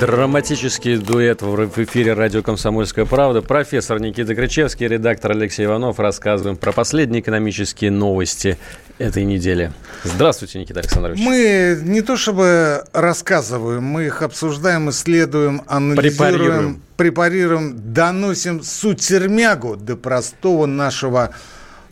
Драматический 0.00 0.96
дуэт 0.96 1.40
в 1.42 1.84
эфире 1.84 2.14
радио 2.14 2.42
«Комсомольская 2.42 3.04
правда». 3.04 3.42
Профессор 3.42 4.00
Никита 4.00 4.34
Кричевский, 4.34 4.88
редактор 4.88 5.30
Алексей 5.30 5.66
Иванов. 5.66 6.00
Рассказываем 6.00 6.56
про 6.56 6.72
последние 6.72 7.20
экономические 7.22 7.90
новости 7.90 8.58
этой 8.98 9.24
недели. 9.24 9.72
Здравствуйте, 10.02 10.58
Никита 10.58 10.80
Александрович. 10.80 11.20
Мы 11.20 11.78
не 11.82 12.02
то 12.02 12.16
чтобы 12.16 12.84
рассказываем, 12.92 13.84
мы 13.84 14.06
их 14.06 14.22
обсуждаем, 14.22 14.90
исследуем, 14.90 15.62
анализируем, 15.68 16.12
Препарируем. 16.16 16.82
препарируем, 16.96 17.92
доносим 17.94 18.62
суть 18.62 19.00
сермягу 19.00 19.76
до 19.76 19.96
простого 19.96 20.66
нашего 20.66 21.30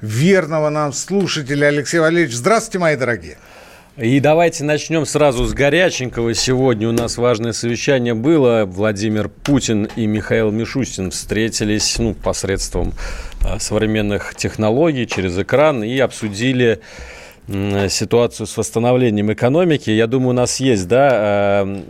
верного 0.01 0.71
нам 0.71 0.93
слушателя 0.93 1.67
Алексея 1.67 2.03
Валерьевича. 2.03 2.37
Здравствуйте, 2.37 2.79
мои 2.81 2.97
дорогие. 2.97 3.39
И 3.99 4.21
давайте 4.21 4.65
начнем 4.65 5.05
сразу 5.05 5.45
с 5.45 5.53
горяченького. 5.53 6.33
Сегодня 6.33 6.89
у 6.89 6.93
нас 6.93 7.19
важное 7.19 7.53
совещание 7.53 8.15
было. 8.15 8.65
Владимир 8.65 9.29
Путин 9.29 9.87
и 9.97 10.07
Михаил 10.07 10.51
Мишустин 10.51 11.11
встретились 11.11 11.99
ну, 11.99 12.15
посредством 12.15 12.95
а, 13.45 13.59
современных 13.59 14.35
технологий 14.35 15.07
через 15.07 15.39
экран 15.39 15.85
и 15.85 15.99
обсудили 15.99 16.81
ситуацию 17.49 18.47
с 18.47 18.57
восстановлением 18.57 19.31
экономики. 19.31 19.91
Я 19.91 20.07
думаю, 20.07 20.31
у 20.31 20.33
нас 20.33 20.59
есть, 20.59 20.89
да, 20.89 21.11
а, 21.13 21.83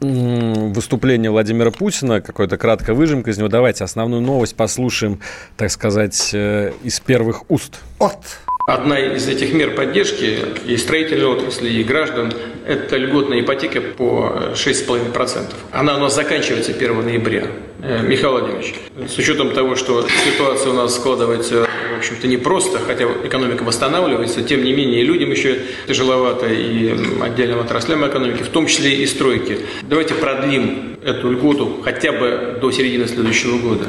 выступление 0.00 1.30
Владимира 1.30 1.70
Путина, 1.70 2.20
какая-то 2.20 2.56
краткая 2.56 2.96
выжимка 2.96 3.30
из 3.30 3.38
него. 3.38 3.48
Давайте 3.48 3.84
основную 3.84 4.20
новость 4.20 4.56
послушаем, 4.56 5.20
так 5.56 5.70
сказать, 5.70 6.30
э, 6.32 6.72
из 6.82 6.98
первых 6.98 7.48
уст. 7.48 7.78
От. 8.00 8.18
Одна 8.64 8.96
из 8.96 9.26
этих 9.26 9.52
мер 9.52 9.74
поддержки 9.74 10.38
и 10.66 10.76
строительной 10.76 11.26
отрасли, 11.26 11.68
и 11.68 11.82
граждан– 11.82 12.32
это 12.66 12.96
льготная 12.96 13.40
ипотека 13.40 13.80
по 13.80 14.52
6,5%. 14.54 15.52
Она 15.72 15.96
у 15.96 15.98
нас 15.98 16.14
заканчивается 16.14 16.70
1 16.70 17.04
ноября. 17.04 17.48
Э, 17.82 18.02
Михаил 18.02 18.38
Владимирович, 18.38 18.74
с 19.08 19.18
учетом 19.18 19.50
того, 19.50 19.74
что 19.74 20.06
ситуация 20.24 20.70
у 20.70 20.74
нас 20.74 20.94
складывается, 20.94 21.66
в 21.92 21.98
общем-то, 21.98 22.28
непросто, 22.28 22.78
хотя 22.78 23.06
экономика 23.24 23.64
восстанавливается, 23.64 24.44
тем 24.44 24.62
не 24.62 24.72
менее, 24.72 25.02
людям 25.02 25.32
еще 25.32 25.58
тяжеловато 25.88 26.46
и 26.46 26.94
отдельным 27.20 27.58
отраслям 27.58 28.06
экономики, 28.06 28.44
в 28.44 28.48
том 28.48 28.68
числе 28.68 28.94
и 28.94 29.06
стройки. 29.06 29.58
Давайте 29.82 30.14
продлим 30.14 30.98
эту 31.04 31.32
льготу 31.32 31.80
хотя 31.82 32.12
бы 32.12 32.58
до 32.60 32.70
середины 32.70 33.08
следующего 33.08 33.58
года. 33.58 33.86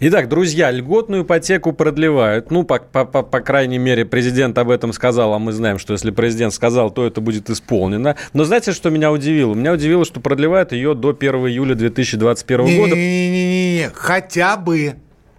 Итак, 0.00 0.28
друзья, 0.28 0.70
льготную 0.70 1.24
ипотеку 1.24 1.72
продлевают. 1.72 2.52
Ну, 2.52 2.62
по, 2.62 2.78
по, 2.78 3.04
по, 3.04 3.24
по 3.24 3.40
крайней 3.40 3.78
мере, 3.78 4.04
президент 4.04 4.56
об 4.56 4.70
этом 4.70 4.92
сказал, 4.92 5.34
а 5.34 5.40
мы 5.40 5.50
знаем, 5.50 5.80
что 5.80 5.92
если 5.92 6.12
президент 6.12 6.54
сказал, 6.54 6.90
то 6.92 7.04
это 7.04 7.20
будет 7.20 7.50
исполнено. 7.50 8.14
Но 8.32 8.44
знаете, 8.44 8.70
что 8.70 8.90
меня 8.90 9.10
удивило? 9.10 9.54
Меня 9.54 9.72
удивило, 9.72 10.04
что 10.04 10.20
продлевают 10.20 10.70
ее 10.70 10.94
до 10.94 11.08
1 11.18 11.34
июля 11.48 11.74
2021 11.74 12.78
года. 12.78 12.94
Не-не-не, 12.94 13.90
хотя 13.92 14.56
бы, 14.56 14.94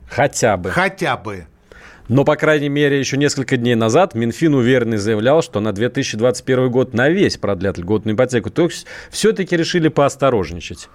Хотя 0.09 0.57
бы. 0.57 0.71
хотя 0.71 1.15
бы. 1.15 1.45
Но, 2.09 2.25
по 2.25 2.35
крайней 2.35 2.69
мере, 2.69 2.99
еще 2.99 3.15
несколько 3.15 3.55
дней 3.55 3.75
назад 3.75 4.13
Минфин 4.13 4.55
уверенно 4.55 4.97
заявлял, 4.97 5.41
что 5.41 5.61
на 5.61 5.71
2021 5.71 6.69
год 6.69 6.93
на 6.93 7.07
весь 7.07 7.37
продлят 7.37 7.77
льготную 7.77 8.15
ипотеку. 8.15 8.49
То 8.49 8.63
есть 8.63 8.87
все-таки 9.09 9.55
решили 9.55 9.87
поосторожничать. 9.87 10.89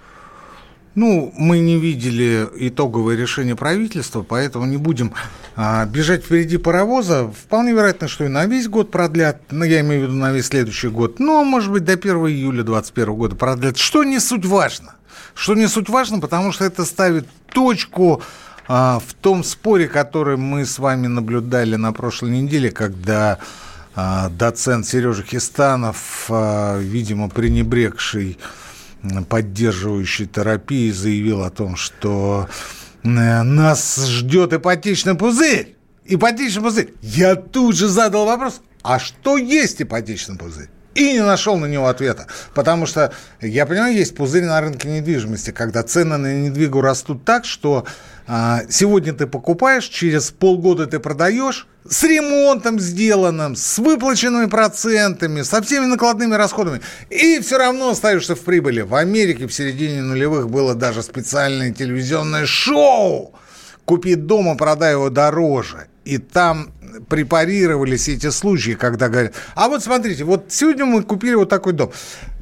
Ну, 0.95 1.33
мы 1.35 1.59
не 1.59 1.77
видели 1.77 2.47
итоговое 2.55 3.17
решение 3.17 3.57
правительства, 3.57 4.21
поэтому 4.23 4.65
не 4.65 4.77
будем 4.77 5.13
а, 5.57 5.85
бежать 5.85 6.23
впереди 6.23 6.57
паровоза. 6.57 7.27
Вполне 7.27 7.73
вероятно, 7.73 8.07
что 8.07 8.23
и 8.23 8.29
на 8.29 8.45
весь 8.45 8.69
год 8.69 8.91
продлят, 8.91 9.41
ну, 9.51 9.65
я 9.65 9.81
имею 9.81 10.01
в 10.01 10.03
виду 10.05 10.15
на 10.15 10.31
весь 10.31 10.47
следующий 10.47 10.87
год, 10.87 11.19
но, 11.19 11.43
может 11.43 11.69
быть, 11.69 11.83
до 11.83 11.93
1 11.93 12.15
июля 12.27 12.63
2021 12.63 13.13
года 13.13 13.35
продлят. 13.35 13.77
Что 13.77 14.05
не 14.05 14.19
суть 14.19 14.45
важно. 14.45 14.95
Что 15.33 15.53
не 15.53 15.67
суть 15.67 15.89
важно, 15.89 16.21
потому 16.21 16.53
что 16.53 16.63
это 16.63 16.85
ставит 16.85 17.27
точку 17.51 18.21
а, 18.69 19.01
в 19.05 19.13
том 19.15 19.43
споре, 19.43 19.89
который 19.89 20.37
мы 20.37 20.65
с 20.65 20.79
вами 20.79 21.07
наблюдали 21.07 21.75
на 21.75 21.91
прошлой 21.91 22.31
неделе, 22.31 22.71
когда 22.71 23.39
а, 23.95 24.29
доцент 24.29 24.87
Сережа 24.87 25.23
Хистанов, 25.23 26.27
а, 26.29 26.79
видимо, 26.79 27.27
пренебрегший 27.29 28.37
поддерживающей 29.29 30.25
терапии 30.25 30.91
заявил 30.91 31.43
о 31.43 31.49
том, 31.49 31.75
что 31.75 32.47
э, 33.03 33.07
нас 33.43 34.05
ждет 34.07 34.53
ипотечный 34.53 35.15
пузырь. 35.15 35.75
Ипотечный 36.05 36.61
пузырь. 36.63 36.93
Я 37.01 37.35
тут 37.35 37.75
же 37.75 37.87
задал 37.87 38.25
вопрос, 38.25 38.61
а 38.83 38.99
что 38.99 39.37
есть 39.37 39.81
ипотечный 39.81 40.37
пузырь? 40.37 40.69
И 40.95 41.11
не 41.11 41.21
нашел 41.21 41.57
на 41.57 41.65
него 41.65 41.87
ответа. 41.87 42.27
Потому 42.53 42.85
что, 42.85 43.11
я 43.41 43.65
понимаю, 43.65 43.93
есть 43.93 44.15
пузырь 44.15 44.45
на 44.45 44.59
рынке 44.61 44.87
недвижимости, 44.87 45.51
когда 45.51 45.83
цены 45.83 46.17
на 46.17 46.33
недвигу 46.33 46.79
растут 46.79 47.25
так, 47.25 47.43
что 47.43 47.85
а, 48.27 48.61
сегодня 48.69 49.13
ты 49.13 49.27
покупаешь, 49.27 49.85
через 49.85 50.31
полгода 50.31 50.87
ты 50.87 50.99
продаешь, 50.99 51.67
с 51.87 52.03
ремонтом 52.03 52.79
сделанным, 52.79 53.57
с 53.57 53.77
выплаченными 53.77 54.47
процентами, 54.47 55.41
со 55.41 55.61
всеми 55.61 55.85
накладными 55.85 56.33
расходами, 56.33 56.81
и 57.09 57.39
все 57.41 57.57
равно 57.57 57.89
остаешься 57.89 58.35
в 58.35 58.39
прибыли. 58.39 58.81
В 58.81 58.95
Америке 58.95 59.47
в 59.47 59.53
середине 59.53 60.01
нулевых 60.01 60.49
было 60.49 60.73
даже 60.73 61.03
специальное 61.03 61.71
телевизионное 61.71 62.45
шоу 62.45 63.35
«Купи 63.83 64.15
дом 64.15 64.53
и 64.53 64.57
продай 64.57 64.93
его 64.93 65.09
дороже». 65.09 65.87
И 66.05 66.17
там 66.19 66.71
препарировались 67.09 68.07
эти 68.07 68.29
случаи, 68.29 68.71
когда 68.71 69.09
говорят, 69.09 69.33
а 69.55 69.67
вот 69.67 69.83
смотрите, 69.83 70.23
вот 70.23 70.45
сегодня 70.49 70.85
мы 70.85 71.03
купили 71.03 71.33
вот 71.33 71.49
такой 71.49 71.73
дом. 71.73 71.91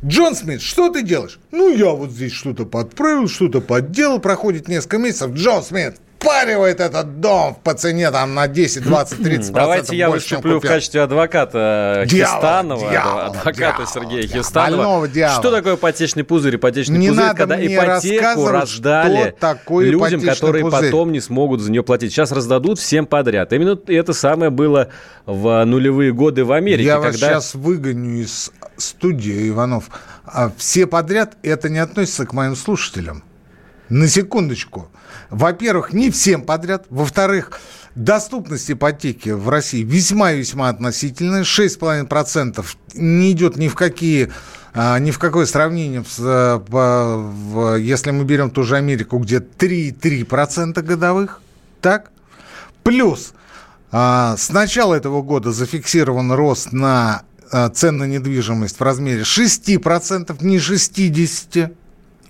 Джон 0.05 0.35
Смит, 0.35 0.61
что 0.61 0.89
ты 0.89 1.01
делаешь? 1.01 1.39
Ну, 1.51 1.73
я 1.73 1.91
вот 1.91 2.11
здесь 2.11 2.33
что-то 2.33 2.65
подправил, 2.65 3.27
что-то 3.27 3.61
подделал, 3.61 4.19
проходит 4.19 4.67
несколько 4.67 4.97
месяцев. 4.97 5.31
Джон 5.31 5.63
Смит 5.63 5.95
впаривает 6.23 6.79
этот 6.79 7.19
дом 7.19 7.57
по 7.63 7.73
цене 7.73 8.11
там 8.11 8.33
на 8.33 8.47
10, 8.47 8.83
20, 8.83 9.23
30 9.23 9.53
Давайте 9.53 9.95
я 9.95 10.09
выступлю 10.09 10.59
в 10.59 10.61
качестве 10.61 11.01
адвоката 11.01 12.03
Дьявола, 12.07 12.35
Хистанова, 12.35 13.25
адвоката 13.25 13.53
дьявола, 13.53 13.87
Сергея 13.87 14.27
Хистанова. 14.27 15.07
Что 15.07 15.51
такое 15.51 15.75
ипотечный 15.75 16.23
пузырь? 16.23 16.55
Ипотечный 16.55 16.97
Не 16.97 17.09
пузырь, 17.09 17.33
когда 17.35 17.55
ипотеку 17.55 18.47
раздали 18.47 19.35
людям, 19.69 20.21
которые 20.21 20.63
пузырь. 20.63 20.91
потом 20.91 21.11
не 21.11 21.19
смогут 21.19 21.61
за 21.61 21.71
нее 21.71 21.83
платить. 21.83 22.11
Сейчас 22.11 22.31
раздадут 22.31 22.79
всем 22.79 23.05
подряд. 23.05 23.53
Именно 23.53 23.79
это 23.87 24.13
самое 24.13 24.49
было 24.51 24.89
в 25.25 25.63
нулевые 25.65 26.13
годы 26.13 26.43
в 26.45 26.51
Америке, 26.51 26.83
Я 26.83 26.99
вас 26.99 27.13
когда 27.13 27.35
сейчас 27.35 27.55
выгоню 27.55 28.21
из 28.21 28.51
студии, 28.77 29.49
Иванов. 29.49 29.89
А 30.25 30.51
все 30.57 30.87
подряд 30.87 31.37
это 31.43 31.69
не 31.69 31.79
относится 31.79 32.25
к 32.25 32.33
моим 32.33 32.55
слушателям. 32.55 33.23
На 33.89 34.07
секундочку. 34.07 34.89
Во-первых, 35.33 35.93
не 35.93 36.11
всем 36.11 36.43
подряд. 36.43 36.85
Во-вторых, 36.91 37.59
доступность 37.95 38.69
ипотеки 38.69 39.29
в 39.29 39.49
России 39.49 39.83
весьма-весьма 39.83 40.69
относительная. 40.69 41.43
6,5% 41.43 42.63
не 42.93 43.31
идет 43.31 43.55
ни 43.57 43.67
в 43.67 43.73
какие 43.73 44.31
а, 44.75 44.97
ни 44.99 45.11
в 45.11 45.19
какое 45.19 45.45
сравнение, 45.45 46.03
в- 46.17 47.77
если 47.79 48.11
мы 48.11 48.23
берем 48.25 48.49
ту 48.49 48.63
же 48.63 48.75
Америку, 48.75 49.17
где 49.19 49.37
3,3% 49.37 50.81
годовых. 50.81 51.41
Так? 51.81 52.11
Плюс 52.83 53.33
а, 53.91 54.35
с 54.37 54.51
начала 54.51 54.93
этого 54.93 55.21
года 55.21 55.51
зафиксирован 55.51 56.31
рост 56.31 56.73
на 56.73 57.23
а, 57.51 57.69
цен 57.69 57.97
на 57.97 58.05
недвижимость 58.05 58.79
в 58.79 58.83
размере 58.83 59.21
6%, 59.21 60.43
не 60.43 60.57
60%, 60.57 61.75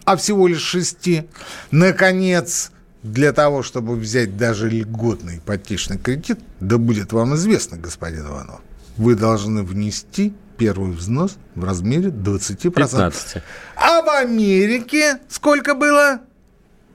а 0.05 0.15
всего 0.15 0.47
лишь 0.47 0.75
6%. 0.75 1.27
Наконец, 1.71 2.71
для 3.03 3.33
того, 3.33 3.63
чтобы 3.63 3.95
взять 3.95 4.37
даже 4.37 4.69
льготный 4.69 5.37
ипотечный 5.37 5.97
кредит, 5.97 6.39
да 6.59 6.77
будет 6.77 7.11
вам 7.11 7.35
известно, 7.35 7.77
господин 7.77 8.27
Иванов, 8.27 8.61
вы 8.97 9.15
должны 9.15 9.63
внести 9.63 10.33
первый 10.57 10.91
взнос 10.91 11.35
в 11.55 11.63
размере 11.63 12.09
20%. 12.09 12.71
15. 12.71 13.43
А 13.75 14.01
в 14.01 14.09
Америке 14.09 15.19
сколько 15.27 15.75
было? 15.75 16.21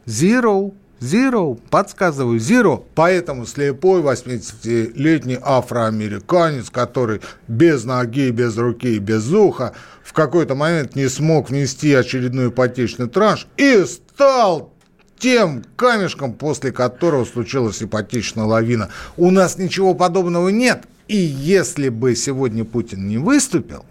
Zero. 0.07 0.75
Zero. 1.01 1.61
Подсказываю. 1.71 2.41
Zero. 2.41 2.83
Поэтому 2.95 3.47
слепой 3.47 4.01
80-летний 4.01 5.39
афроамериканец, 5.41 6.71
который 6.71 7.21
без 7.47 7.85
ноги, 7.85 8.31
без 8.31 8.57
руки, 8.57 8.99
без 8.99 9.31
уха, 9.31 9.75
в 10.03 10.13
какой-то 10.13 10.55
момент 10.55 10.97
не 10.97 11.09
смог 11.09 11.51
внести 11.51 11.93
очередной 11.93 12.49
ипотечный 12.49 13.09
транш 13.09 13.47
и 13.57 13.85
стал 13.85 14.73
тем 15.19 15.65
камешком, 15.77 16.33
после 16.33 16.73
которого 16.73 17.25
случилась 17.25 17.83
ипотечная 17.83 18.45
лавина. 18.45 18.91
У 19.17 19.31
нас 19.31 19.59
ничего 19.59 19.95
подобного 19.95 20.49
нет. 20.49 20.85
И 21.09 21.17
если 21.17 21.89
бы 21.89 22.15
сегодня 22.15 22.65
Путин 22.65 23.09
не 23.09 23.19
выступил, 23.19 23.85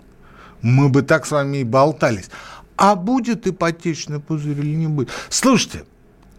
мы 0.62 0.89
бы 0.89 1.01
так 1.01 1.25
с 1.25 1.31
вами 1.31 1.57
и 1.57 1.63
болтались. 1.63 2.29
А 2.75 2.95
будет 2.95 3.47
ипотечный 3.47 4.19
пузырь 4.19 4.59
или 4.59 4.75
не 4.75 4.88
будет? 4.88 5.09
Слушайте, 5.29 5.83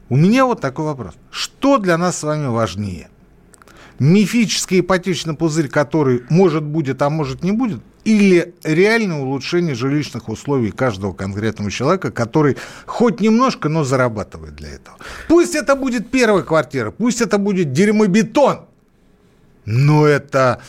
у 0.09 0.17
меня 0.17 0.47
вот 0.47 0.61
такой 0.61 0.85
вопрос. 0.85 1.15
Что 1.31 1.79
для 1.79 1.99
нас 1.99 2.19
с 2.19 2.23
вами 2.23 2.47
важнее? 2.47 3.09
Мифический 3.99 4.81
ипотечный 4.81 5.35
пузырь, 5.35 5.69
который 5.69 6.23
может 6.31 6.63
будет, 6.63 7.03
а 7.03 7.11
может 7.11 7.43
не 7.43 7.53
будет, 7.53 7.81
или 8.05 8.55
реальное 8.63 9.19
улучшение 9.19 9.75
жилищных 9.75 10.29
условий 10.29 10.71
каждого 10.71 11.13
конкретного 11.13 11.71
человека, 11.71 12.11
который 12.11 12.57
хоть 12.87 13.21
немножко, 13.21 13.69
но 13.69 13.85
зарабатывает 13.85 14.55
для 14.57 14.71
этого. 14.71 14.97
Пусть 15.29 15.55
это 15.55 15.75
будет 15.75 16.11
первая 16.11 16.43
квартира, 16.43 16.91
пусть 16.91 17.21
это 17.21 17.39
будет 17.39 17.73
дерьмобетон, 17.73 18.61
но 19.65 20.07
это 20.07 20.63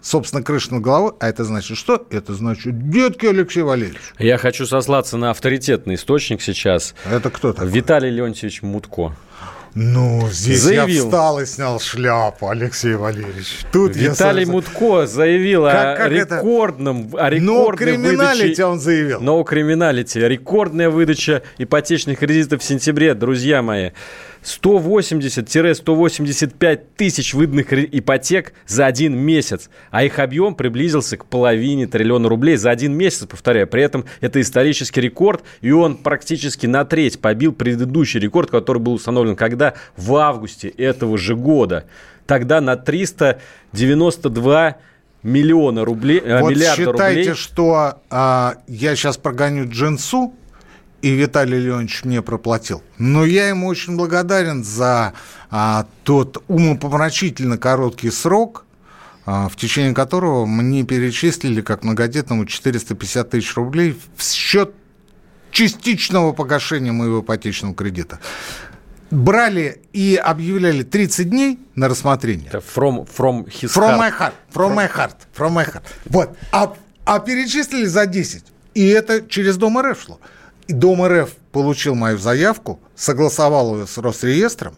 собственно, 0.00 0.42
крыша 0.42 0.74
над 0.74 0.82
головой. 0.82 1.12
А 1.20 1.28
это 1.28 1.44
значит 1.44 1.76
что? 1.76 2.06
Это 2.10 2.34
значит 2.34 2.90
детки 2.90 3.26
Алексей 3.26 3.62
Валерьевич. 3.62 4.00
Я 4.18 4.38
хочу 4.38 4.66
сослаться 4.66 5.16
на 5.16 5.30
авторитетный 5.30 5.96
источник 5.96 6.40
сейчас. 6.40 6.94
Это 7.10 7.30
кто 7.30 7.52
такой? 7.52 7.70
Виталий 7.70 8.10
Леонтьевич 8.10 8.62
Мутко. 8.62 9.14
Ну, 9.80 10.28
здесь 10.32 10.60
заявил. 10.60 11.04
я 11.04 11.04
встал 11.04 11.40
и 11.40 11.46
снял 11.46 11.78
шляпу, 11.78 12.48
Алексей 12.48 12.96
Валерьевич. 12.96 13.60
Тут 13.70 13.94
Виталий 13.94 14.44
я... 14.44 14.50
Мутко 14.50 15.06
заявил 15.06 15.66
как, 15.66 15.98
как 15.98 16.06
о 16.06 16.08
рекордном... 16.08 17.06
Это? 17.12 17.24
О 17.24 17.30
рекордной 17.30 17.96
no 17.96 18.10
выдаче... 18.10 18.64
он 18.64 18.80
заявил. 18.80 19.20
No 19.20 19.44
криминалити. 19.44 20.18
Рекордная 20.18 20.90
выдача 20.90 21.42
ипотечных 21.58 22.18
кредитов 22.18 22.60
в 22.60 22.64
сентябре, 22.64 23.14
друзья 23.14 23.62
мои. 23.62 23.90
180-185 24.42 26.80
тысяч 26.96 27.34
выданных 27.34 27.72
ипотек 27.72 28.52
за 28.66 28.86
один 28.86 29.16
месяц, 29.18 29.70
а 29.90 30.04
их 30.04 30.18
объем 30.18 30.54
приблизился 30.54 31.16
к 31.16 31.24
половине 31.26 31.86
триллиона 31.86 32.28
рублей 32.28 32.56
за 32.56 32.70
один 32.70 32.94
месяц, 32.94 33.26
повторяю. 33.26 33.66
При 33.66 33.82
этом 33.82 34.04
это 34.20 34.40
исторический 34.40 35.00
рекорд, 35.00 35.42
и 35.60 35.70
он 35.70 35.96
практически 35.96 36.66
на 36.66 36.84
треть 36.84 37.20
побил 37.20 37.52
предыдущий 37.52 38.20
рекорд, 38.20 38.50
который 38.50 38.78
был 38.78 38.94
установлен 38.94 39.36
когда? 39.36 39.74
В 39.96 40.16
августе 40.16 40.68
этого 40.68 41.18
же 41.18 41.36
года. 41.36 41.84
Тогда 42.26 42.60
на 42.60 42.76
392 42.76 44.76
миллиона 45.22 45.84
рублей, 45.84 46.20
э, 46.20 46.40
вот 46.40 46.50
миллиарда 46.50 46.92
считайте, 46.92 47.20
рублей. 47.20 47.34
что 47.34 48.00
а, 48.10 48.56
я 48.66 48.96
сейчас 48.96 49.16
прогоню 49.16 49.68
Джинсу, 49.68 50.34
и 51.02 51.10
Виталий 51.10 51.58
Леонидович 51.58 52.04
мне 52.04 52.22
проплатил. 52.22 52.82
Но 52.98 53.24
я 53.24 53.48
ему 53.48 53.68
очень 53.68 53.96
благодарен 53.96 54.64
за 54.64 55.12
а, 55.50 55.86
тот 56.04 56.42
умопомрачительно 56.48 57.58
короткий 57.58 58.10
срок, 58.10 58.64
а, 59.24 59.48
в 59.48 59.56
течение 59.56 59.94
которого 59.94 60.46
мне 60.46 60.84
перечислили 60.84 61.60
как 61.60 61.84
многодетному 61.84 62.46
450 62.46 63.30
тысяч 63.30 63.54
рублей 63.54 63.98
в 64.16 64.22
счет 64.22 64.74
частичного 65.50 66.32
погашения 66.32 66.92
моего 66.92 67.20
ипотечного 67.20 67.74
кредита. 67.74 68.18
Брали 69.10 69.80
и 69.94 70.16
объявляли 70.16 70.82
30 70.82 71.30
дней 71.30 71.58
на 71.74 71.88
рассмотрение. 71.88 72.48
Это 72.48 72.58
from, 72.58 73.08
from 73.08 73.46
his 73.46 73.74
from 73.74 73.96
heart. 73.96 73.98
My 73.98 74.10
heart. 74.10 74.32
From, 74.52 74.68
from 74.68 74.74
my 74.74 74.86
heart. 74.86 75.16
From 75.34 75.52
my 75.54 75.64
heart. 75.64 75.82
Вот. 76.06 76.36
А, 76.52 76.74
а 77.06 77.18
перечислили 77.20 77.86
за 77.86 78.04
10. 78.04 78.44
И 78.74 78.86
это 78.86 79.22
через 79.26 79.56
Дом 79.56 79.78
РФ 79.78 80.02
шло. 80.02 80.20
И 80.68 80.72
Дом 80.72 81.04
РФ 81.04 81.30
получил 81.50 81.94
мою 81.94 82.18
заявку, 82.18 82.80
согласовал 82.94 83.78
ее 83.78 83.86
с 83.86 83.98
Росреестром, 83.98 84.74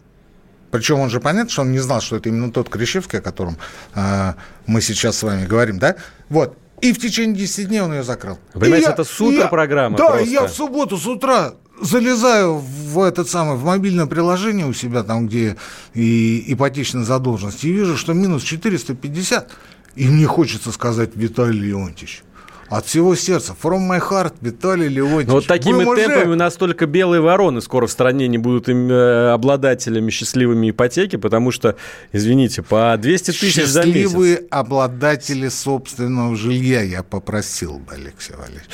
причем 0.71 0.99
он 0.99 1.09
же 1.09 1.19
понятно, 1.19 1.49
что 1.49 1.61
он 1.61 1.71
не 1.71 1.79
знал, 1.79 2.01
что 2.01 2.15
это 2.15 2.29
именно 2.29 2.51
тот 2.51 2.69
Крещевский, 2.69 3.19
о 3.19 3.21
котором 3.21 3.57
э, 3.93 4.33
мы 4.65 4.81
сейчас 4.81 5.17
с 5.17 5.23
вами 5.23 5.45
говорим, 5.45 5.79
да? 5.79 5.97
Вот. 6.29 6.57
И 6.79 6.93
в 6.93 6.99
течение 6.99 7.35
10 7.35 7.67
дней 7.67 7.81
он 7.81 7.93
ее 7.93 8.03
закрыл. 8.03 8.39
Вы 8.53 8.61
понимаете, 8.61 8.89
это 8.89 9.03
супер 9.03 9.49
программа. 9.49 9.97
Да, 9.97 10.07
просто. 10.07 10.29
я 10.29 10.47
в 10.47 10.49
субботу 10.49 10.97
с 10.97 11.05
утра 11.05 11.53
залезаю 11.79 12.57
в 12.57 13.01
этот 13.01 13.29
самый, 13.29 13.57
в 13.57 13.65
мобильное 13.65 14.05
приложение 14.07 14.65
у 14.65 14.73
себя, 14.73 15.03
там, 15.03 15.27
где 15.27 15.57
и 15.93 16.43
ипотечная 16.47 17.03
задолженность, 17.03 17.63
и 17.65 17.71
вижу, 17.71 17.97
что 17.97 18.13
минус 18.13 18.43
450. 18.43 19.51
И 19.95 20.07
мне 20.07 20.25
хочется 20.25 20.71
сказать, 20.71 21.11
Виталий 21.15 21.59
Леонтьевич, 21.59 22.23
от 22.71 22.85
всего 22.85 23.15
сердца. 23.15 23.53
From 23.61 23.89
my 23.89 23.99
heart, 23.99 24.33
Виталий 24.39 24.87
Леонтьевич. 24.87 25.27
Но 25.27 25.33
вот 25.33 25.47
такими 25.47 25.83
Вы 25.83 25.93
темпами 25.97 26.35
настолько 26.35 26.85
белые 26.85 27.19
вороны 27.19 27.59
скоро 27.59 27.85
в 27.85 27.91
стране 27.91 28.29
не 28.29 28.37
будут 28.37 28.69
им, 28.69 28.89
э, 28.89 29.31
обладателями 29.33 30.09
счастливыми 30.09 30.69
ипотеки, 30.69 31.17
потому 31.17 31.51
что, 31.51 31.75
извините, 32.13 32.63
по 32.63 32.95
200 32.97 33.31
тысяч 33.31 33.65
за 33.67 33.83
месяц. 33.83 33.93
Счастливые 33.93 34.37
обладатели 34.49 35.49
собственного 35.49 36.37
жилья, 36.37 36.81
я 36.81 37.03
попросил 37.03 37.77
бы, 37.77 37.93
Алексей 37.93 38.35
Валерьевич. 38.35 38.69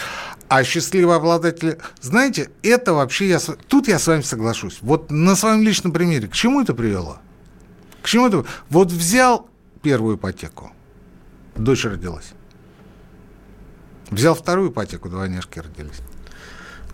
А 0.47 0.63
счастливые 0.63 1.17
обладатели... 1.17 1.79
Знаете, 1.99 2.51
это 2.61 2.93
вообще... 2.93 3.27
Я... 3.27 3.39
Тут 3.67 3.87
я 3.87 3.97
с 3.97 4.05
вами 4.05 4.21
соглашусь. 4.21 4.77
Вот 4.81 5.09
на 5.09 5.35
своем 5.35 5.63
личном 5.63 5.91
примере. 5.91 6.27
К 6.27 6.33
чему 6.33 6.61
это 6.61 6.75
привело? 6.75 7.17
К 8.03 8.07
чему 8.07 8.27
это... 8.27 8.45
Вот 8.69 8.91
взял 8.91 9.49
первую 9.81 10.17
ипотеку. 10.17 10.71
Дочь 11.55 11.83
родилась. 11.83 12.33
Взял 14.09 14.35
вторую 14.35 14.71
ипотеку, 14.71 15.09
двойняшки 15.09 15.59
родились. 15.59 15.99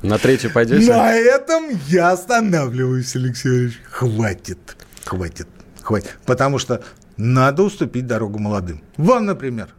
На 0.01 0.18
третью 0.18 0.51
пойдете? 0.51 0.92
На 0.92 1.13
этом 1.13 1.65
я 1.88 2.12
останавливаюсь, 2.12 3.15
Алексей 3.15 3.50
Ильич. 3.50 3.81
Хватит, 3.89 4.60
хватит, 5.06 5.48
хватит. 5.81 6.18
Потому 6.25 6.60
что 6.60 6.83
надо 7.15 7.63
уступить 7.63 8.06
дорогу 8.06 8.38
молодым. 8.38 8.83
Вам, 8.98 9.25
например, 9.25 9.69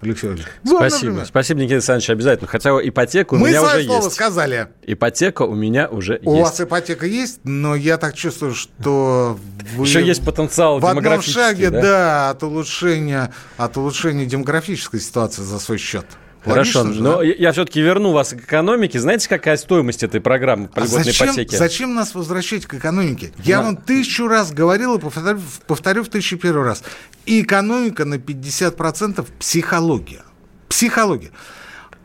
Алексей 0.00 0.30
Ильич. 0.30 0.46
Спасибо. 0.64 1.06
Например. 1.06 1.26
Спасибо, 1.26 1.60
Никита 1.60 1.74
Александрович, 1.76 2.10
обязательно. 2.10 2.48
Хотя 2.48 2.70
ипотека 2.70 3.34
у 3.34 3.38
Мы 3.38 3.48
меня 3.50 3.62
уже 3.62 3.84
слово 3.84 4.04
есть. 4.04 4.14
сказали. 4.14 4.68
Ипотека 4.82 5.42
у 5.42 5.54
меня 5.54 5.88
уже 5.88 6.14
у 6.14 6.14
есть. 6.14 6.26
У 6.26 6.42
вас 6.42 6.60
ипотека 6.60 7.06
есть, 7.06 7.40
но 7.44 7.76
я 7.76 7.98
так 7.98 8.14
чувствую, 8.14 8.54
что 8.54 9.38
вы... 9.76 9.84
Еще 9.86 10.04
есть 10.04 10.24
потенциал 10.24 10.80
в 10.80 10.86
одном 10.86 11.22
шаге, 11.22 11.70
да? 11.70 11.82
да, 11.82 12.30
от 12.30 12.42
улучшения, 12.42 13.32
от 13.56 13.76
улучшения 13.76 14.26
демографической 14.26 14.98
ситуации 14.98 15.42
за 15.42 15.58
свой 15.60 15.78
счет. 15.78 16.06
Хорошо, 16.44 16.82
Логично, 16.82 17.02
но 17.02 17.16
да? 17.18 17.24
я 17.24 17.52
все-таки 17.52 17.80
верну 17.80 18.12
вас 18.12 18.30
к 18.30 18.34
экономике. 18.34 19.00
Знаете, 19.00 19.28
какая 19.28 19.56
стоимость 19.56 20.02
этой 20.02 20.20
программы 20.20 20.68
по 20.68 20.82
а 20.82 20.86
зачем, 20.86 21.28
ипотеке? 21.28 21.56
Зачем 21.56 21.94
нас 21.94 22.14
возвращать 22.14 22.66
к 22.66 22.74
экономике? 22.74 23.32
Я 23.42 23.60
вам 23.60 23.76
тысячу 23.76 24.28
раз 24.28 24.52
говорил 24.52 24.96
и 24.96 25.00
повторю, 25.00 25.40
повторю 25.66 26.04
в 26.04 26.08
тысячу 26.08 26.38
первый 26.38 26.64
раз. 26.64 26.84
И 27.26 27.42
экономика 27.42 28.04
на 28.04 28.14
50% 28.14 29.26
психология. 29.38 30.22
Психология. 30.68 31.30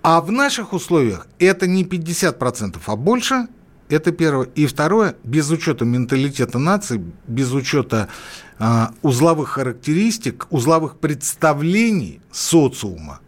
А 0.01 0.19
в 0.19 0.31
наших 0.31 0.73
условиях 0.73 1.27
это 1.39 1.67
не 1.67 1.83
50%, 1.83 2.77
а 2.85 2.95
больше. 2.95 3.47
Это 3.89 4.11
первое. 4.11 4.47
И 4.55 4.65
второе, 4.65 5.15
без 5.23 5.51
учета 5.51 5.85
менталитета 5.85 6.57
нации, 6.57 7.03
без 7.27 7.51
учета 7.53 8.09
э, 8.57 8.87
узловых 9.01 9.49
характеристик, 9.49 10.47
узловых 10.49 10.97
представлений 10.97 12.19
социума 12.31 13.19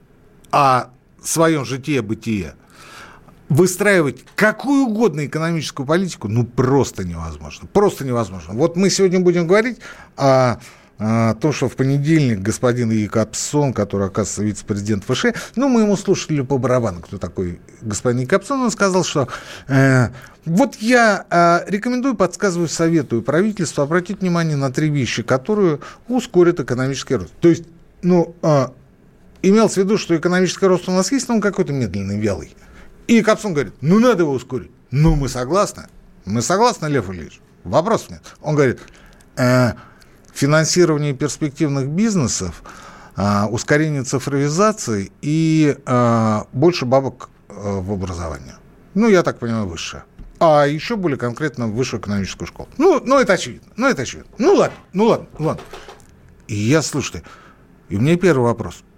о 0.51 0.87
своем 1.27 1.65
житие-бытие, 1.65 2.55
выстраивать 3.49 4.23
какую 4.35 4.85
угодно 4.85 5.25
экономическую 5.25 5.85
политику, 5.85 6.27
ну, 6.27 6.45
просто 6.45 7.03
невозможно. 7.03 7.67
Просто 7.71 8.05
невозможно. 8.05 8.53
Вот 8.53 8.75
мы 8.75 8.89
сегодня 8.89 9.19
будем 9.19 9.47
говорить 9.47 9.79
о 10.17 10.57
то, 10.97 11.51
что 11.51 11.67
в 11.67 11.75
понедельник 11.75 12.39
господин 12.39 12.89
Якобсон, 12.89 13.73
который, 13.73 14.07
оказывается, 14.07 14.43
вице-президент 14.43 15.03
ФШ, 15.03 15.25
ну, 15.57 15.67
мы 15.67 15.81
ему 15.81 15.97
слушали 15.97 16.39
по 16.39 16.57
барабану, 16.57 17.01
кто 17.01 17.17
такой 17.17 17.59
господин 17.81 18.21
Якобсон, 18.21 18.61
он 18.61 18.71
сказал, 18.71 19.03
что 19.03 19.27
э, 19.67 20.07
вот 20.45 20.75
я 20.75 21.25
э, 21.29 21.69
рекомендую, 21.69 22.15
подсказываю, 22.15 22.69
советую 22.69 23.23
правительству 23.23 23.81
обратить 23.81 24.21
внимание 24.21 24.55
на 24.55 24.71
три 24.71 24.89
вещи, 24.89 25.21
которые 25.21 25.79
ускорят 26.07 26.61
экономический 26.61 27.15
рост. 27.15 27.33
То 27.41 27.49
есть, 27.49 27.65
ну, 28.01 28.33
э, 28.41 28.67
имелось 29.49 29.73
в 29.73 29.77
виду, 29.77 29.97
что 29.97 30.15
экономический 30.17 30.65
рост 30.65 30.89
у 30.89 30.91
нас 30.91 31.11
есть, 31.11 31.27
но 31.27 31.35
он 31.35 31.41
какой-то 31.41 31.73
медленный, 31.73 32.19
вялый. 32.19 32.55
И 33.07 33.21
Капсон 33.21 33.53
говорит, 33.53 33.73
ну, 33.81 33.99
надо 33.99 34.23
его 34.23 34.31
ускорить. 34.31 34.71
Ну, 34.91 35.15
мы 35.15 35.29
согласны. 35.29 35.87
Мы 36.25 36.41
согласны, 36.41 36.87
Лев 36.87 37.09
Ильич. 37.09 37.39
Вопрос 37.63 38.09
нет. 38.09 38.21
Он 38.41 38.55
говорит, 38.55 38.79
э, 39.37 39.73
финансирование 40.33 41.13
перспективных 41.13 41.87
бизнесов, 41.87 42.63
э, 43.15 43.45
ускорение 43.45 44.03
цифровизации 44.03 45.11
и 45.21 45.77
э, 45.85 46.41
больше 46.51 46.85
бабок 46.85 47.29
э, 47.49 47.53
в 47.53 47.91
образование. 47.91 48.55
Ну, 48.95 49.07
я 49.07 49.21
так 49.21 49.37
понимаю, 49.37 49.67
высшее. 49.67 50.03
А 50.39 50.65
еще 50.65 50.95
более 50.95 51.17
конкретно 51.17 51.67
высшую 51.67 52.01
экономическую 52.01 52.47
школу. 52.47 52.69
Ну, 52.77 53.01
ну 53.05 53.19
это 53.19 53.33
очевидно. 53.33 53.71
Ну, 53.77 53.87
это 53.87 54.01
очевидно. 54.01 54.31
Ну, 54.37 54.55
ладно, 54.55 54.77
ну, 54.93 55.05
ладно, 55.05 55.27
ладно. 55.37 55.63
И 56.47 56.55
я, 56.55 56.81
слушайте, 56.81 57.23
и 57.89 57.97
у 57.97 58.01
меня 58.01 58.17
первый 58.17 58.45
вопрос– 58.45 58.83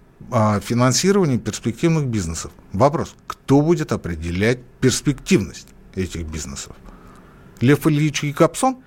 финансирования 0.62 1.38
перспективных 1.38 2.06
бизнесов. 2.06 2.50
Вопрос, 2.72 3.14
кто 3.26 3.60
будет 3.60 3.92
определять 3.92 4.60
перспективность 4.80 5.68
этих 5.94 6.26
бизнесов? 6.26 6.76
Лев 7.60 7.86
Ильич 7.86 8.22
Якобсон 8.22 8.78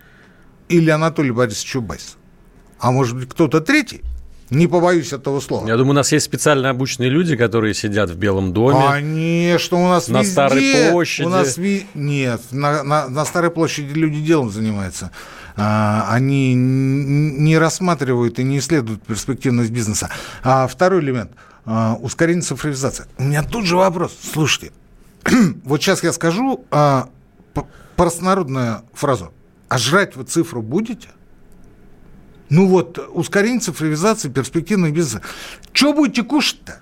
или 0.69 0.89
Анатолий 0.89 1.31
Борисович 1.31 1.69
Чубайс? 1.69 2.17
А 2.79 2.91
может 2.91 3.15
быть, 3.15 3.29
кто-то 3.29 3.61
третий? 3.61 4.01
Не 4.51 4.67
побоюсь 4.67 5.13
этого 5.13 5.39
слова. 5.39 5.65
Я 5.65 5.77
думаю, 5.77 5.91
у 5.91 5.95
нас 5.95 6.11
есть 6.11 6.25
специально 6.25 6.69
обученные 6.69 7.09
люди, 7.09 7.37
которые 7.37 7.73
сидят 7.73 8.09
в 8.09 8.17
Белом 8.17 8.51
доме. 8.51 8.85
Конечно, 8.85 9.77
у 9.77 9.87
нас 9.87 10.09
на 10.09 10.19
везде, 10.19 10.31
Старой 10.31 10.91
площади. 10.91 11.25
У 11.25 11.29
нас 11.29 11.57
ви... 11.57 11.85
Нет, 11.93 12.41
на, 12.51 12.83
на, 12.83 13.07
на 13.07 13.23
Старой 13.23 13.49
площади 13.49 13.93
люди 13.93 14.19
делом 14.19 14.49
занимаются. 14.49 15.11
А, 15.63 16.07
они 16.09 16.55
не 16.55 17.55
рассматривают 17.59 18.39
и 18.39 18.43
не 18.43 18.57
исследуют 18.57 19.03
перспективность 19.03 19.69
бизнеса. 19.69 20.09
А 20.41 20.65
второй 20.65 21.01
элемент 21.01 21.33
а, 21.65 21.97
ускорение 22.01 22.41
цифровизации. 22.41 23.05
У 23.19 23.23
меня 23.23 23.43
тут 23.43 23.65
же 23.65 23.75
вопрос. 23.75 24.17
Слушайте, 24.33 24.71
вот 25.63 25.79
сейчас 25.79 26.01
я 26.01 26.13
скажу 26.13 26.65
а, 26.71 27.09
простонародную 27.95 28.81
фразу. 28.93 29.31
А 29.69 29.77
жрать 29.77 30.15
вы 30.15 30.23
цифру 30.23 30.63
будете? 30.63 31.09
Ну 32.49 32.67
вот, 32.67 32.97
ускорение 33.13 33.59
цифровизации, 33.59 34.29
перспективный 34.29 34.91
бизнес. 34.91 35.21
Что 35.73 35.93
будете 35.93 36.23
кушать-то? 36.23 36.79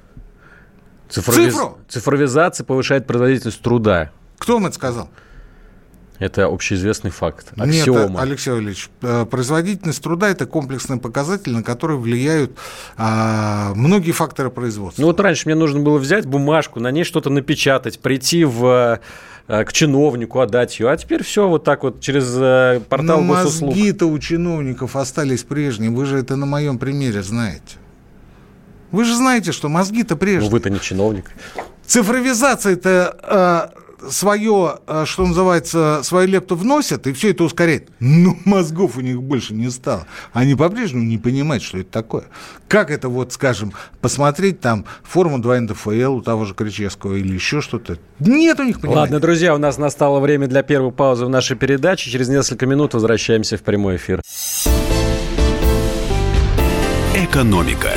Цифровиз... 1.09 1.53
Цифру? 1.53 1.77
Цифровизация 1.89 2.63
повышает 2.63 3.05
производительность 3.07 3.61
труда. 3.61 4.11
Кто 4.37 4.53
вам 4.53 4.67
это 4.67 4.75
сказал? 4.75 5.09
Это 6.19 6.47
общеизвестный 6.47 7.11
факт. 7.11 7.53
Аксиома. 7.57 8.09
Нет, 8.09 8.19
Алексей 8.19 8.49
Валерьевич, 8.51 8.89
э, 9.01 9.25
производительность 9.25 10.03
труда– 10.03 10.29
это 10.29 10.45
комплексный 10.45 10.97
показатель, 10.97 11.53
на 11.53 11.63
который 11.63 11.95
влияют 11.95 12.57
а, 12.97 13.73
многие 13.73 14.11
факторы 14.11 14.49
производства. 14.49 15.01
Ну 15.01 15.07
вот 15.07 15.19
раньше 15.21 15.43
мне 15.45 15.55
нужно 15.55 15.79
было 15.79 15.97
взять 15.97 16.25
бумажку, 16.25 16.81
на 16.81 16.91
ней 16.91 17.05
что-то 17.05 17.29
напечатать, 17.29 17.99
прийти 17.99 18.43
в 18.43 18.99
э, 19.47 19.63
к 19.63 19.71
чиновнику 19.71 20.41
отдать 20.41 20.77
ее. 20.77 20.89
А 20.89 20.97
теперь 20.97 21.23
все 21.23 21.47
вот 21.47 21.63
так 21.63 21.83
вот 21.83 22.01
через 22.01 22.35
э, 22.37 22.81
портал 22.89 23.21
Но 23.21 23.35
госуслуг. 23.35 23.69
мозги-то 23.73 24.05
у 24.07 24.19
чиновников 24.19 24.97
остались 24.97 25.43
прежние. 25.43 25.89
Вы 25.89 26.05
же 26.05 26.17
это 26.17 26.35
на 26.35 26.45
моем 26.45 26.79
примере 26.79 27.23
знаете. 27.23 27.77
Вы 28.91 29.05
же 29.05 29.15
знаете, 29.15 29.53
что 29.53 29.69
мозги-то 29.69 30.17
прежние. 30.17 30.49
Ну 30.49 30.51
вы-то 30.51 30.69
не 30.69 30.81
чиновник. 30.81 31.31
Цифровизация-то 31.85 33.71
свое, 34.09 34.79
э, 34.87 35.03
что 35.05 35.25
называется, 35.25 36.01
свою 36.03 36.27
лепту 36.27 36.55
вносят, 36.55 37.07
и 37.07 37.13
все 37.13 37.31
это 37.31 37.43
ускоряет. 37.43 37.89
Но 37.99 38.35
мозгов 38.45 38.97
у 38.97 39.01
них 39.01 39.21
больше 39.21 39.53
не 39.53 39.69
стало. 39.69 40.07
Они 40.33 40.55
по-прежнему 40.55 41.03
не 41.03 41.17
понимают, 41.17 41.63
что 41.63 41.77
это 41.77 41.91
такое. 41.91 42.25
Как 42.67 42.91
это, 42.91 43.09
вот, 43.09 43.33
скажем, 43.33 43.73
посмотреть 44.01 44.59
там 44.59 44.85
форму 45.03 45.39
2 45.39 45.61
НДФЛ 45.61 46.15
у 46.15 46.21
того 46.21 46.45
же 46.45 46.53
Кричевского 46.53 47.15
или 47.15 47.33
еще 47.33 47.61
что-то. 47.61 47.97
Нет 48.19 48.59
у 48.59 48.63
них 48.63 48.79
понимания. 48.79 49.01
Ладно, 49.01 49.19
друзья, 49.19 49.55
у 49.55 49.57
нас 49.57 49.77
настало 49.77 50.19
время 50.19 50.47
для 50.47 50.63
первой 50.63 50.91
паузы 50.91 51.25
в 51.25 51.29
нашей 51.29 51.57
передаче. 51.57 52.09
Через 52.09 52.29
несколько 52.29 52.65
минут 52.65 52.93
возвращаемся 52.93 53.57
в 53.57 53.61
прямой 53.61 53.97
эфир. 53.97 54.21
Экономика. 57.15 57.91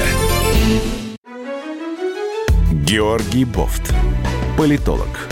Георгий 2.85 3.45
Бофт. 3.45 3.95
Политолог 4.59 5.32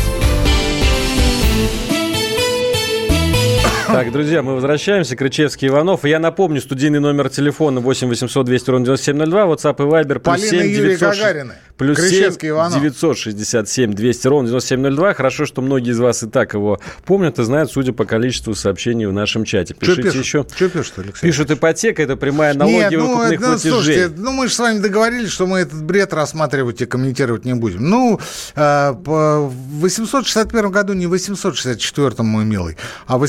Так, 3.91 4.11
друзья, 4.11 4.41
мы 4.41 4.55
возвращаемся. 4.55 5.17
Крычевский 5.17 5.67
Иванов. 5.67 6.05
Я 6.05 6.19
напомню, 6.19 6.61
студийный 6.61 6.99
номер 6.99 7.29
телефона 7.29 7.81
8 7.81 8.07
800 8.07 8.45
200 8.45 8.69
ровно 8.69 8.85
9702, 8.85 9.41
WhatsApp 9.45 9.75
и 9.75 9.89
Viber 9.89 10.19
плюс 10.19 10.23
Полина 10.23 10.63
7 10.63 10.73
900... 10.73 11.55
Плюс 11.77 11.97
7 11.97 12.37
967 12.37 13.93
200 13.93 14.27
ровно 14.27 14.49
9702. 14.49 15.13
Хорошо, 15.15 15.45
что 15.45 15.61
многие 15.61 15.91
из 15.91 15.99
вас 15.99 16.23
и 16.23 16.27
так 16.27 16.53
его 16.53 16.79
помнят 17.05 17.39
и 17.39 17.43
знают, 17.43 17.71
судя 17.71 17.91
по 17.91 18.05
количеству 18.05 18.53
сообщений 18.53 19.07
в 19.07 19.13
нашем 19.13 19.45
чате. 19.45 19.73
Пишите 19.73 20.09
что 20.09 20.19
еще. 20.19 20.45
Что 20.55 20.69
пишут, 20.69 20.93
Алексей? 20.99 21.21
Пишут, 21.21 21.51
ипотека– 21.51 22.03
это 22.03 22.15
прямая 22.15 22.53
налоги 22.53 22.75
Нет, 22.75 22.91
ну, 22.91 23.07
выкупных 23.07 23.39
ну, 23.39 23.47
платежей. 23.47 23.71
Слушайте, 23.71 24.13
ну 24.15 24.31
мы 24.31 24.47
же 24.47 24.53
с 24.53 24.59
вами 24.59 24.79
договорились, 24.79 25.31
что 25.31 25.47
мы 25.47 25.59
этот 25.59 25.83
бред 25.83 26.13
рассматривать 26.13 26.81
и 26.81 26.85
комментировать 26.85 27.45
не 27.45 27.55
будем. 27.55 27.89
Ну, 27.89 28.19
э, 28.55 28.91
в 28.91 29.51
861 29.79 30.69
году 30.69 30.93
не 30.93 31.07
в 31.07 31.09
864, 31.09 32.13
мой 32.19 32.45
милый, 32.45 32.77
а 33.07 33.17
в 33.17 33.21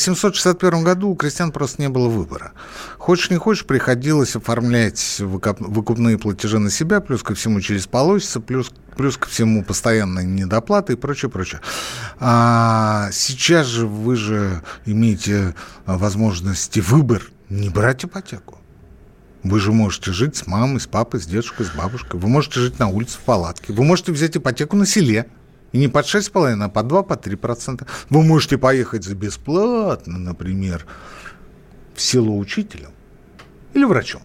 861 0.54 0.84
году 0.84 1.10
у 1.10 1.16
крестьян 1.16 1.52
просто 1.52 1.82
не 1.82 1.88
было 1.88 2.08
выбора. 2.08 2.52
Хочешь 2.98 3.30
не 3.30 3.36
хочешь, 3.36 3.64
приходилось 3.64 4.36
оформлять 4.36 5.16
выкупные 5.20 6.18
платежи 6.18 6.58
на 6.58 6.70
себя, 6.70 7.00
плюс 7.00 7.22
ко 7.22 7.34
всему 7.34 7.60
через 7.60 7.86
полосица, 7.86 8.40
плюс, 8.40 8.70
плюс 8.96 9.16
ко 9.16 9.28
всему 9.28 9.64
постоянные 9.64 10.26
недоплаты 10.26 10.94
и 10.94 10.96
прочее, 10.96 11.30
прочее. 11.30 11.60
А 12.20 13.08
сейчас 13.12 13.66
же 13.66 13.86
вы 13.86 14.16
же 14.16 14.62
имеете 14.86 15.54
возможности 15.86 16.80
выбор 16.80 17.22
не 17.48 17.68
брать 17.68 18.04
ипотеку. 18.04 18.58
Вы 19.42 19.58
же 19.58 19.72
можете 19.72 20.12
жить 20.12 20.36
с 20.36 20.46
мамой, 20.46 20.80
с 20.80 20.86
папой, 20.86 21.20
с 21.20 21.26
дедушкой, 21.26 21.66
с 21.66 21.70
бабушкой. 21.70 22.20
Вы 22.20 22.28
можете 22.28 22.60
жить 22.60 22.78
на 22.78 22.88
улице 22.88 23.18
в 23.18 23.22
палатке. 23.22 23.72
Вы 23.72 23.82
можете 23.82 24.12
взять 24.12 24.36
ипотеку 24.36 24.76
на 24.76 24.86
селе. 24.86 25.26
И 25.72 25.78
не 25.78 25.88
под 25.88 26.06
6,5, 26.06 26.62
а 26.62 26.68
под 26.68 26.86
2, 26.88 27.02
по 27.02 27.14
3%. 27.14 27.86
Вы 28.10 28.22
можете 28.22 28.58
поехать 28.58 29.04
за 29.04 29.14
бесплатно, 29.14 30.18
например, 30.18 30.86
в 31.94 32.00
село 32.00 32.36
учителем 32.36 32.90
или 33.74 33.84
врачом. 33.84 34.22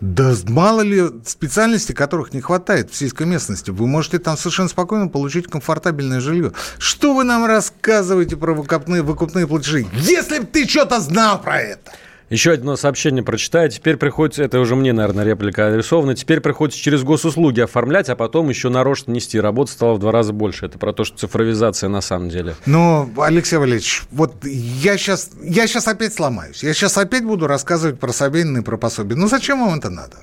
Да 0.00 0.32
мало 0.46 0.82
ли 0.82 1.02
специальностей, 1.26 1.92
которых 1.92 2.32
не 2.32 2.40
хватает 2.40 2.90
в 2.90 2.94
сельской 2.94 3.26
местности. 3.26 3.70
Вы 3.70 3.88
можете 3.88 4.20
там 4.20 4.36
совершенно 4.36 4.68
спокойно 4.68 5.08
получить 5.08 5.48
комфортабельное 5.48 6.20
жилье. 6.20 6.52
Что 6.78 7.14
вы 7.14 7.24
нам 7.24 7.44
рассказываете 7.46 8.36
про 8.36 8.54
выкупные, 8.54 9.02
выкупные 9.02 9.48
платежи? 9.48 9.86
Если 9.94 10.38
бы 10.38 10.46
ты 10.46 10.68
что-то 10.68 11.00
знал 11.00 11.42
про 11.42 11.60
это! 11.60 11.92
Еще 12.30 12.52
одно 12.52 12.76
сообщение 12.76 13.22
прочитаю. 13.22 13.70
Теперь 13.70 13.96
приходится, 13.96 14.42
это 14.42 14.60
уже 14.60 14.76
мне, 14.76 14.92
наверное, 14.92 15.24
реплика 15.24 15.68
адресована, 15.68 16.14
теперь 16.14 16.40
приходится 16.40 16.78
через 16.78 17.02
госуслуги 17.02 17.60
оформлять, 17.60 18.10
а 18.10 18.16
потом 18.16 18.50
еще 18.50 18.68
нарочно 18.68 19.12
нести. 19.12 19.40
Работа 19.40 19.72
стала 19.72 19.94
в 19.94 19.98
два 19.98 20.12
раза 20.12 20.32
больше. 20.32 20.66
Это 20.66 20.78
про 20.78 20.92
то, 20.92 21.04
что 21.04 21.16
цифровизация 21.16 21.88
на 21.88 22.02
самом 22.02 22.28
деле. 22.28 22.54
Ну, 22.66 23.10
Алексей 23.18 23.56
Валерьевич, 23.56 24.02
вот 24.10 24.44
я 24.44 24.98
сейчас, 24.98 25.30
я 25.42 25.66
сейчас 25.66 25.88
опять 25.88 26.12
сломаюсь. 26.12 26.62
Я 26.62 26.74
сейчас 26.74 26.98
опять 26.98 27.24
буду 27.24 27.46
рассказывать 27.46 27.98
про 27.98 28.12
Собянина 28.12 28.58
и 28.58 28.62
про 28.62 28.76
пособие. 28.76 29.16
Ну, 29.16 29.26
зачем 29.28 29.60
вам 29.60 29.78
это 29.78 29.88
надо? 29.88 30.16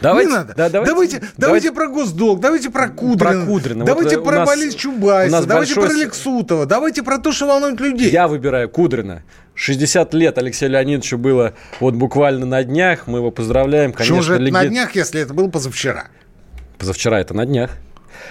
Давайте, 0.00 0.30
не 0.30 0.36
надо. 0.36 0.54
Да, 0.56 0.68
давайте, 0.68 0.92
давайте, 0.92 1.18
давайте, 1.18 1.34
давайте 1.38 1.72
про 1.72 1.88
госдолг, 1.88 2.40
давайте 2.40 2.70
про 2.70 2.88
Кудрина. 2.88 3.44
Про 3.44 3.46
Кудрина. 3.46 3.84
Давайте 3.84 4.16
вот 4.18 4.24
про 4.24 4.44
Борис 4.44 4.74
Чубайса, 4.74 5.44
давайте 5.46 5.74
большой... 5.74 5.96
про 5.96 6.04
Лексутова, 6.04 6.66
давайте 6.66 7.02
про 7.02 7.18
то, 7.18 7.32
что 7.32 7.46
волнует 7.46 7.80
людей. 7.80 8.10
Я 8.10 8.28
выбираю 8.28 8.68
Кудрина. 8.68 9.22
60 9.54 10.14
лет 10.14 10.38
Алексею 10.38 10.72
Леонидовичу 10.72 11.18
было 11.18 11.54
вот 11.80 11.94
буквально 11.94 12.46
на 12.46 12.64
днях. 12.64 13.06
Мы 13.06 13.18
его 13.18 13.30
поздравляем. 13.30 13.92
Конечно, 13.92 14.16
Почему 14.16 14.22
же 14.22 14.34
это 14.34 14.42
легенд... 14.42 14.64
на 14.64 14.68
днях, 14.68 14.94
если 14.94 15.20
это 15.20 15.34
было 15.34 15.48
позавчера? 15.48 16.08
Позавчера 16.78 17.20
это 17.20 17.34
на 17.34 17.46
днях. 17.46 17.70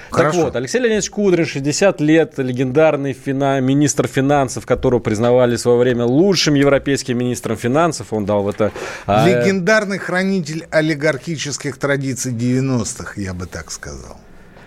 Хорошо. 0.09 0.37
Так 0.37 0.45
вот, 0.45 0.55
Алексей 0.55 0.79
Леонидович 0.79 1.09
Кудрин, 1.09 1.45
60 1.45 2.01
лет, 2.01 2.33
легендарный 2.37 3.13
фина, 3.13 3.59
министр 3.61 4.07
финансов, 4.07 4.65
которого 4.65 4.99
признавали 4.99 5.55
в 5.55 5.59
свое 5.59 5.77
время 5.77 6.05
лучшим 6.05 6.53
европейским 6.53 7.17
министром 7.17 7.57
финансов. 7.57 8.13
Он 8.13 8.25
дал 8.25 8.43
в 8.43 8.49
это... 8.49 8.71
А, 9.05 9.27
легендарный 9.27 9.97
хранитель 9.97 10.67
олигархических 10.69 11.77
традиций 11.77 12.31
90-х, 12.31 13.19
я 13.19 13.33
бы 13.33 13.45
так 13.47 13.71
сказал. 13.71 14.17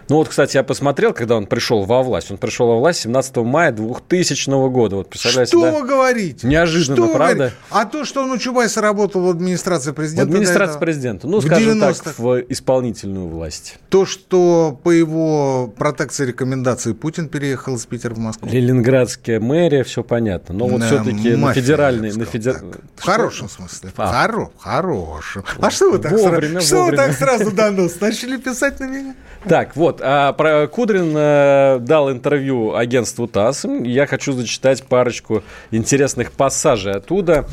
Ну 0.08 0.16
вот, 0.16 0.28
кстати, 0.28 0.56
я 0.56 0.62
посмотрел, 0.62 1.12
когда 1.12 1.36
он 1.36 1.46
пришел 1.46 1.84
во 1.84 2.02
власть. 2.02 2.30
Он 2.30 2.38
пришел 2.38 2.68
во 2.68 2.78
власть 2.78 3.00
17 3.00 3.36
мая 3.38 3.72
2000 3.72 4.68
года. 4.70 4.96
Вот, 4.96 5.10
представляете, 5.10 5.50
что 5.50 5.62
да? 5.62 5.72
вы 5.72 5.86
говорите? 5.86 6.46
Неожиданно, 6.46 6.96
что 6.96 7.08
правда? 7.08 7.34
Говорите? 7.34 7.56
А 7.70 7.84
то, 7.86 8.04
что 8.04 8.22
он 8.22 8.30
у 8.30 8.38
Чубайса 8.38 8.80
работал 8.80 9.22
в 9.22 9.30
администрации 9.30 9.92
президента... 9.92 10.30
В 10.30 10.34
администрации 10.34 10.78
президента. 10.78 11.26
Ну, 11.26 11.40
скажем 11.40 11.80
так, 11.80 12.18
в 12.18 12.40
исполнительную 12.48 13.28
власть. 13.28 13.78
То, 13.88 14.06
что 14.06 14.78
по 14.82 14.90
его 14.90 15.72
протекции 15.76 16.26
рекомендации 16.26 16.92
Путин 16.92 17.28
переехал 17.28 17.74
из 17.74 17.84
Питера 17.86 18.14
в 18.14 18.18
Москву. 18.18 18.48
Ленинградская 18.48 19.40
мэрия, 19.40 19.82
все 19.82 20.04
понятно. 20.04 20.54
Но 20.54 20.68
вот 20.68 20.84
все-таки 20.84 21.34
на 21.34 21.52
федеральной... 21.52 22.12
На 22.12 22.24
федер... 22.24 22.62
В 22.96 23.02
хорошем 23.02 23.48
смысле. 23.48 23.90
А. 23.96 24.26
Хоро... 24.26 24.50
Хорошем. 24.58 25.44
А 25.58 25.70
что 25.70 25.90
вы 25.90 25.98
так, 25.98 26.12
вовремя, 26.12 26.60
сразу... 26.60 26.66
Что 26.66 26.84
вы 26.84 26.96
так 26.96 27.12
сразу 27.12 27.50
донос 27.50 28.00
начали 28.00 28.36
писать 28.36 28.78
на 28.80 28.84
меня? 28.84 29.14
Так, 29.48 29.76
вот, 29.76 29.95
Вот, 29.96 30.02
а 30.04 30.32
про 30.34 30.66
Кудрин 30.66 31.14
э, 31.16 31.78
дал 31.80 32.10
интервью 32.12 32.74
агентству 32.74 33.26
ТАСС. 33.26 33.64
Я 33.82 34.06
хочу 34.06 34.32
зачитать 34.32 34.84
парочку 34.84 35.42
интересных 35.70 36.32
пассажей 36.32 36.92
оттуда. 36.92 37.46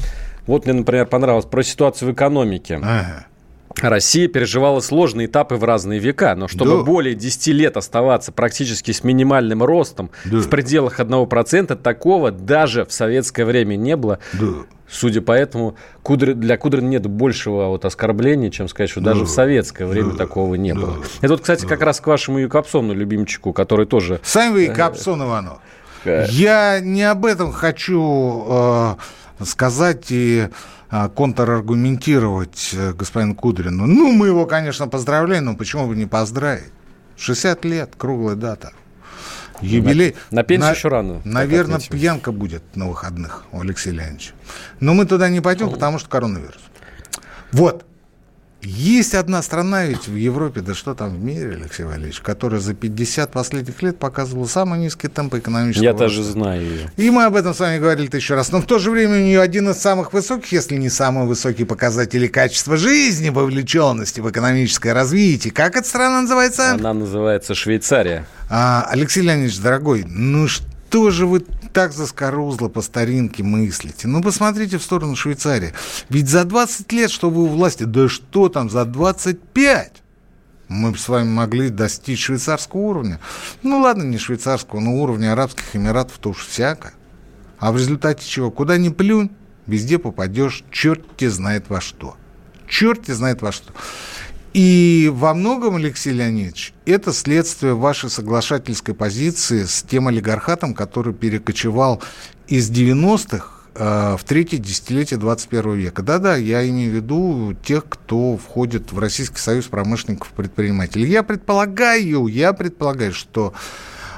Вот 0.45 0.65
мне, 0.65 0.73
например, 0.73 1.05
понравилось 1.05 1.45
про 1.45 1.63
ситуацию 1.63 2.09
в 2.09 2.13
экономике. 2.13 2.81
Ага. 2.83 3.27
Россия 3.89 4.27
переживала 4.27 4.79
сложные 4.79 5.27
этапы 5.27 5.55
в 5.55 5.63
разные 5.63 5.99
века, 5.99 6.35
но 6.35 6.47
чтобы 6.47 6.77
да. 6.77 6.83
более 6.83 7.15
10 7.15 7.47
лет 7.47 7.77
оставаться 7.77 8.31
практически 8.31 8.91
с 8.91 9.03
минимальным 9.03 9.63
ростом 9.63 10.11
да. 10.25 10.37
в 10.37 10.49
пределах 10.49 10.99
1%, 10.99 11.75
такого 11.75 12.31
даже 12.31 12.85
в 12.85 12.93
советское 12.93 13.45
время 13.45 13.75
не 13.75 13.95
было. 13.95 14.19
Да. 14.33 14.47
Судя 14.89 15.21
по 15.21 15.31
этому, 15.31 15.75
Кудр... 16.03 16.35
для 16.35 16.55
Кудрина 16.55 16.87
нет 16.87 17.07
большего 17.07 17.67
вот 17.69 17.83
оскорбления, 17.83 18.51
чем 18.51 18.67
сказать, 18.67 18.91
что 18.91 19.01
даже 19.01 19.21
да. 19.21 19.25
в 19.25 19.29
советское 19.29 19.85
время 19.85 20.11
да. 20.11 20.17
такого 20.17 20.55
не 20.55 20.73
да. 20.73 20.79
было. 20.79 20.97
Это 21.21 21.33
вот, 21.33 21.41
кстати, 21.41 21.63
да. 21.63 21.67
как 21.67 21.81
раз 21.81 21.99
к 21.99 22.07
вашему 22.07 22.37
Юкапсону, 22.39 22.93
любимчику, 22.93 23.53
который 23.53 23.87
тоже... 23.87 24.19
Сами 24.23 24.53
вы 24.53 24.61
Юкапсон, 24.63 25.23
Иванов. 25.23 25.59
Я 26.05 26.79
не 26.79 27.03
об 27.03 27.25
этом 27.25 27.51
хочу 27.51 28.45
э, 28.47 28.95
сказать 29.45 30.05
и 30.09 30.49
контраргументировать 31.15 32.69
э, 32.73 32.93
господину 32.93 33.33
Кудрину. 33.33 33.88
Ну, 33.88 34.12
мы 34.12 34.27
его, 34.27 34.45
конечно, 34.45 34.88
поздравляем, 34.88 35.45
но 35.45 35.55
почему 35.55 35.88
бы 35.88 35.95
не 35.95 36.05
поздравить? 36.05 36.71
60 37.17 37.65
лет, 37.65 37.93
круглая 37.97 38.35
дата. 38.35 38.73
Юбилей. 39.62 40.15
На, 40.29 40.38
на 40.38 40.43
пенсию 40.43 40.69
на, 40.69 40.75
еще 40.75 40.88
рано. 40.89 41.21
Наверное, 41.23 41.79
пьянка 41.79 42.31
будет 42.31 42.63
на 42.75 42.88
выходных 42.88 43.45
у 43.51 43.62
Алексея 43.62 43.93
Леонидовича. 43.93 44.33
Но 44.79 44.93
мы 44.93 45.05
туда 45.05 45.29
не 45.29 45.41
пойдем, 45.41 45.71
потому 45.71 45.97
что 46.00 46.09
коронавирус. 46.09 46.62
Вот. 47.51 47.85
Есть 48.65 49.13
одна 49.13 49.41
страна 49.41 49.86
ведь 49.86 50.08
в 50.08 50.15
Европе, 50.15 50.62
да 50.62 50.74
что 50.74 50.93
там 50.93 51.15
в 51.15 51.24
мире, 51.24 51.58
Алексей 51.62 51.84
Валерьевич, 51.84 52.22
которая 52.22 52.62
за 52.62 52.74
50 52.74 53.32
последних 53.32 53.82
лет 53.82 54.00
показывала 54.00 54.46
самый 54.46 54.79
низкий 54.79 55.10
темп 55.10 55.36
экономического 55.36 55.84
Я 55.84 55.91
роста. 55.91 56.05
даже 56.05 56.24
знаю 56.24 56.62
ее. 56.62 56.91
И 56.96 57.10
мы 57.10 57.25
об 57.25 57.36
этом 57.36 57.53
с 57.53 57.60
вами 57.60 57.79
говорили 57.79 58.08
тысячу 58.08 58.36
раз. 58.36 58.51
Но 58.51 58.62
в 58.62 58.65
то 58.65 58.79
же 58.79 58.89
время 58.89 59.17
у 59.17 59.22
нее 59.22 59.41
один 59.41 59.70
из 59.70 59.77
самых 59.77 60.13
высоких, 60.13 60.51
если 60.51 60.75
не 60.75 60.89
самый 60.89 61.25
высокий 61.25 61.65
показатель 61.65 62.29
качества 62.29 62.77
жизни, 62.77 63.29
вовлеченности 63.29 64.22
в 64.22 64.29
экономическое 64.29 64.93
развитие. 64.93 65.51
Как 65.53 65.75
эта 65.75 65.88
страна 65.88 66.22
называется? 66.22 66.72
Она 66.72 66.93
называется 66.93 67.55
Швейцария. 67.55 68.25
А, 68.50 68.88
Алексей 68.89 69.22
Леонидович, 69.22 69.60
дорогой, 69.60 70.05
ну 70.08 70.48
что 70.48 70.72
же 71.12 71.25
вы 71.25 71.39
так 71.39 71.91
заскорузло 71.93 72.69
по 72.69 72.81
старинке 72.81 73.43
мыслите. 73.43 74.07
Ну, 74.07 74.21
посмотрите 74.21 74.77
в 74.77 74.83
сторону 74.83 75.15
Швейцарии. 75.15 75.73
Ведь 76.09 76.29
за 76.29 76.43
20 76.43 76.91
лет, 76.91 77.12
что 77.12 77.29
вы 77.29 77.43
у 77.43 77.47
власти, 77.47 77.83
да 77.83 78.07
что 78.07 78.50
там, 78.50 78.69
за 78.69 78.85
25 78.85 80.03
мы 80.69 80.91
бы 80.91 80.97
с 80.97 81.07
вами 81.07 81.27
могли 81.27 81.69
достичь 81.69 82.23
швейцарского 82.23 82.81
уровня. 82.81 83.19
Ну, 83.62 83.79
ладно, 83.79 84.03
не 84.03 84.17
швейцарского, 84.17 84.79
но 84.79 84.95
уровня 84.95 85.33
Арабских 85.33 85.75
Эмиратов 85.75 86.17
то 86.17 86.29
уж 86.29 86.45
всяко. 86.45 86.93
А 87.59 87.71
в 87.71 87.77
результате 87.77 88.27
чего? 88.27 88.51
Куда 88.51 88.77
ни 88.77 88.89
плюнь, 88.89 89.31
везде 89.67 90.00
попадешь, 90.00 90.63
черт 90.71 91.05
те 91.17 91.29
знает 91.29 91.69
во 91.69 91.79
что. 91.81 92.15
Черт 92.67 93.05
те 93.05 93.13
знает 93.13 93.41
во 93.41 93.51
что. 93.51 93.73
И 94.53 95.10
во 95.12 95.33
многом, 95.33 95.77
Алексей 95.77 96.13
Леонидович, 96.13 96.74
это 96.86 97.12
следствие 97.12 97.74
вашей 97.74 98.12
соглашательской 98.12 98.93
позиции 98.93 99.63
с 99.63 99.81
тем 99.81 100.07
олигархатом, 100.07 100.75
который 100.75 101.12
перекочевал 101.12 102.03
из 102.48 102.69
90-х 102.69 103.48
э, 103.74 104.15
в 104.15 104.24
третье 104.24 104.60
десятилетие 104.60 105.19
21 105.19 105.74
века. 105.74 106.03
Да-да, 106.03 106.36
я 106.36 106.67
имею 106.69 106.91
в 106.91 106.95
виду 106.95 107.55
тех, 107.65 107.86
кто 107.89 108.38
входит 108.38 108.91
в 108.91 109.00
Российский 109.00 109.39
союз 109.39 109.65
промышленников 109.65 110.31
и 110.31 110.36
предпринимателей. 110.36 111.10
Я 111.10 111.24
предполагаю, 111.24 112.27
я 112.27 112.53
предполагаю, 112.53 113.13
что 113.13 113.53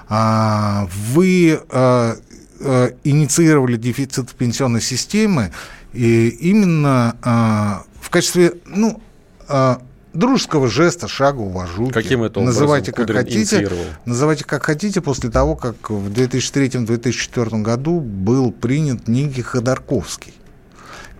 а, 0.09 0.89
вы 1.13 1.61
а, 1.69 2.17
а, 2.59 2.93
инициировали 3.05 3.77
дефицит 3.77 4.31
пенсионной 4.31 4.81
системы 4.81 5.53
и 5.93 6.27
именно 6.27 7.15
а, 7.21 7.85
в 8.01 8.09
качестве, 8.09 8.55
ну, 8.65 9.01
а, 9.47 9.81
дружеского 10.15 10.67
жеста, 10.67 11.07
шага, 11.07 11.39
уважуки. 11.39 11.91
Каким 11.91 12.23
это 12.23 12.39
образом 12.39 12.61
называйте 12.61 12.91
как 12.91 13.11
хотите, 13.11 13.69
Называйте 14.05 14.45
как 14.45 14.63
хотите 14.63 15.01
после 15.01 15.29
того, 15.29 15.55
как 15.55 15.89
в 15.89 16.11
2003-2004 16.11 17.61
году 17.61 17.99
был 17.99 18.51
принят 18.51 19.07
некий 19.07 19.41
Ходорковский 19.41 20.33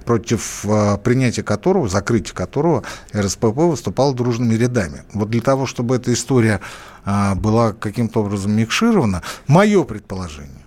против 0.06 0.64
э, 0.66 0.98
принятия 1.04 1.44
которого, 1.44 1.90
закрытия 1.90 2.34
которого 2.34 2.84
РСПП 3.14 3.58
выступал 3.58 4.14
дружными 4.14 4.54
рядами. 4.54 5.04
Вот 5.14 5.30
для 5.30 5.42
того, 5.42 5.66
чтобы 5.66 5.96
эта 5.96 6.14
история 6.14 6.62
э, 7.06 7.36
была 7.36 7.74
каким-то 7.74 8.22
образом 8.22 8.52
микширована, 8.52 9.24
мое 9.48 9.84
предположение, 9.84 10.64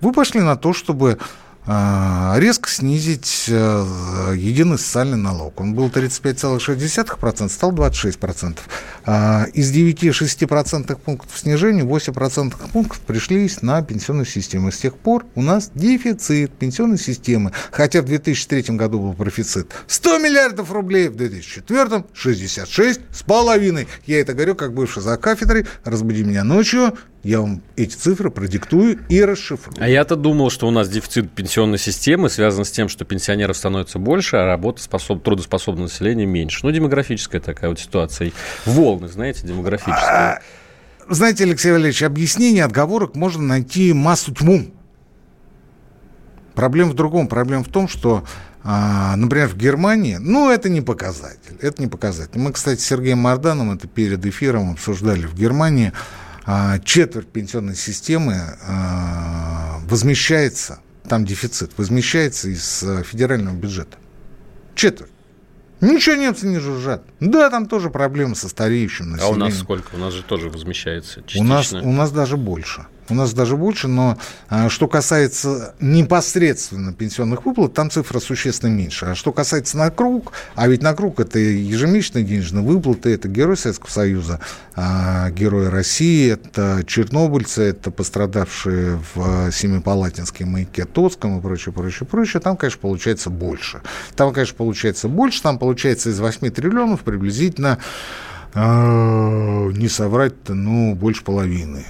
вы 0.00 0.12
пошли 0.12 0.40
на 0.40 0.56
то, 0.56 0.72
чтобы 0.72 1.18
резко 1.66 2.68
снизить 2.68 3.46
э, 3.48 4.34
единый 4.36 4.78
социальный 4.78 5.16
налог. 5.16 5.58
Он 5.60 5.74
был 5.74 5.88
35,6%, 5.88 7.48
стал 7.48 7.72
26%. 7.72 8.58
А, 9.06 9.46
из 9.54 9.72
9,6% 9.72 10.96
пунктов 10.96 11.38
снижения 11.38 11.82
8% 11.82 12.54
пунктов 12.70 13.00
пришлись 13.00 13.62
на 13.62 13.82
пенсионную 13.82 14.26
систему. 14.26 14.70
С 14.70 14.78
тех 14.78 14.96
пор 14.96 15.24
у 15.34 15.42
нас 15.42 15.70
дефицит 15.74 16.52
пенсионной 16.52 16.98
системы. 16.98 17.52
Хотя 17.70 18.02
в 18.02 18.06
2003 18.06 18.76
году 18.76 19.00
был 19.00 19.14
профицит 19.14 19.72
100 19.86 20.18
миллиардов 20.18 20.70
рублей, 20.70 21.08
в 21.08 21.16
2004 21.16 22.04
66 22.12 23.00
с 23.10 23.22
половиной. 23.22 23.88
Я 24.06 24.20
это 24.20 24.34
говорю 24.34 24.54
как 24.54 24.74
бывший 24.74 25.02
за 25.02 25.16
кафедрой. 25.16 25.66
Разбуди 25.84 26.24
меня 26.24 26.44
ночью, 26.44 26.94
я 27.24 27.40
вам 27.40 27.62
эти 27.76 27.94
цифры 27.94 28.30
продиктую 28.30 28.98
и 29.08 29.24
расшифрую. 29.24 29.76
А 29.80 29.88
я-то 29.88 30.14
думал, 30.14 30.50
что 30.50 30.68
у 30.68 30.70
нас 30.70 30.90
дефицит 30.90 31.30
пенсионной 31.32 31.78
системы 31.78 32.28
связан 32.28 32.66
с 32.66 32.70
тем, 32.70 32.90
что 32.90 33.06
пенсионеров 33.06 33.56
становится 33.56 33.98
больше, 33.98 34.36
а 34.36 34.44
работоспособ... 34.44 35.22
трудоспособного 35.22 35.86
населения 35.86 36.26
меньше. 36.26 36.60
Ну, 36.62 36.70
демографическая 36.70 37.40
такая 37.40 37.70
вот 37.70 37.80
ситуация. 37.80 38.32
Волны, 38.66 39.08
знаете, 39.08 39.46
демографические. 39.46 39.96
А, 40.06 40.40
знаете, 41.08 41.44
Алексей 41.44 41.72
Валерьевич, 41.72 42.02
объяснение 42.02 42.62
отговорок 42.62 43.16
можно 43.16 43.42
найти 43.42 43.94
массу 43.94 44.34
тьму. 44.34 44.66
Проблема 46.54 46.90
в 46.90 46.94
другом. 46.94 47.26
Проблема 47.26 47.64
в 47.64 47.68
том, 47.68 47.88
что, 47.88 48.24
а, 48.62 49.16
например, 49.16 49.48
в 49.48 49.56
Германии, 49.56 50.16
ну, 50.16 50.50
это 50.50 50.68
не 50.68 50.82
показатель. 50.82 51.56
Это 51.62 51.80
не 51.80 51.88
показатель. 51.88 52.38
Мы, 52.38 52.52
кстати, 52.52 52.80
с 52.80 52.84
Сергеем 52.84 53.18
Марданом 53.18 53.72
это 53.72 53.88
перед 53.88 54.26
эфиром 54.26 54.72
обсуждали 54.72 55.24
в 55.24 55.34
Германии– 55.34 55.94
четверть 56.84 57.28
пенсионной 57.28 57.74
системы 57.74 58.40
а, 58.66 59.80
возмещается, 59.88 60.80
там 61.08 61.24
дефицит, 61.24 61.72
возмещается 61.76 62.48
из 62.48 62.82
э, 62.82 63.02
федерального 63.02 63.54
бюджета. 63.54 63.98
Четверть. 64.74 65.10
Ничего 65.80 66.16
немцы 66.16 66.46
не 66.46 66.58
жужжат. 66.58 67.04
Да, 67.20 67.50
там 67.50 67.66
тоже 67.66 67.90
проблемы 67.90 68.34
со 68.34 68.48
стареющим 68.48 69.12
населением. 69.12 69.42
А 69.42 69.46
у 69.46 69.48
нас 69.48 69.58
сколько? 69.58 69.94
У 69.94 69.98
нас 69.98 70.14
же 70.14 70.22
тоже 70.22 70.48
возмещается 70.48 71.22
частично. 71.22 71.40
У 71.40 71.44
нас, 71.44 71.72
у 71.72 71.92
нас 71.92 72.12
даже 72.12 72.36
больше. 72.36 72.86
У 73.10 73.14
нас 73.14 73.34
даже 73.34 73.56
больше, 73.56 73.86
но 73.86 74.16
а, 74.48 74.70
что 74.70 74.88
касается 74.88 75.74
непосредственно 75.78 76.94
пенсионных 76.94 77.44
выплат, 77.44 77.74
там 77.74 77.90
цифра 77.90 78.18
существенно 78.18 78.70
меньше. 78.70 79.06
А 79.06 79.14
что 79.14 79.32
касается 79.32 79.76
на 79.76 79.90
круг, 79.90 80.32
а 80.54 80.68
ведь 80.68 80.82
на 80.82 80.94
круг 80.94 81.20
это 81.20 81.38
ежемесячные 81.38 82.24
денежные 82.24 82.64
выплаты, 82.64 83.12
это 83.12 83.28
герой 83.28 83.58
Советского 83.58 83.90
Союза, 83.90 84.40
а, 84.74 85.30
герои 85.30 85.66
России, 85.66 86.32
это 86.32 86.82
чернобыльцы, 86.86 87.62
это 87.62 87.90
пострадавшие 87.90 89.00
в 89.14 89.52
Семипалатинске 89.52 90.46
маяке 90.46 90.86
Тоцком 90.86 91.38
и 91.38 91.42
прочее, 91.42 91.74
прочее, 91.74 92.06
прочее, 92.06 92.40
там, 92.40 92.56
конечно, 92.56 92.80
получается 92.80 93.28
больше. 93.28 93.82
Там, 94.16 94.32
конечно, 94.32 94.56
получается 94.56 95.08
больше, 95.08 95.42
там 95.42 95.58
получается 95.58 96.08
из 96.08 96.20
8 96.20 96.50
триллионов 96.50 97.00
приблизительно, 97.00 97.78
а, 98.54 99.68
не 99.72 99.88
соврать-то, 99.88 100.54
ну, 100.54 100.94
больше 100.94 101.22
половины 101.22 101.84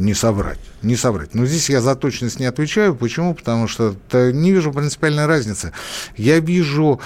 не 0.00 0.14
соврать. 0.14 0.58
Не 0.82 0.96
соврать. 0.96 1.34
Но 1.34 1.46
здесь 1.46 1.70
я 1.70 1.80
за 1.80 1.94
точность 1.94 2.40
не 2.40 2.46
отвечаю. 2.46 2.94
Почему? 2.94 3.34
Потому 3.34 3.68
что 3.68 3.94
не 4.12 4.52
вижу 4.52 4.72
принципиальной 4.72 5.26
разницы. 5.26 5.72
Я 6.16 6.40
вижу 6.40 7.00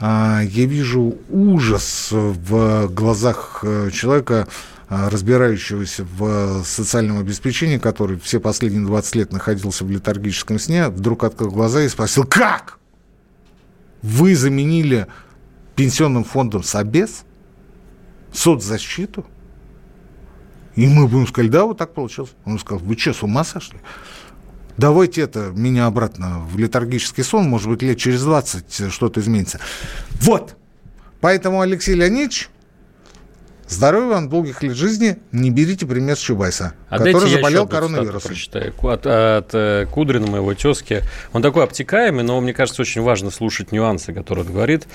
а, 0.00 0.40
я 0.42 0.64
вижу 0.64 1.18
ужас 1.28 2.08
в 2.10 2.88
глазах 2.88 3.60
э, 3.62 3.90
человека, 3.92 4.48
а, 4.88 5.10
разбирающегося 5.10 6.04
в 6.04 6.64
социальном 6.64 7.18
обеспечении, 7.18 7.76
который 7.76 8.18
все 8.18 8.40
последние 8.40 8.86
20 8.86 9.14
лет 9.16 9.32
находился 9.32 9.84
в 9.84 9.90
летаргическом 9.90 10.58
сне, 10.58 10.88
вдруг 10.88 11.22
открыл 11.24 11.50
глаза 11.50 11.82
и 11.82 11.88
спросил, 11.88 12.24
как? 12.24 12.78
Вы 14.00 14.34
заменили 14.34 15.06
пенсионным 15.76 16.24
фондом 16.24 16.62
Собес? 16.62 17.24
Соцзащиту? 18.32 19.26
И 20.80 20.86
мы 20.86 21.06
будем 21.06 21.26
сказать, 21.26 21.50
да, 21.50 21.66
вот 21.66 21.76
так 21.76 21.92
получилось. 21.92 22.30
Он 22.46 22.58
сказал, 22.58 22.82
вы 22.82 22.96
что, 22.96 23.12
с 23.12 23.22
ума 23.22 23.44
сошли? 23.44 23.78
Давайте 24.78 25.20
это, 25.20 25.52
меня 25.54 25.84
обратно 25.84 26.40
в 26.50 26.58
летаргический 26.58 27.22
сон, 27.22 27.46
может 27.46 27.68
быть, 27.68 27.82
лет 27.82 27.98
через 27.98 28.22
20 28.22 28.90
что-то 28.90 29.20
изменится. 29.20 29.60
Вот. 30.22 30.56
Поэтому 31.20 31.60
Алексей 31.60 31.94
Леонидович 31.94 32.48
Здоровья 33.70 34.08
вам, 34.08 34.28
долгих 34.28 34.64
лет 34.64 34.74
жизни. 34.74 35.18
Не 35.30 35.50
берите 35.50 35.86
пример 35.86 36.16
с 36.16 36.18
Чубайса, 36.18 36.74
А 36.88 36.98
который 36.98 37.30
заболел 37.30 37.68
коронавирусом. 37.68 38.30
прочитаю. 38.30 38.74
От, 38.82 39.06
от 39.06 39.50
э, 39.52 39.86
Кудрина, 39.88 40.26
моего 40.26 40.54
тезки. 40.54 41.02
Он 41.32 41.40
такой 41.40 41.62
обтекаемый, 41.62 42.24
но 42.24 42.40
мне 42.40 42.52
кажется, 42.52 42.82
очень 42.82 43.00
важно 43.00 43.30
слушать 43.30 43.70
нюансы, 43.70 44.12
которые 44.12 44.44
он 44.44 44.52
говорит. 44.52 44.88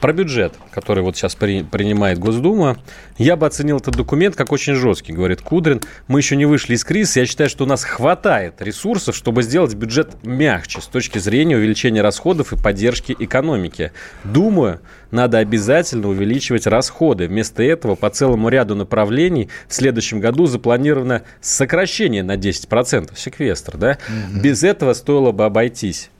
Про 0.00 0.12
бюджет, 0.12 0.52
который 0.72 1.02
вот 1.02 1.16
сейчас 1.16 1.36
при- 1.36 1.62
принимает 1.62 2.18
Госдума. 2.18 2.76
Я 3.16 3.34
бы 3.36 3.46
оценил 3.46 3.78
этот 3.78 3.96
документ 3.96 4.36
как 4.36 4.52
очень 4.52 4.74
жесткий, 4.74 5.14
говорит 5.14 5.40
Кудрин. 5.40 5.80
Мы 6.06 6.20
еще 6.20 6.36
не 6.36 6.44
вышли 6.44 6.74
из 6.74 6.84
кризиса. 6.84 7.20
Я 7.20 7.26
считаю, 7.26 7.48
что 7.48 7.64
у 7.64 7.66
нас 7.66 7.82
хватает 7.82 8.60
ресурсов, 8.60 9.16
чтобы 9.16 9.42
сделать 9.42 9.74
бюджет 9.74 10.22
мягче 10.22 10.82
с 10.82 10.86
точки 10.86 11.18
зрения 11.18 11.56
увеличения 11.56 12.02
расходов 12.02 12.52
и 12.52 12.62
поддержки 12.62 13.16
экономики. 13.18 13.90
Думаю, 14.22 14.80
надо 15.10 15.38
обязательно 15.38 16.08
увеличивать 16.08 16.66
расходы. 16.66 17.26
Вместо 17.26 17.62
этого 17.62 17.94
по 17.94 18.10
целому 18.18 18.48
ряду 18.48 18.74
направлений 18.74 19.48
в 19.68 19.74
следующем 19.74 20.20
году 20.20 20.46
запланировано 20.46 21.22
сокращение 21.40 22.22
на 22.22 22.36
10%, 22.36 23.16
секвестр, 23.16 23.76
да? 23.76 23.98
Без 24.34 24.62
этого 24.62 24.92
стоило 24.94 25.32
бы 25.32 25.44
обойтись. 25.44 26.10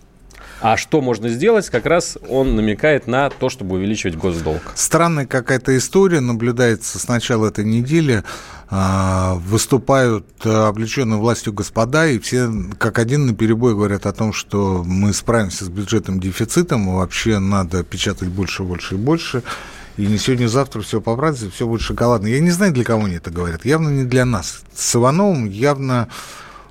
А 0.61 0.77
что 0.77 1.01
можно 1.01 1.29
сделать, 1.29 1.71
как 1.71 1.87
раз 1.87 2.19
он 2.29 2.57
намекает 2.57 3.07
на 3.07 3.31
то, 3.31 3.49
чтобы 3.49 3.77
увеличивать 3.77 4.17
госдолг. 4.17 4.61
Странная 4.75 5.27
какая-то 5.27 5.77
история 5.77 6.21
наблюдается 6.21 6.99
с 6.99 7.07
начала 7.07 7.47
этой 7.47 7.65
недели. 7.65 8.25
А, 8.71 9.35
Выступают 9.37 10.27
а, 10.45 10.69
облеченные 10.69 11.19
властью 11.19 11.53
господа, 11.53 12.07
и 12.09 12.19
все 12.19 12.51
как 12.77 12.99
один 12.99 13.27
на 13.27 13.35
перебой 13.35 13.75
говорят 13.75 14.05
о 14.05 14.13
том, 14.13 14.33
что 14.33 14.83
мы 14.85 15.15
справимся 15.15 15.65
с 15.65 15.69
бюджетным 15.69 16.19
дефицитом, 16.21 16.89
и 16.91 16.93
вообще 16.93 17.39
надо 17.39 17.85
печатать 17.85 18.29
больше, 18.29 18.65
больше 18.65 18.97
и 18.97 18.99
больше. 18.99 19.43
И 19.99 20.07
не 20.07 20.17
сегодня, 20.17 20.45
не 20.45 20.49
завтра 20.49 20.81
все 20.81 21.01
поправится, 21.01 21.51
все 21.51 21.67
будет 21.67 21.81
шоколадно. 21.81 22.29
Я 22.29 22.39
не 22.39 22.53
знаю, 22.53 22.73
для 22.73 22.85
кого 22.85 23.05
они 23.05 23.17
это 23.17 23.31
говорят. 23.31 23.65
Явно 23.65 23.89
не 23.89 24.05
для 24.05 24.25
нас. 24.25 24.63
С 24.73 24.95
Ивановым 24.95 25.47
явно 25.47 26.09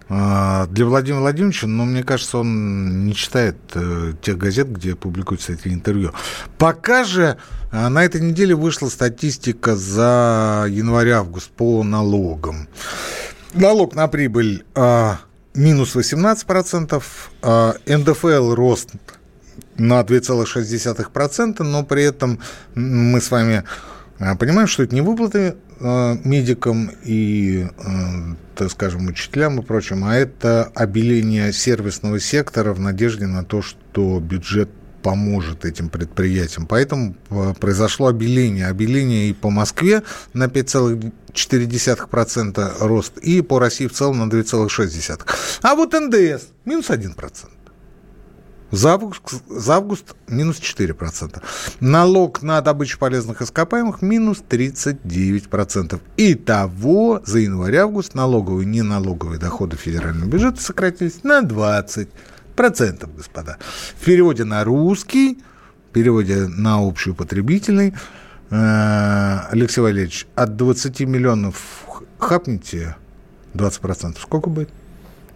а, 0.08 0.66
для 0.68 0.86
Владимира 0.86 1.20
Владимировича, 1.20 1.68
но 1.68 1.84
мне 1.84 2.04
кажется, 2.04 2.38
он 2.38 3.06
не 3.06 3.14
читает 3.14 3.58
э, 3.74 4.14
тех 4.22 4.38
газет, 4.38 4.70
где 4.70 4.96
публикуются 4.96 5.52
эти 5.52 5.68
интервью. 5.68 6.14
Пока 6.58 7.04
же 7.04 7.38
а, 7.70 7.90
на 7.90 8.06
этой 8.06 8.22
неделе 8.22 8.56
вышла 8.56 8.88
статистика 8.88 9.76
за 9.76 10.66
январь-август 10.70 11.50
по 11.50 11.84
налогам. 11.84 12.70
Налог 13.54 13.94
на 13.94 14.08
прибыль 14.08 14.64
а, 14.74 15.20
минус 15.54 15.98
18%, 15.98 17.04
а, 17.42 17.76
НДФЛ 17.86 18.54
рост 18.54 18.92
на 19.78 20.02
2,6%, 20.02 21.64
но 21.64 21.84
при 21.84 22.04
этом 22.04 22.40
мы 22.76 23.22
с 23.22 23.32
вами 23.32 23.64
а, 24.20 24.36
понимаем, 24.36 24.68
что 24.68 24.84
это 24.84 24.94
не 24.96 25.02
выплаты 25.02 25.56
а, 25.80 26.18
медикам 26.24 26.92
и, 27.04 27.68
а, 27.78 28.36
так 28.56 28.72
скажем, 28.72 29.08
учителям 29.08 29.60
и 29.60 29.64
прочим, 29.64 30.06
а 30.06 30.16
это 30.16 30.72
обеление 30.76 31.52
сервисного 31.54 32.20
сектора 32.20 32.74
в 32.74 32.80
надежде 32.80 33.28
на 33.28 33.44
то, 33.44 33.62
что 33.62 34.20
бюджет 34.20 34.70
поможет 35.04 35.66
этим 35.66 35.90
предприятиям. 35.90 36.66
Поэтому 36.68 37.16
произошло 37.60 38.08
обеление. 38.08 38.68
Обеление 38.68 39.30
и 39.30 39.34
по 39.34 39.50
Москве 39.50 40.04
на 40.34 40.48
5,4% 40.48 42.74
рост, 42.80 43.18
и 43.20 43.42
по 43.42 43.60
России 43.60 43.88
в 43.88 43.94
целом 43.94 44.20
на 44.20 44.26
2,6%. 44.30 45.22
А 45.62 45.76
вот 45.76 45.94
НДС 45.94 46.48
минус 46.66 46.90
1%. 46.90 47.57
За 48.72 48.94
август, 48.94 49.22
за 49.50 49.76
август 49.76 50.16
минус 50.28 50.58
4%. 50.60 51.42
Налог 51.80 52.42
на 52.42 52.60
добычу 52.62 53.00
полезных 53.00 53.42
ископаемых 53.42 54.02
минус 54.02 54.44
39%. 54.48 56.00
Итого 56.18 57.22
за 57.26 57.40
январь-август 57.40 58.14
налоговые 58.14 58.66
и 58.66 58.70
неналоговые 58.70 59.40
доходы 59.40 59.78
федерального 59.78 60.30
бюджета 60.30 60.62
сократились 60.62 61.24
на 61.24 61.42
20%, 61.42 62.08
господа. 63.16 63.58
В 64.00 64.04
переводе 64.06 64.44
на 64.44 64.64
русский, 64.66 65.40
в 65.90 65.94
переводе 65.94 66.48
на 66.48 66.86
общеупотребительный, 66.86 67.94
э, 68.50 69.40
Алексей 69.50 69.80
Валерьевич, 69.82 70.28
от 70.36 70.58
20 70.58 71.06
миллионов 71.06 71.86
хапните 72.20 72.98
20%. 73.54 74.20
Сколько 74.22 74.50
будет? 74.50 74.70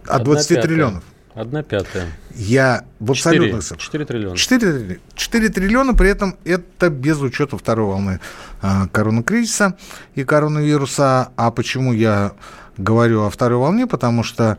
От 0.04 0.20
Одна 0.20 0.24
20 0.24 0.48
пятая. 0.48 0.62
триллионов. 0.64 1.04
Одна 1.34 1.62
пятая. 1.62 2.08
Я 2.34 2.84
в 3.00 3.10
абсолютных 3.10 3.62
цифрах. 3.62 3.80
Четыре 3.80 4.04
триллиона. 4.04 4.36
4, 4.36 5.00
4 5.14 5.48
триллиона, 5.48 5.94
при 5.94 6.10
этом 6.10 6.36
это 6.44 6.90
без 6.90 7.20
учета 7.20 7.56
второй 7.56 7.86
волны 7.86 8.20
а, 8.60 8.86
коронакризиса 8.88 9.78
и 10.14 10.24
коронавируса. 10.24 11.32
А 11.36 11.50
почему 11.50 11.94
я 11.94 12.32
говорю 12.76 13.22
о 13.22 13.30
второй 13.30 13.58
волне? 13.58 13.86
Потому 13.86 14.22
что 14.22 14.58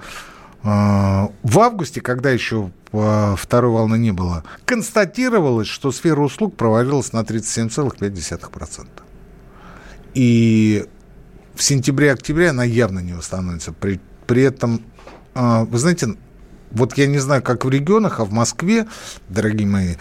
а, 0.63 1.29
в 1.43 1.59
августе, 1.59 2.01
когда 2.01 2.31
еще 2.31 2.71
а, 2.91 3.35
второй 3.35 3.71
волны 3.71 3.97
не 3.97 4.11
было, 4.11 4.43
констатировалось, 4.65 5.67
что 5.67 5.91
сфера 5.91 6.21
услуг 6.21 6.57
провалилась 6.57 7.13
на 7.13 7.19
37,5%. 7.19 8.87
И 10.15 10.87
в 11.53 11.61
сентябре-октябре 11.61 12.49
она 12.49 12.63
явно 12.63 12.97
не 12.97 13.13
восстановится. 13.13 13.73
При, 13.73 13.99
при 14.25 14.41
этом, 14.41 14.81
вы 15.35 15.77
знаете, 15.77 16.15
вот 16.73 16.97
я 16.97 17.07
не 17.07 17.19
знаю, 17.19 17.41
как 17.41 17.65
в 17.65 17.69
регионах, 17.69 18.19
а 18.19 18.25
в 18.25 18.31
Москве, 18.31 18.87
дорогие 19.29 19.67
мои 19.67 19.95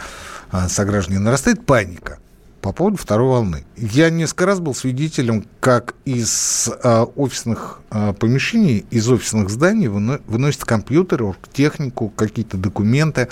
а, 0.51 0.69
сограждане, 0.69 1.19
нарастает 1.19 1.65
паника 1.65 2.19
по 2.63 2.73
поводу 2.73 2.97
второй 2.97 3.29
волны. 3.29 3.65
Я 3.77 4.09
несколько 4.09 4.47
раз 4.47 4.61
был 4.61 4.75
свидетелем, 4.75 5.45
как 5.61 5.95
из 6.05 6.71
а, 6.83 7.05
офисных 7.05 7.81
а, 7.91 8.13
помещений, 8.13 8.87
из 8.91 9.09
офисных 9.11 9.51
зданий 9.51 9.89
выно- 9.89 10.23
выносят 10.27 10.65
компьютеры, 10.65 11.35
технику, 11.53 12.09
какие-то 12.09 12.57
документы, 12.57 13.29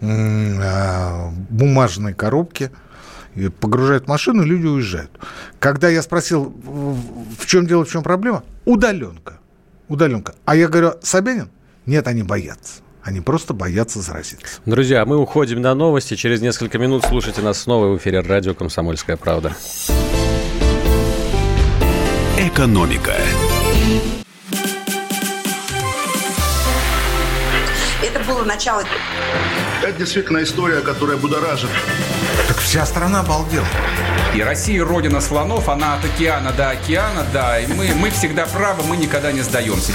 а, 0.00 1.30
бумажные 1.48 2.14
коробки, 2.14 2.70
погружают 3.60 4.04
в 4.04 4.08
машину, 4.08 4.42
люди 4.42 4.66
уезжают. 4.66 5.10
Когда 5.58 5.88
я 5.88 6.02
спросил, 6.02 6.54
в 7.38 7.46
чем 7.46 7.66
дело, 7.66 7.84
в 7.84 7.90
чем 7.90 8.02
проблема, 8.02 8.42
удаленка. 8.64 9.38
Удаленка. 9.88 10.34
А 10.44 10.56
я 10.56 10.68
говорю, 10.68 10.94
Собянин? 11.02 11.50
Нет, 11.86 12.06
они 12.08 12.22
боятся. 12.22 12.80
Они 13.02 13.20
просто 13.20 13.52
боятся 13.52 14.00
заразиться. 14.00 14.60
Друзья, 14.64 15.04
мы 15.04 15.18
уходим 15.18 15.60
на 15.60 15.74
новости. 15.74 16.16
Через 16.16 16.40
несколько 16.40 16.78
минут 16.78 17.04
слушайте 17.06 17.42
нас 17.42 17.60
снова 17.60 17.88
в 17.88 17.98
эфире 17.98 18.20
радио 18.20 18.54
«Комсомольская 18.54 19.18
правда». 19.18 19.54
«Экономика». 22.38 23.14
Это 28.02 28.24
было 28.26 28.44
начало. 28.44 28.82
Это 29.82 29.98
действительно 29.98 30.42
история, 30.42 30.80
которая 30.80 31.18
будоражит. 31.18 31.68
Так 32.48 32.56
вся 32.56 32.86
страна 32.86 33.20
обалдела. 33.20 33.66
И 34.34 34.40
Россия 34.40 34.82
родина 34.82 35.20
слонов, 35.20 35.68
она 35.68 35.96
от 35.96 36.04
океана 36.06 36.52
до 36.52 36.70
океана, 36.70 37.26
да, 37.34 37.60
и 37.60 37.66
мы, 37.66 37.94
мы 37.94 38.08
всегда 38.10 38.46
правы, 38.46 38.82
мы 38.84 38.96
никогда 38.96 39.32
не 39.32 39.42
сдаемся. 39.42 39.92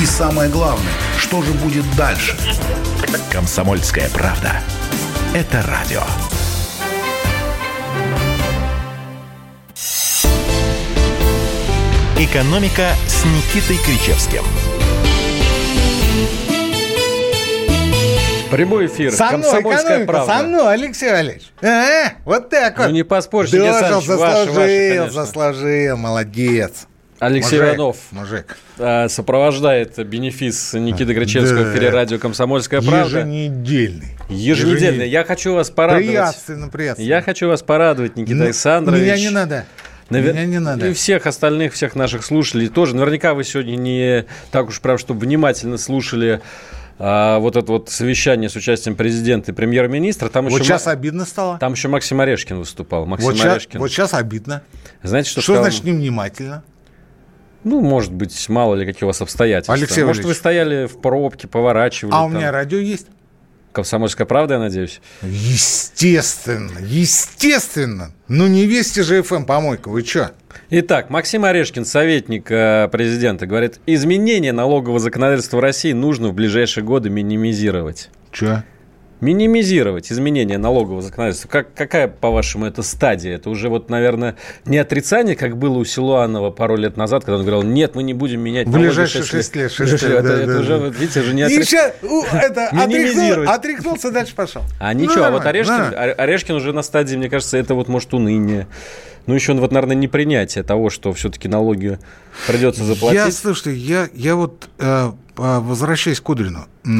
И 0.00 0.06
самое 0.06 0.50
главное, 0.50 0.92
что 1.18 1.40
же 1.42 1.52
будет 1.52 1.84
дальше? 1.96 2.36
«Комсомольская 3.30 4.08
правда». 4.10 4.60
Это 5.34 5.62
радио. 5.62 6.02
«Экономика» 12.18 12.90
с 13.06 13.24
Никитой 13.24 13.76
Кричевским. 13.84 14.42
Прямой 18.50 18.86
эфир. 18.86 19.12
Со 19.12 19.26
мной, 19.26 19.42
«Комсомольская 19.42 19.84
экономика, 19.84 20.12
правда». 20.12 20.36
со 20.36 20.42
мной, 20.44 20.74
Алексей 20.74 21.10
Валерьевич. 21.10 21.52
А, 21.60 22.12
вот 22.24 22.50
так 22.50 22.78
вот. 22.78 22.86
Ну, 22.86 22.92
не 22.92 23.02
поспорьте, 23.02 23.58
Дожил, 23.58 23.74
Александр 23.74 23.94
ваши, 23.94 24.06
заслужил, 24.06 24.54
ваши, 24.54 24.88
конечно. 24.90 25.10
заслужил, 25.10 25.96
молодец. 25.96 26.72
Алексей 27.26 27.58
Мужик, 27.60 27.74
Иванов 27.76 27.96
Мужик. 28.10 28.56
а, 28.78 29.08
сопровождает 29.08 29.98
бенефис 30.06 30.74
Никиты 30.74 31.14
Грачевского 31.14 31.64
Да. 31.64 31.70
в 31.70 31.72
эфире 31.72 31.90
радио 31.90 32.18
«Комсомольская 32.18 32.80
правда». 32.82 33.18
Еженедельный. 33.20 34.16
Еженедельно. 34.28 35.02
Я 35.02 35.24
хочу 35.24 35.54
вас 35.54 35.70
порадовать. 35.70 36.06
Приятственно, 36.06 36.68
приятственно. 36.68 37.06
Я 37.06 37.22
хочу 37.22 37.48
вас 37.48 37.62
порадовать, 37.62 38.16
Никита 38.16 38.36
Ну, 38.36 38.44
Александрович. 38.44 39.02
Меня 39.02 39.16
не 39.16 39.30
надо. 39.30 39.64
Навер- 40.10 40.32
Меня 40.32 40.44
не 40.44 40.58
надо. 40.60 40.88
И 40.88 40.92
всех 40.92 41.26
остальных, 41.26 41.72
всех 41.72 41.94
наших 41.94 42.24
слушателей 42.24 42.68
тоже. 42.68 42.94
Наверняка 42.94 43.32
вы 43.34 43.42
сегодня 43.44 43.76
не 43.76 44.26
так 44.50 44.68
уж 44.68 44.80
прям, 44.80 44.98
чтобы 44.98 45.20
внимательно 45.20 45.78
слушали 45.78 46.40
а, 46.98 47.38
вот 47.40 47.56
это 47.56 47.72
вот 47.72 47.90
совещание 47.90 48.48
с 48.48 48.54
участием 48.54 48.94
президента 48.94 49.50
и 49.50 49.54
премьер-министра. 49.54 50.28
Там 50.28 50.44
Вот 50.48 50.52
еще, 50.60 50.64
сейчас 50.68 50.86
Ма- 50.86 50.92
обидно 50.92 51.24
стало. 51.24 51.58
там 51.58 51.72
еще 51.72 51.88
Максим 51.88 52.20
Орешкин 52.20 52.58
выступал. 52.58 53.04
Максим 53.06 53.30
Вот 53.30 53.36
сейчас, 53.36 53.52
Орешкин. 53.52 53.80
вот 53.80 53.88
сейчас 53.90 54.14
обидно. 54.14 54.62
Знаете, 55.02 55.28
что, 55.30 55.40
Что, 55.40 55.54
сказал? 55.54 55.64
значит 55.64 55.84
невнимательно? 55.84 56.62
Ну, 57.64 57.80
может 57.80 58.12
быть, 58.12 58.48
мало 58.48 58.74
ли 58.74 58.86
какие 58.86 59.04
у 59.04 59.06
вас 59.08 59.20
обстоятельства. 59.20 59.74
Алексей 59.74 60.04
Может, 60.04 60.22
вы 60.24 60.28
Валерьевич. 60.28 60.38
стояли 60.38 60.86
в 60.86 61.00
пробке, 61.00 61.48
поворачивали. 61.48 62.14
А 62.14 62.24
у 62.24 62.28
там. 62.30 62.36
меня 62.38 62.52
радио 62.52 62.78
есть? 62.78 63.06
Комсомольская 63.72 64.26
правда, 64.26 64.54
я 64.54 64.60
надеюсь. 64.60 65.00
Естественно, 65.22 66.78
естественно. 66.80 68.12
Ну 68.28 68.46
не 68.46 68.66
вести 68.66 69.02
же 69.02 69.18
FM 69.20 69.46
помойка, 69.46 69.88
вы 69.88 70.02
чё? 70.04 70.30
Итак, 70.70 71.10
Максим 71.10 71.44
Орешкин, 71.44 71.84
советник 71.84 72.50
э, 72.50 72.88
президента, 72.92 73.46
говорит, 73.46 73.80
изменения 73.86 74.52
налогового 74.52 75.00
законодательства 75.00 75.60
России 75.60 75.92
нужно 75.92 76.28
в 76.28 76.34
ближайшие 76.34 76.84
годы 76.84 77.10
минимизировать. 77.10 78.10
Че? 78.30 78.62
Минимизировать 79.24 80.12
изменения 80.12 80.58
налогового 80.58 81.00
законодательства. 81.00 81.48
Как, 81.48 81.72
какая, 81.72 82.08
по-вашему, 82.08 82.66
это 82.66 82.82
стадия? 82.82 83.36
Это 83.36 83.48
уже, 83.48 83.70
вот, 83.70 83.88
наверное, 83.88 84.36
не 84.66 84.76
отрицание, 84.76 85.34
как 85.34 85.56
было 85.56 85.78
у 85.78 85.84
Силуанова 85.84 86.50
пару 86.50 86.76
лет 86.76 86.98
назад, 86.98 87.24
когда 87.24 87.38
он 87.38 87.46
говорил, 87.46 87.62
нет, 87.62 87.94
мы 87.94 88.02
не 88.02 88.12
будем 88.12 88.40
менять 88.40 88.66
В 88.66 88.70
налоги 88.70 88.88
ближайшие 88.88 89.24
6 89.24 89.56
лет. 89.56 89.72
6 89.72 89.90
лет, 89.90 90.02
это, 90.02 90.22
да, 90.22 90.34
это 90.34 90.52
да, 90.52 90.60
уже, 90.60 90.78
да. 90.78 90.86
видите, 90.88 91.20
уже 91.22 91.32
не 91.34 91.42
отрицание. 91.42 91.94
это, 92.32 92.68
отряхнул- 92.72 93.44
отряхнулся, 93.46 94.10
дальше 94.10 94.34
пошел. 94.34 94.60
А 94.78 94.92
Ну, 94.92 95.00
ничего, 95.00 95.24
а 95.24 95.30
вот 95.30 95.46
Орешкин, 95.46 95.94
Орешкин 96.18 96.56
уже 96.56 96.74
на 96.74 96.82
стадии, 96.82 97.16
мне 97.16 97.30
кажется, 97.30 97.56
это 97.56 97.74
вот 97.74 97.88
может 97.88 98.12
уныние. 98.12 98.66
Ну, 99.26 99.34
еще, 99.34 99.54
вот, 99.54 99.72
наверное, 99.72 99.96
непринятие 99.96 100.64
того, 100.64 100.90
что 100.90 101.12
все-таки 101.14 101.48
налоги 101.48 101.98
придется 102.46 102.84
заплатить. 102.84 103.20
Я, 103.20 103.30
слушайте, 103.30 103.74
я, 103.74 104.08
я 104.12 104.36
вот, 104.36 104.68
э, 104.78 105.12
возвращаясь 105.36 106.20
к 106.20 106.24
Кудрину, 106.24 106.66
э, 106.84 106.90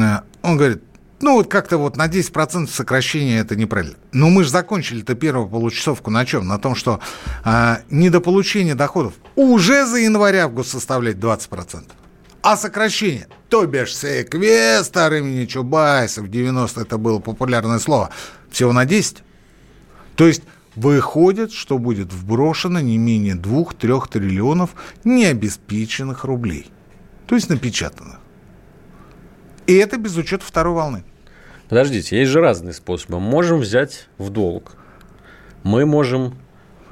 он 0.41 0.57
говорит, 0.57 0.81
ну 1.25 1.33
вот 1.33 1.47
как-то 1.47 1.79
вот 1.79 1.97
на 1.97 2.07
10% 2.07 2.67
сокращение 2.67 3.39
это 3.39 3.55
неправильно. 3.55 3.95
Но 4.11 4.29
мы 4.29 4.43
же 4.43 4.51
закончили-то 4.51 5.15
первую 5.15 5.49
получасовку 5.49 6.11
на 6.11 6.23
чем? 6.23 6.47
На 6.47 6.59
том, 6.59 6.75
что 6.75 6.99
э, 7.43 7.77
недополучение 7.89 8.75
доходов 8.75 9.15
уже 9.35 9.87
за 9.87 9.97
январь-август 9.97 10.69
составляет 10.69 11.17
20%. 11.17 11.85
А 12.43 12.55
сокращение, 12.55 13.27
то 13.49 13.65
бишь 13.65 13.97
секвестр 13.97 15.13
имени 15.15 15.45
Чубайса, 15.47 16.21
в 16.21 16.29
90 16.29 16.81
это 16.81 16.99
было 16.99 17.17
популярное 17.17 17.79
слово, 17.79 18.11
всего 18.51 18.71
на 18.71 18.85
10. 18.85 19.23
То 20.15 20.27
есть 20.27 20.43
выходит, 20.75 21.51
что 21.51 21.79
будет 21.79 22.13
вброшено 22.13 22.81
не 22.81 22.99
менее 22.99 23.33
2-3 23.33 24.11
триллионов 24.11 24.75
необеспеченных 25.03 26.23
рублей. 26.23 26.69
То 27.25 27.33
есть 27.33 27.49
напечатанных. 27.49 28.19
И 29.65 29.73
это 29.73 29.97
без 29.97 30.15
учета 30.17 30.45
второй 30.45 30.75
волны. 30.75 31.03
Подождите, 31.75 32.17
есть 32.17 32.31
же 32.31 32.39
разные 32.39 32.71
способы. 32.71 33.19
Можем 33.19 33.59
взять 33.59 34.07
в 34.17 34.29
долг. 34.29 34.77
Мы 35.63 35.85
можем 35.85 36.35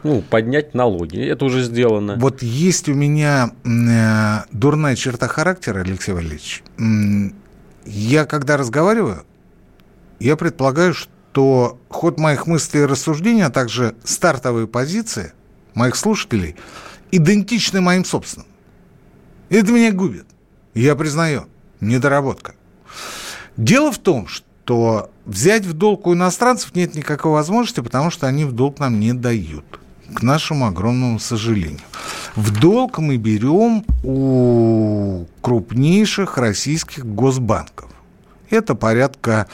ну, 0.04 0.22
поднять 0.22 0.74
налоги. 0.74 1.26
Это 1.26 1.46
уже 1.46 1.64
сделано. 1.64 2.18
Вот 2.18 2.44
есть 2.44 2.90
у 2.90 2.94
меня 2.94 3.52
э, 3.64 4.46
дурная 4.52 4.98
черта 4.98 5.30
характера, 5.30 5.80
Алексей 5.80 6.12
Валерьевич. 6.12 6.66
Я 7.86 8.26
когда 8.26 8.58
разговариваю, 8.58 9.24
я 10.20 10.36
предполагаю, 10.36 10.94
что 10.94 11.80
ход 11.88 12.20
моих 12.20 12.46
мыслей 12.46 12.82
и 12.82 12.86
рассуждений, 12.86 13.46
а 13.46 13.52
также 13.52 13.96
стартовые 14.04 14.68
позиции 14.68 15.32
моих 15.76 15.96
слушателей 15.96 16.58
идентичны 17.10 17.80
моим 17.80 18.04
собственным. 18.04 18.48
Это 19.48 19.72
меня 19.72 19.94
губит. 19.94 20.26
Я 20.74 20.98
признаю, 20.98 21.46
недоработка. 21.80 22.56
Дело 23.56 23.90
в 23.90 23.98
том, 23.98 24.28
что 24.28 24.46
взять 25.26 25.66
в 25.66 25.74
долг 25.74 26.08
у 26.08 26.14
иностранцев 26.14 26.76
нет 26.76 26.96
никакой 26.96 27.32
возможности, 27.32 27.82
потому 27.82 28.10
что 28.10 28.28
они 28.28 28.46
в 28.46 28.52
долг 28.52 28.80
нам 28.80 29.00
не 29.00 29.14
дают. 29.14 29.66
К 30.14 30.22
нашему 30.22 30.68
огромному 30.68 31.20
сожалению. 31.20 31.80
В 32.36 32.52
долг 32.60 33.00
мы 33.00 33.18
берем 33.18 33.84
у 34.04 35.26
крупнейших 35.42 36.38
российских 36.38 37.06
госбанков. 37.06 37.90
Это 38.50 38.76
порядка 38.76 39.48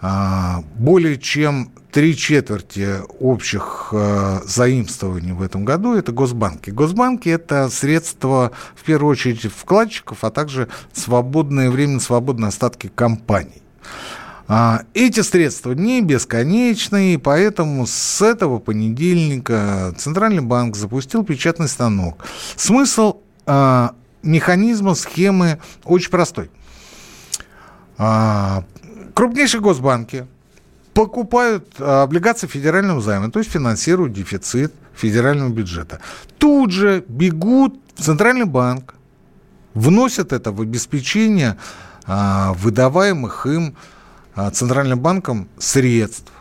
а, 0.00 0.62
более 0.76 1.18
чем 1.18 1.70
три 1.90 2.16
четверти 2.16 2.98
общих 3.20 3.90
а, 3.92 4.42
заимствований 4.44 5.32
в 5.32 5.40
этом 5.40 5.64
году 5.64 5.94
это 5.94 6.12
госбанки. 6.12 6.70
Госбанки 6.70 7.28
это 7.28 7.70
средства, 7.70 8.50
в 8.74 8.82
первую 8.82 9.12
очередь, 9.12 9.50
вкладчиков, 9.50 10.24
а 10.24 10.30
также 10.30 10.68
свободное 10.92 11.70
время, 11.70 12.00
свободные 12.00 12.48
остатки 12.48 12.90
компаний. 12.94 13.62
А, 14.46 14.82
Эти 14.92 15.20
средства 15.20 15.72
не 15.72 16.02
бесконечные, 16.02 17.18
поэтому 17.18 17.86
с 17.86 18.20
этого 18.20 18.58
понедельника 18.58 19.94
Центральный 19.96 20.42
банк 20.42 20.76
запустил 20.76 21.24
печатный 21.24 21.68
станок. 21.68 22.24
Смысл 22.56 23.20
а, 23.46 23.94
механизма, 24.22 24.94
схемы 24.94 25.60
очень 25.84 26.10
простой. 26.10 26.50
А, 27.96 28.64
Крупнейшие 29.14 29.60
госбанки 29.60 30.26
покупают 30.92 31.80
облигации 31.80 32.46
федерального 32.46 33.00
займа, 33.00 33.30
то 33.30 33.38
есть 33.38 33.50
финансируют 33.50 34.12
дефицит 34.12 34.74
федерального 34.94 35.48
бюджета. 35.48 36.00
Тут 36.38 36.72
же 36.72 37.04
бегут 37.08 37.80
в 37.94 38.02
Центральный 38.02 38.44
банк, 38.44 38.94
вносят 39.72 40.32
это 40.32 40.52
в 40.52 40.60
обеспечение 40.60 41.56
выдаваемых 42.06 43.46
им 43.46 43.76
Центральным 44.52 45.00
банком 45.00 45.48
средств. 45.58 46.32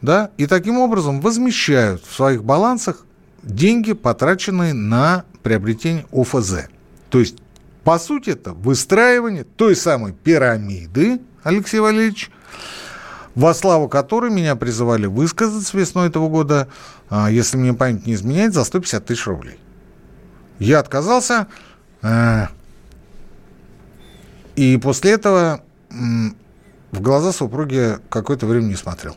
Да? 0.00 0.30
И 0.36 0.46
таким 0.46 0.78
образом 0.78 1.20
возмещают 1.20 2.04
в 2.04 2.14
своих 2.14 2.44
балансах 2.44 3.04
деньги, 3.42 3.92
потраченные 3.92 4.72
на 4.72 5.24
приобретение 5.42 6.06
ОФЗ. 6.12 6.68
То 7.10 7.20
есть, 7.20 7.36
по 7.84 7.98
сути, 7.98 8.30
это 8.30 8.52
выстраивание 8.52 9.44
той 9.44 9.76
самой 9.76 10.12
пирамиды, 10.12 11.20
Алексей 11.42 11.80
Валерьевич, 11.80 12.30
во 13.34 13.54
славу 13.54 13.88
которой 13.88 14.30
меня 14.30 14.56
призывали 14.56 15.06
высказаться 15.06 15.76
весной 15.76 16.08
этого 16.08 16.28
года, 16.28 16.68
а, 17.08 17.30
если 17.30 17.56
мне 17.56 17.72
память 17.72 18.06
не 18.06 18.14
изменяет, 18.14 18.54
за 18.54 18.64
150 18.64 19.04
тысяч 19.04 19.26
рублей. 19.26 19.58
Я 20.58 20.78
отказался, 20.78 21.48
э, 22.02 22.46
и 24.54 24.76
после 24.76 25.12
этого 25.12 25.62
в 26.92 27.00
глаза 27.00 27.32
супруги 27.32 27.96
какое-то 28.08 28.46
время 28.46 28.64
не 28.66 28.76
смотрел. 28.76 29.16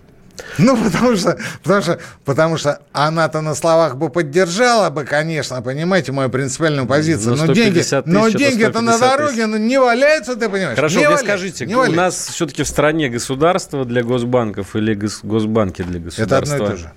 Ну, 0.58 0.76
потому 0.78 1.16
что, 1.16 1.38
потому 1.64 1.82
что, 1.82 2.00
потому 2.26 2.58
что 2.58 2.82
она-то 2.92 3.42
на 3.42 3.56
словах 3.56 3.96
бы 3.96 4.10
поддержала 4.10 4.90
бы, 4.90 5.04
конечно, 5.06 5.62
понимаете, 5.62 6.12
мою 6.12 6.30
принципиальную 6.30 6.88
позицию. 6.88 7.36
Но 7.36 7.46
Но 7.46 7.54
деньги, 7.54 7.80
150 7.82 8.08
но 8.08 8.24
тысяч, 8.26 8.36
это 8.36 8.40
деньги-то 8.50 8.82
на 8.82 8.94
150 8.98 9.18
дороге 9.18 9.46
ну, 9.48 9.58
не 9.58 9.80
валяются, 9.80 10.36
ты 10.36 10.50
понимаешь? 10.50 10.76
Хорошо, 10.76 10.96
не 10.96 11.00
мне 11.00 11.08
валяются, 11.10 11.26
скажите, 11.26 11.66
не 11.66 11.76
у 11.76 11.78
валяются. 11.80 12.02
нас 12.02 12.28
все-таки 12.28 12.64
в 12.64 12.68
стране 12.68 13.10
государство 13.10 13.86
для 13.86 14.04
госбанков 14.04 14.76
или 14.76 14.94
гос- 14.94 15.20
госбанки 15.24 15.84
для 15.84 16.00
Это 16.00 16.06
государства? 16.06 16.56
одно 16.56 16.68
и 16.68 16.70
то 16.72 16.78
же. 16.78 16.92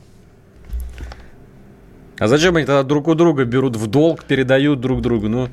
А 2.18 2.26
зачем 2.26 2.56
они 2.56 2.66
тогда 2.66 2.82
друг 2.82 3.06
у 3.06 3.14
друга 3.14 3.44
берут 3.44 3.76
в 3.76 3.86
долг, 3.86 4.24
передают 4.24 4.80
друг 4.80 5.00
другу? 5.00 5.28
Ну, 5.28 5.48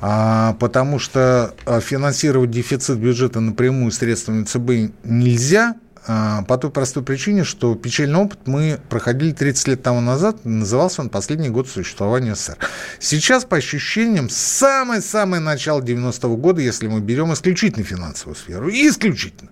потому 0.00 0.98
что 0.98 1.54
а, 1.66 1.80
финансировать 1.80 2.50
дефицит 2.50 2.98
бюджета 2.98 3.40
напрямую 3.40 3.90
средствами 3.90 4.44
ЦБ 4.44 4.94
нельзя, 5.04 5.76
а, 6.06 6.42
по 6.42 6.58
той 6.58 6.70
простой 6.70 7.02
причине, 7.02 7.44
что 7.44 7.74
печальный 7.74 8.18
опыт 8.18 8.40
мы 8.46 8.78
проходили 8.90 9.32
30 9.32 9.68
лет 9.68 9.82
тому 9.82 10.00
назад, 10.00 10.44
назывался 10.44 11.00
он 11.00 11.08
«Последний 11.08 11.48
год 11.48 11.68
существования 11.68 12.34
СССР». 12.34 12.58
Сейчас, 12.98 13.44
по 13.46 13.56
ощущениям, 13.56 14.28
самое-самое 14.28 15.40
начало 15.40 15.80
90-го 15.80 16.36
года, 16.36 16.60
если 16.60 16.88
мы 16.88 17.00
берем 17.00 17.32
исключительно 17.32 17.84
финансовую 17.84 18.36
сферу, 18.36 18.68
исключительно, 18.68 19.50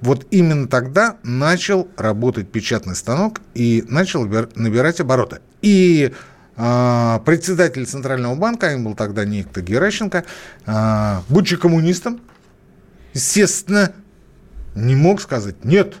вот 0.00 0.26
именно 0.30 0.68
тогда 0.68 1.16
начал 1.22 1.88
работать 1.96 2.50
печатный 2.50 2.94
станок 2.94 3.40
и 3.54 3.82
начал 3.88 4.26
набир- 4.26 4.50
набирать 4.54 5.00
обороты. 5.00 5.38
И 5.62 6.12
а, 6.12 6.35
председатель 6.56 7.86
Центрального 7.86 8.34
банка, 8.34 8.72
им 8.72 8.84
был 8.84 8.94
тогда 8.94 9.24
некто 9.24 9.60
Геращенко, 9.60 10.24
а, 10.64 11.22
будучи 11.28 11.56
коммунистом, 11.56 12.20
естественно, 13.12 13.92
не 14.74 14.94
мог 14.94 15.20
сказать 15.20 15.64
«нет» 15.64 15.96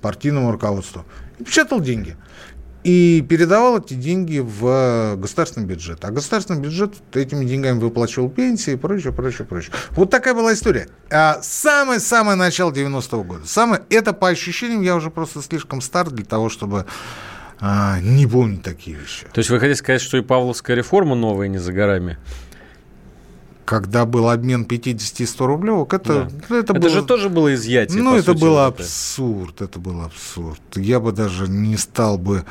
партийному 0.00 0.52
руководству. 0.52 1.04
И 1.38 1.44
печатал 1.44 1.80
деньги. 1.80 2.16
И 2.84 3.26
передавал 3.28 3.80
эти 3.80 3.94
деньги 3.94 4.38
в 4.38 5.16
государственный 5.16 5.66
бюджет. 5.66 6.04
А 6.04 6.10
государственный 6.10 6.60
бюджет 6.60 6.94
этими 7.12 7.44
деньгами 7.44 7.78
выплачивал 7.80 8.30
пенсии 8.30 8.74
и 8.74 8.76
прочее, 8.76 9.12
прочее, 9.12 9.46
прочее. 9.46 9.72
Вот 9.90 10.10
такая 10.10 10.32
была 10.32 10.54
история. 10.54 10.88
А 11.10 11.40
самое-самое 11.42 12.36
начало 12.36 12.70
90-го 12.70 13.24
года. 13.24 13.46
Самое, 13.46 13.82
это 13.90 14.12
по 14.12 14.28
ощущениям, 14.28 14.80
я 14.82 14.94
уже 14.94 15.10
просто 15.10 15.42
слишком 15.42 15.80
стар 15.80 16.08
для 16.10 16.24
того, 16.24 16.48
чтобы 16.48 16.86
а, 17.60 17.98
не 18.00 18.26
помнить 18.26 18.62
такие 18.62 18.96
вещи. 18.96 19.26
то 19.32 19.38
есть 19.38 19.50
вы 19.50 19.58
хотите 19.60 19.76
сказать, 19.78 20.00
что 20.00 20.16
и 20.16 20.22
Павловская 20.22 20.76
реформа 20.76 21.14
новая 21.14 21.48
не 21.48 21.58
за 21.58 21.72
горами? 21.72 22.18
Когда 23.64 24.06
был 24.06 24.30
обмен 24.30 24.64
50 24.64 25.20
и 25.20 25.26
100 25.26 25.46
рублевок, 25.46 25.92
это, 25.92 26.30
Да. 26.48 26.56
это, 26.56 26.72
Это, 26.72 26.74
было... 26.74 26.88
же 26.88 27.02
тоже 27.04 27.28
было 27.28 27.54
изъятие. 27.54 28.02
Ну, 28.02 28.14
это 28.16 28.32
сути, 28.32 28.40
был 28.40 28.54
вот 28.54 28.74
это. 28.74 28.82
абсурд, 28.82 29.60
это 29.60 29.78
был 29.78 30.00
абсурд. 30.02 30.60
Я 30.76 31.00
бы 31.00 31.12
даже 31.12 31.48
не 31.48 31.76
стал 31.76 32.16
бы 32.16 32.44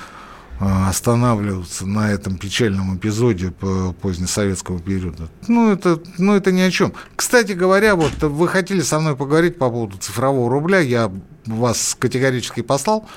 а, 0.59 0.89
останавливаться 0.89 1.87
на 1.87 2.11
этом 2.11 2.37
печальном 2.37 2.97
эпизоде 2.97 3.49
по- 3.49 3.93
позднесоветского 3.93 4.79
периода. 4.79 5.27
Ну 5.47 5.71
это, 5.71 5.99
ну, 6.19 6.35
это 6.35 6.51
ни 6.51 6.61
о 6.61 6.69
чем. 6.69 6.93
Кстати 7.15 7.53
говоря, 7.53 7.95
вот 7.95 8.21
вы 8.21 8.47
хотели 8.47 8.81
со 8.81 8.99
мной 8.99 9.15
поговорить 9.15 9.57
по 9.57 9.71
поводу 9.71 9.97
цифрового 9.97 10.51
рубля, 10.51 10.79
я 10.81 11.11
вас 11.47 11.95
категорически 11.97 12.61
послал. 12.61 13.07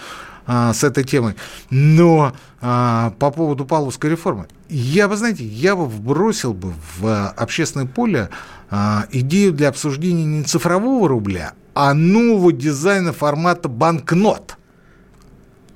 А, 0.47 0.73
с 0.73 0.85
этой 0.85 1.05
темой. 1.05 1.35
Но 1.71 2.33
а, 2.61 3.13
по 3.19 3.31
поводу 3.31 3.65
Павловской 3.65 4.11
реформы, 4.11 4.47
я 4.69 5.09
бы, 5.09 5.17
знаете, 5.17 5.45
я 5.45 5.77
бы 5.77 5.87
вбросил 5.87 6.55
бы 6.55 6.73
в 6.99 7.29
общественное 7.31 7.87
поле 7.87 8.29
а, 8.71 9.07
идею 9.11 9.53
для 9.53 9.69
обсуждения 9.69 10.25
не 10.25 10.45
цифрового 10.45 11.09
рубля, 11.09 11.55
а 11.75 11.95
нового 11.95 12.53
дизайна 12.53 13.13
формата 13.13 13.69
банкнот. 13.69 14.57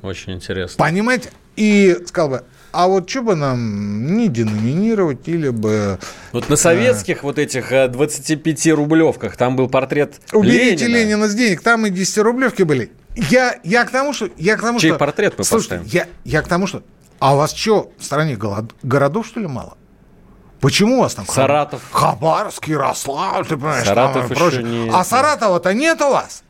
Очень 0.03 0.35
интересно. 0.35 0.85
Понимаете? 0.85 1.31
И 1.57 1.97
сказал 2.07 2.31
бы, 2.31 2.45
а 2.73 2.89
вот 2.89 3.09
что 3.09 3.23
бы 3.23 3.37
нам 3.37 4.17
не 4.17 4.29
деноминировать 4.29 5.29
или 5.29 5.49
бы... 5.49 5.99
Вот 6.33 6.49
на 6.49 6.57
советских 6.57 7.23
а... 7.23 7.27
вот 7.27 7.39
этих 7.39 7.71
25-рублевках 7.73 9.37
там 9.37 9.55
был 9.55 9.69
портрет 9.69 10.15
Уберите 10.33 10.87
Ленина. 10.87 10.97
Ленина 10.97 11.29
с 11.29 11.35
денег, 11.35 11.63
там 11.63 11.87
и 11.87 11.91
10-рублевки 11.91 12.65
были. 12.65 12.91
Я, 13.15 13.59
я 13.63 13.85
к 13.85 13.91
тому, 13.91 14.13
что... 14.13 14.29
Я 14.37 14.57
к 14.57 14.61
тому, 14.61 14.79
Чей 14.81 14.91
что, 14.91 14.99
портрет 14.99 15.35
мы 15.39 15.45
слушайте, 15.45 15.79
поставим? 15.79 15.91
Я, 15.93 16.09
я 16.25 16.43
к 16.43 16.49
тому, 16.49 16.67
что... 16.67 16.83
А 17.21 17.35
у 17.35 17.39
вас 17.39 17.55
что, 17.55 17.93
в 17.99 18.05
стране 18.05 18.37
голод, 18.37 18.75
городов, 18.83 19.27
что 19.27 19.41
ли, 19.41 19.47
мало? 19.47 19.77
Почему 20.61 20.99
у 20.99 21.01
вас 21.01 21.15
там... 21.15 21.27
Саратов. 21.27 21.83
Хабаровск, 21.93 22.67
Ярославль, 22.69 23.47
ты 23.47 23.57
понимаешь, 23.57 23.87
Саратов 23.87 24.29
там 24.29 24.49
еще 24.49 24.63
не- 24.63 24.91
А 24.91 25.05
Саратова-то 25.05 25.75
нет 25.75 26.01
у 26.01 26.11
вас? 26.11 26.43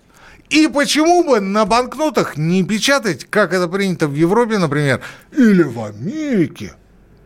И 0.51 0.69
почему 0.69 1.25
бы 1.25 1.41
на 1.41 1.65
банкнотах 1.65 2.37
не 2.37 2.63
печатать, 2.63 3.25
как 3.29 3.53
это 3.53 3.67
принято 3.67 4.07
в 4.07 4.15
Европе, 4.15 4.59
например, 4.59 5.01
или 5.33 5.63
в 5.63 5.83
Америке, 5.83 6.75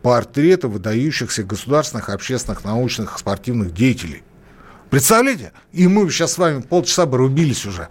портреты 0.01 0.67
выдающихся 0.67 1.43
государственных, 1.43 2.09
общественных, 2.09 2.63
научных, 2.63 3.17
спортивных 3.19 3.73
деятелей? 3.73 4.23
Представляете? 4.89 5.51
И 5.71 5.87
мы 5.87 6.09
сейчас 6.09 6.33
с 6.33 6.37
вами 6.37 6.61
полчаса 6.61 7.05
бы 7.05 7.17
рубились 7.17 7.65
уже. 7.65 7.89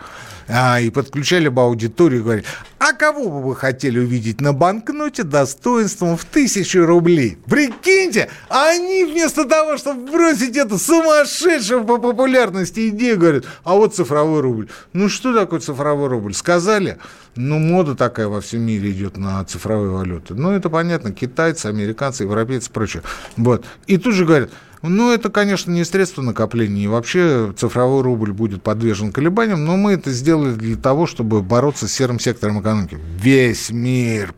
А, 0.51 0.81
и 0.81 0.89
подключали 0.89 1.49
бы 1.49 1.61
аудиторию 1.61 2.21
и 2.21 2.23
говорили, 2.23 2.47
а 2.79 2.95
кого 2.95 3.29
бы 3.29 3.43
вы 3.43 3.55
хотели 3.55 3.99
увидеть 3.99 4.41
на 4.41 4.55
банкноте 4.55 5.23
достоинством 5.23 6.17
в 6.17 6.25
тысячу 6.25 6.87
рублей? 6.87 7.39
Прикиньте, 7.47 8.31
они 8.49 9.05
вместо 9.05 9.45
того, 9.45 9.77
чтобы 9.77 10.11
бросить 10.11 10.57
эту 10.57 10.79
сумасшедшую 10.79 11.85
по 11.85 11.99
популярности 11.99 12.89
идею, 12.89 13.19
говорят, 13.19 13.45
а 13.63 13.75
вот 13.75 13.95
цифровой 13.95 14.41
рубль. 14.41 14.69
Ну 14.95 15.11
что 15.11 15.35
такое 15.35 15.61
цифровой 15.61 16.09
рубль? 16.09 16.33
Сказали, 16.33 16.97
ну 17.37 17.59
мода 17.59 17.95
такая 17.95 18.29
во 18.29 18.41
всем 18.41 18.63
мире 18.63 18.91
идет 18.91 19.19
на 19.19 19.45
цифровые 19.45 19.91
валюты. 19.91 20.35
Ну 20.35 20.53
это 20.53 20.71
понятно, 20.71 21.13
китайцы, 21.13 21.67
американцы, 21.67 22.23
европейцы 22.23 22.71
и 22.71 22.73
прочее. 22.73 23.03
Вот. 23.37 23.67
И 23.87 23.99
тут 23.99 24.15
же 24.15 24.25
говорят, 24.25 24.51
ну, 24.83 25.13
это, 25.13 25.29
конечно, 25.31 25.71
не 25.71 25.85
средство 25.85 26.23
накопления, 26.23 26.85
и 26.85 26.89
вообще 26.89 27.53
цифровой 27.57 28.03
рубль 28.03 28.33
будет 28.33 28.63
подвержен 28.63 29.13
колебаниям, 29.13 29.65
но 29.65 29.77
мы 29.77 29.93
это 29.93 30.11
сделали 30.11 30.53
для 30.53 30.77
того, 30.77 31.07
чтобы 31.07 31.43
бороться 31.43 31.89
с 31.89 31.93
серым 31.93 32.21
сектором 32.21 32.61
экономики. 32.61 32.99
Весь 33.21 33.71
мир 33.71 34.35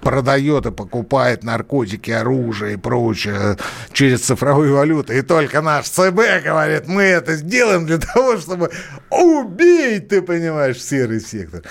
продает 0.00 0.66
и 0.66 0.70
покупает 0.70 1.42
наркотики, 1.42 2.10
оружие 2.10 2.74
и 2.74 2.76
прочее 2.76 3.56
через 3.92 4.20
цифровые 4.20 4.72
валюты. 4.72 5.18
И 5.18 5.22
только 5.22 5.60
наш 5.60 5.88
ЦБ 5.88 6.44
говорит, 6.44 6.86
мы 6.86 7.02
это 7.02 7.34
сделаем 7.36 7.86
для 7.86 7.98
того, 7.98 8.36
чтобы 8.38 8.70
убить, 9.10 10.08
ты 10.08 10.22
понимаешь, 10.22 10.82
серый 10.82 11.20
сектор. 11.20 11.62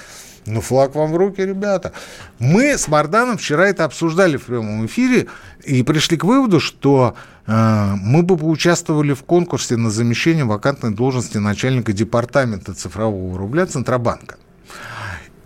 Ну, 0.47 0.61
флаг 0.61 0.95
вам 0.95 1.11
в 1.11 1.17
руки, 1.17 1.41
ребята. 1.41 1.91
Мы 2.39 2.77
с 2.77 2.87
Марданом 2.87 3.37
вчера 3.37 3.67
это 3.67 3.83
обсуждали 3.83 4.37
в 4.37 4.45
прямом 4.45 4.85
эфире 4.85 5.27
и 5.65 5.83
пришли 5.83 6.15
к 6.15 6.23
выводу, 6.23 6.61
что 6.61 7.15
э, 7.45 7.93
мы 8.01 8.23
бы 8.23 8.37
поучаствовали 8.37 9.13
в 9.13 9.23
конкурсе 9.23 9.75
на 9.75 9.89
замещение 9.89 10.45
вакантной 10.45 10.91
должности 10.91 11.37
начальника 11.37 11.91
департамента 11.91 12.73
цифрового 12.73 13.37
рубля 13.37 13.65
Центробанка. 13.65 14.37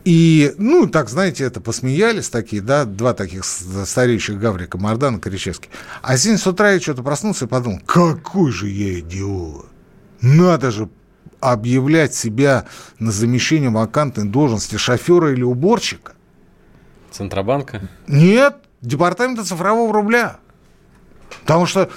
И, 0.06 0.54
ну, 0.60 0.88
так, 0.88 1.10
знаете, 1.10 1.46
это 1.46 1.62
посмеялись 1.62 2.30
такие, 2.30 2.62
да, 2.62 2.86
два 2.86 3.14
таких 3.14 3.44
стареющих 3.44 4.40
гаврика, 4.40 4.78
Мардан 4.78 5.18
и 5.18 5.20
Коричевский. 5.20 5.70
А 6.04 6.16
сегодня 6.16 6.40
с 6.40 6.46
утра 6.46 6.72
я 6.72 6.80
что-то 6.80 7.02
проснулся 7.02 7.46
и 7.46 7.48
подумал, 7.48 7.80
какой 7.88 8.52
же 8.52 8.68
я 8.68 9.00
идиот. 9.00 9.66
Надо 10.22 10.70
же 10.70 10.90
объявлять 11.40 12.14
себя 12.14 12.66
на 13.00 13.12
замещение 13.12 13.70
вакантной 13.70 14.26
должности 14.26 14.78
шофера 14.78 15.34
или 15.34 15.44
уборщика. 15.44 16.14
Центробанка? 17.12 17.90
Нет, 18.08 18.58
департамента 18.82 19.44
цифрового 19.44 19.94
рубля. 19.94 20.38
Потому 21.42 21.66
что 21.66 21.90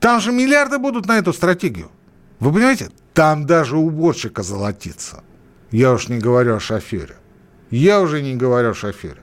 там 0.00 0.20
же 0.20 0.32
миллиарды 0.32 0.78
будут 0.78 1.06
на 1.06 1.18
эту 1.18 1.32
стратегию. 1.32 1.90
Вы 2.40 2.52
понимаете? 2.52 2.90
Там 3.14 3.46
даже 3.46 3.76
уборщика 3.76 4.42
золотится. 4.42 5.22
Я 5.70 5.92
уж 5.92 6.08
не 6.08 6.18
говорю 6.18 6.56
о 6.56 6.60
шофере. 6.60 7.16
Я 7.70 8.00
уже 8.00 8.22
не 8.22 8.34
говорю 8.34 8.70
о 8.70 8.74
шофере. 8.74 9.22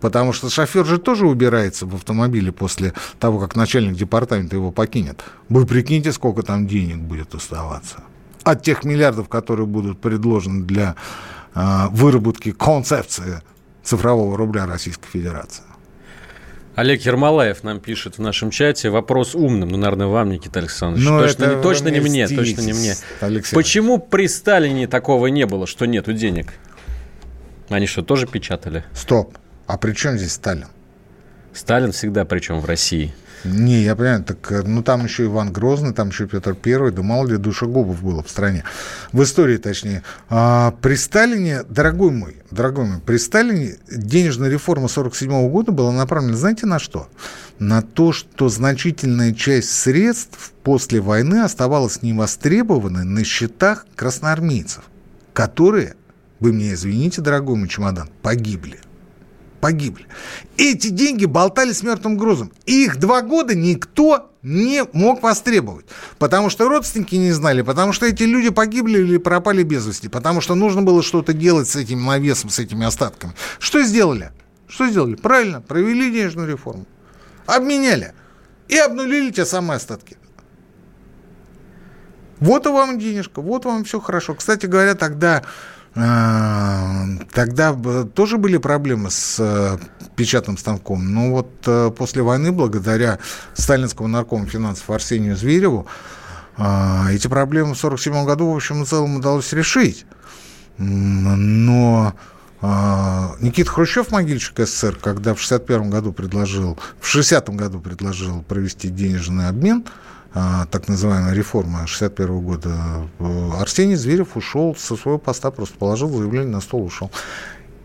Потому 0.00 0.32
что 0.32 0.50
шофер 0.50 0.84
же 0.84 0.98
тоже 0.98 1.26
убирается 1.26 1.86
в 1.86 1.94
автомобиле 1.94 2.52
после 2.52 2.92
того, 3.18 3.38
как 3.38 3.56
начальник 3.56 3.96
департамента 3.96 4.56
его 4.56 4.70
покинет. 4.70 5.24
Вы 5.48 5.66
прикиньте, 5.66 6.12
сколько 6.12 6.42
там 6.42 6.66
денег 6.66 6.98
будет 6.98 7.34
оставаться. 7.34 8.04
От 8.44 8.62
тех 8.62 8.84
миллиардов, 8.84 9.28
которые 9.28 9.66
будут 9.66 10.00
предложены 10.00 10.64
для 10.64 10.96
э, 11.54 11.86
выработки 11.90 12.52
концепции 12.52 13.40
цифрового 13.82 14.36
рубля 14.36 14.66
Российской 14.66 15.08
Федерации. 15.08 15.64
Олег 16.74 17.02
Ермолаев 17.02 17.62
нам 17.62 17.78
пишет 17.78 18.18
в 18.18 18.20
нашем 18.20 18.50
чате. 18.50 18.90
Вопрос 18.90 19.34
умным. 19.34 19.68
Ну, 19.68 19.76
наверное, 19.76 20.08
вам, 20.08 20.30
Никита 20.30 20.58
Александрович. 20.58 21.06
Ну, 21.06 21.20
точно, 21.20 21.54
не, 21.54 21.62
точно 21.62 21.88
не 21.88 22.00
мне, 22.00 22.26
точно 22.26 22.60
не 22.62 22.72
мне. 22.72 22.94
Алексей 23.20 23.54
Почему 23.54 23.98
при 23.98 24.26
Сталине 24.26 24.88
такого 24.88 25.28
не 25.28 25.46
было, 25.46 25.66
что 25.68 25.86
нету 25.86 26.12
денег? 26.12 26.54
Они 27.68 27.86
что, 27.86 28.02
тоже 28.02 28.26
печатали? 28.26 28.84
Стоп. 28.92 29.38
А 29.66 29.78
при 29.78 29.92
чем 29.92 30.18
здесь 30.18 30.32
Сталин? 30.32 30.66
Сталин 31.52 31.92
всегда 31.92 32.24
причем 32.24 32.60
в 32.60 32.64
России. 32.64 33.14
Не, 33.44 33.82
я 33.82 33.94
понимаю, 33.94 34.24
так, 34.24 34.50
э, 34.50 34.62
ну 34.62 34.82
там 34.82 35.04
еще 35.04 35.24
Иван 35.24 35.52
Грозный, 35.52 35.92
там 35.92 36.08
еще 36.08 36.26
Петр 36.26 36.54
Первый, 36.54 36.92
да 36.92 37.02
мало 37.02 37.26
ли 37.26 37.36
душегубов 37.36 38.02
было 38.02 38.22
в 38.22 38.30
стране. 38.30 38.64
В 39.12 39.22
истории, 39.22 39.58
точнее. 39.58 40.02
А, 40.30 40.74
при 40.80 40.94
Сталине, 40.94 41.62
дорогой 41.68 42.10
мой, 42.10 42.36
дорогой 42.50 42.86
мой, 42.86 43.00
при 43.00 43.18
Сталине 43.18 43.76
денежная 43.90 44.48
реформа 44.48 44.88
47 44.88 45.50
года 45.50 45.72
была 45.72 45.92
направлена, 45.92 46.36
знаете, 46.36 46.66
на 46.66 46.78
что? 46.78 47.08
На 47.58 47.82
то, 47.82 48.12
что 48.12 48.48
значительная 48.48 49.34
часть 49.34 49.70
средств 49.70 50.52
после 50.62 51.00
войны 51.00 51.42
оставалась 51.42 52.02
невостребованной 52.02 53.04
на 53.04 53.24
счетах 53.24 53.86
красноармейцев, 53.94 54.84
которые, 55.34 55.96
вы 56.40 56.52
мне 56.52 56.72
извините, 56.72 57.20
дорогой 57.20 57.56
мой 57.56 57.68
чемодан, 57.68 58.08
погибли 58.22 58.80
погибли. 59.64 60.06
Эти 60.58 60.88
деньги 60.88 61.24
болтались 61.24 61.82
мертвым 61.82 62.18
грузом. 62.18 62.52
И 62.66 62.84
их 62.84 62.98
два 62.98 63.22
года 63.22 63.54
никто 63.54 64.30
не 64.42 64.84
мог 64.92 65.22
востребовать. 65.22 65.86
Потому 66.18 66.50
что 66.50 66.68
родственники 66.68 67.14
не 67.14 67.32
знали, 67.32 67.62
потому 67.62 67.94
что 67.94 68.04
эти 68.04 68.24
люди 68.24 68.50
погибли 68.50 68.98
или 68.98 69.16
пропали 69.16 69.62
без 69.62 69.86
вести, 69.86 70.08
потому 70.08 70.42
что 70.42 70.54
нужно 70.54 70.82
было 70.82 71.02
что-то 71.02 71.32
делать 71.32 71.66
с 71.66 71.76
этим 71.76 72.04
навесом, 72.04 72.50
с 72.50 72.58
этими 72.58 72.84
остатками. 72.84 73.32
Что 73.58 73.82
сделали? 73.82 74.32
Что 74.68 74.86
сделали? 74.86 75.14
Правильно, 75.14 75.62
провели 75.62 76.12
денежную 76.12 76.46
реформу. 76.46 76.84
Обменяли. 77.46 78.12
И 78.68 78.76
обнулили 78.76 79.30
те 79.30 79.46
самые 79.46 79.76
остатки. 79.76 80.18
Вот 82.38 82.66
и 82.66 82.68
вам 82.68 82.98
денежка, 82.98 83.40
вот 83.40 83.64
вам 83.64 83.84
все 83.84 83.98
хорошо. 83.98 84.34
Кстати 84.34 84.66
говоря, 84.66 84.94
тогда 84.94 85.42
Тогда 85.94 87.72
тоже 88.14 88.36
были 88.36 88.56
проблемы 88.56 89.12
с 89.12 89.36
э, 89.38 89.78
печатным 90.16 90.58
станком. 90.58 91.14
Но 91.14 91.30
вот 91.30 91.50
э, 91.66 91.92
после 91.96 92.22
войны, 92.22 92.50
благодаря 92.50 93.20
сталинскому 93.54 94.08
наркому 94.08 94.46
финансов 94.46 94.90
Арсению 94.90 95.36
Звереву, 95.36 95.86
эти 96.56 97.28
проблемы 97.28 97.74
в 97.74 97.84
1947 97.84 98.24
году, 98.24 98.52
в 98.52 98.56
общем, 98.56 98.84
в 98.84 98.88
целом 98.88 99.16
удалось 99.16 99.52
решить. 99.52 100.04
Но 100.78 102.14
Никита 103.40 103.70
Хрущев, 103.70 104.10
могильщик 104.10 104.58
СССР, 104.58 104.96
когда 104.96 105.34
в 105.34 105.42
1961 105.42 105.90
году 105.90 106.12
предложил, 106.12 106.78
в 107.00 107.06
60 107.06 107.50
году 107.50 107.80
предложил 107.80 108.42
провести 108.42 108.88
денежный 108.88 109.48
обмен, 109.48 109.84
так 110.34 110.88
называемая 110.88 111.32
реформа 111.32 111.86
61 111.86 112.40
года, 112.40 113.08
Арсений 113.60 113.94
Зверев 113.94 114.36
ушел 114.36 114.74
со 114.76 114.96
своего 114.96 115.18
поста, 115.18 115.52
просто 115.52 115.78
положил 115.78 116.08
заявление 116.08 116.50
на 116.50 116.60
стол, 116.60 116.84
ушел. 116.84 117.10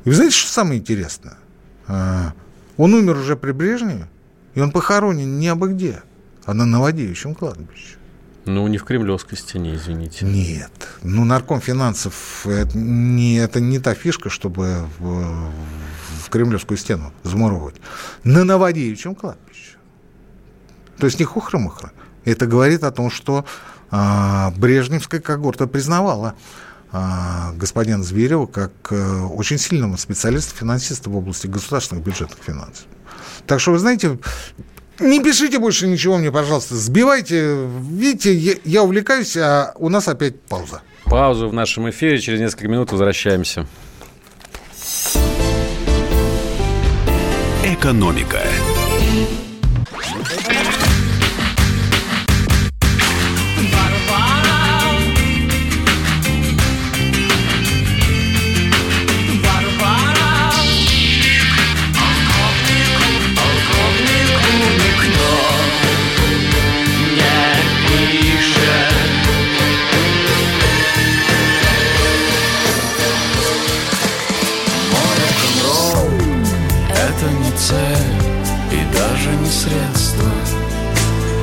И 0.04 0.10
вы 0.10 0.16
знаете, 0.16 0.36
что 0.36 0.52
самое 0.52 0.80
интересное? 0.80 1.38
Он 1.88 2.94
умер 2.94 3.18
уже 3.18 3.36
при 3.36 3.52
Брежневе, 3.52 4.08
и 4.56 4.62
он 4.62 4.72
похоронен 4.72 5.38
не 5.38 5.48
абы 5.48 5.74
где, 5.74 6.02
а 6.46 6.56
на 6.56 6.66
Новодевичьем 6.66 7.36
кладбище. 7.36 7.98
Ну, 8.46 8.68
не 8.68 8.80
в 8.80 8.84
Кремлевской 8.84 9.38
стене, 9.38 9.76
извините. 9.76 10.26
Нет. 10.26 10.72
Ну, 11.04 11.24
нарком 11.26 11.62
финансов 11.62 12.48
это 12.48 12.76
не, 12.76 13.36
это 13.36 13.60
не 13.60 13.78
та 13.78 13.94
фишка, 13.94 14.32
чтобы 14.32 14.88
в, 14.98 15.52
в 16.26 16.30
Кремлевскую 16.30 16.78
стену 16.78 17.14
замуровывать. 17.22 17.76
На 18.24 18.44
Новодевичьем 18.44 19.14
кладбище. 19.14 19.78
То 20.98 21.06
есть 21.06 21.20
не 21.20 21.26
хухры-мухры. 21.26 21.92
Это 22.26 22.46
говорит 22.46 22.84
о 22.84 22.92
том, 22.92 23.10
что 23.10 23.46
а, 23.92 24.52
Брежневская 24.58 25.20
когорта 25.22 25.68
признавала 25.68 26.36
а, 26.92 27.52
господина 27.54 28.04
Зверева 28.04 28.46
как 28.48 28.72
э, 28.90 29.22
очень 29.22 29.60
сильного 29.60 29.96
специалиста-финансиста 29.96 31.10
в 31.10 31.16
области 31.16 31.48
государственных 31.48 32.04
бюджетных 32.04 32.40
финансов. 32.44 32.86
Так 33.46 33.60
что, 33.60 33.72
вы 33.72 33.80
знаете, 33.80 34.18
не 35.00 35.22
пишите 35.22 35.60
больше 35.60 35.88
ничего 35.88 36.18
мне, 36.18 36.32
пожалуйста. 36.32 36.76
Сбивайте. 36.76 37.68
Видите, 37.90 38.34
я, 38.34 38.56
я 38.66 38.84
увлекаюсь, 38.84 39.38
а 39.38 39.74
у 39.76 39.90
нас 39.90 40.08
опять 40.08 40.42
пауза. 40.42 40.82
Паузу 41.06 41.48
в 41.48 41.54
нашем 41.54 41.90
эфире. 41.90 42.20
Через 42.20 42.40
несколько 42.40 42.68
минут 42.68 42.92
возвращаемся. 42.92 43.66
Экономика. 47.64 48.42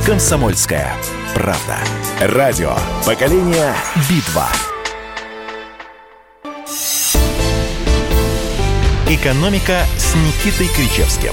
«Комсомольская 0.06 0.92
правда». 1.34 1.78
Радио 2.20 2.76
«Поколение 3.04 3.74
Битва». 4.08 4.46
«Экономика» 9.08 9.80
с 9.98 10.14
Никитой 10.14 10.68
Кричевским. 10.68 11.32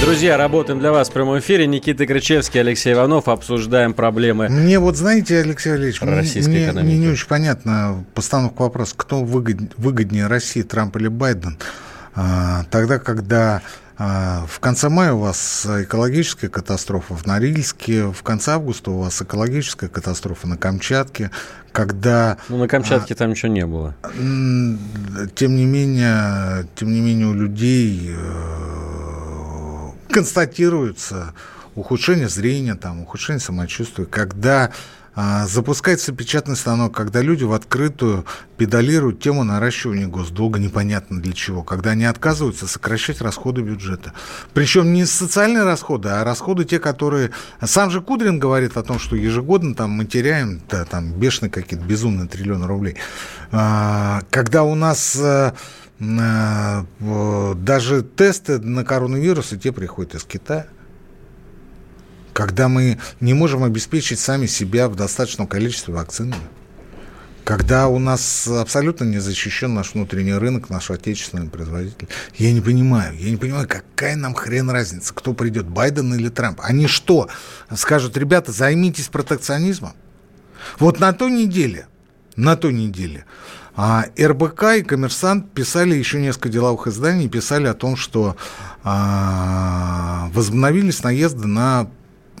Друзья, 0.00 0.36
работаем 0.36 0.80
для 0.80 0.90
вас 0.90 1.08
в 1.08 1.12
прямом 1.12 1.38
эфире. 1.38 1.68
Никита 1.68 2.04
Кричевский, 2.04 2.58
Алексей 2.58 2.92
Иванов. 2.92 3.28
Обсуждаем 3.28 3.94
проблемы. 3.94 4.48
Мне 4.48 4.80
вот, 4.80 4.96
знаете, 4.96 5.38
Алексей 5.38 5.70
Валерьевич, 5.70 6.02
мне, 6.02 6.72
мне 6.72 6.98
не 6.98 7.06
очень 7.06 7.28
понятно 7.28 8.04
постановка 8.14 8.62
вопроса, 8.62 8.94
кто 8.96 9.22
выгоднее, 9.22 9.70
выгоднее 9.76 10.26
России, 10.26 10.62
Трамп 10.62 10.96
или 10.96 11.06
Байден. 11.06 11.58
А, 12.16 12.64
тогда, 12.72 12.98
когда 12.98 13.62
в 14.00 14.60
конце 14.60 14.88
мая 14.88 15.12
у 15.12 15.18
вас 15.18 15.66
экологическая 15.66 16.48
катастрофа 16.48 17.14
в 17.14 17.26
Норильске, 17.26 18.06
в 18.06 18.22
конце 18.22 18.52
августа 18.52 18.92
у 18.92 19.00
вас 19.00 19.20
экологическая 19.20 19.88
катастрофа 19.88 20.48
на 20.48 20.56
Камчатке, 20.56 21.30
когда... 21.70 22.38
Ну, 22.48 22.56
на 22.56 22.66
Камчатке 22.66 23.12
а, 23.12 23.16
там 23.16 23.30
ничего 23.30 23.52
не 23.52 23.66
было. 23.66 23.94
Тем 24.14 25.54
не 25.54 25.66
менее, 25.66 26.66
тем 26.76 26.94
не 26.94 27.00
менее 27.00 27.26
у 27.26 27.34
людей 27.34 28.14
э, 28.16 29.90
констатируется 30.08 31.34
ухудшение 31.74 32.30
зрения, 32.30 32.76
там, 32.76 33.02
ухудшение 33.02 33.40
самочувствия, 33.40 34.06
когда 34.06 34.64
а, 34.64 34.72
запускается 35.46 36.12
печатный 36.12 36.56
станок, 36.56 36.94
когда 36.94 37.20
люди 37.20 37.44
в 37.44 37.52
открытую 37.52 38.24
педалируют 38.56 39.20
тему 39.20 39.44
наращивания 39.44 40.06
госдолга, 40.06 40.58
непонятно 40.58 41.20
для 41.20 41.32
чего, 41.32 41.62
когда 41.62 41.90
они 41.90 42.04
отказываются 42.04 42.66
сокращать 42.66 43.20
расходы 43.20 43.62
бюджета. 43.62 44.12
Причем 44.54 44.92
не 44.92 45.04
социальные 45.04 45.64
расходы, 45.64 46.10
а 46.10 46.24
расходы 46.24 46.64
те, 46.64 46.78
которые... 46.78 47.30
Сам 47.62 47.90
же 47.90 48.00
Кудрин 48.00 48.38
говорит 48.38 48.76
о 48.76 48.82
том, 48.82 48.98
что 48.98 49.16
ежегодно 49.16 49.74
там 49.74 49.90
мы 49.90 50.04
теряем 50.04 50.60
да, 50.70 50.84
там 50.84 51.12
бешеные 51.12 51.50
какие-то 51.50 51.84
безумные 51.84 52.28
триллионы 52.28 52.66
рублей. 52.66 52.96
А, 53.50 54.22
когда 54.30 54.62
у 54.62 54.74
нас 54.74 55.16
э, 55.16 55.52
э, 55.98 57.54
даже 57.56 58.02
тесты 58.02 58.58
на 58.58 58.84
коронавирус, 58.84 59.52
и 59.52 59.58
те 59.58 59.72
приходят 59.72 60.14
из 60.14 60.24
Китая 60.24 60.66
когда 62.40 62.70
мы 62.70 62.98
не 63.20 63.34
можем 63.34 63.64
обеспечить 63.64 64.18
сами 64.18 64.46
себя 64.46 64.88
в 64.88 64.96
достаточном 64.96 65.46
количестве 65.46 65.92
вакцинами, 65.92 66.40
когда 67.44 67.86
у 67.88 67.98
нас 67.98 68.48
абсолютно 68.48 69.04
не 69.04 69.18
защищен 69.18 69.74
наш 69.74 69.92
внутренний 69.92 70.32
рынок, 70.32 70.70
наш 70.70 70.90
отечественный 70.90 71.50
производитель. 71.50 72.08
Я 72.38 72.50
не 72.54 72.62
понимаю, 72.62 73.14
я 73.18 73.28
не 73.28 73.36
понимаю, 73.36 73.68
какая 73.68 74.16
нам 74.16 74.32
хрен 74.32 74.70
разница, 74.70 75.12
кто 75.12 75.34
придет, 75.34 75.66
Байден 75.66 76.14
или 76.14 76.30
Трамп. 76.30 76.62
Они 76.62 76.86
что, 76.86 77.28
скажут, 77.76 78.16
ребята, 78.16 78.52
займитесь 78.52 79.08
протекционизмом? 79.08 79.92
Вот 80.78 80.98
на 80.98 81.12
той 81.12 81.30
неделе, 81.30 81.88
на 82.36 82.56
той 82.56 82.72
неделе 82.72 83.26
а 83.76 84.06
РБК 84.18 84.62
и 84.78 84.82
Коммерсант 84.82 85.52
писали 85.52 85.94
еще 85.94 86.20
несколько 86.20 86.48
деловых 86.48 86.86
изданий, 86.86 87.28
писали 87.28 87.66
о 87.66 87.74
том, 87.74 87.96
что 87.96 88.36
а, 88.82 90.28
возобновились 90.34 91.02
наезды 91.02 91.46
на 91.46 91.88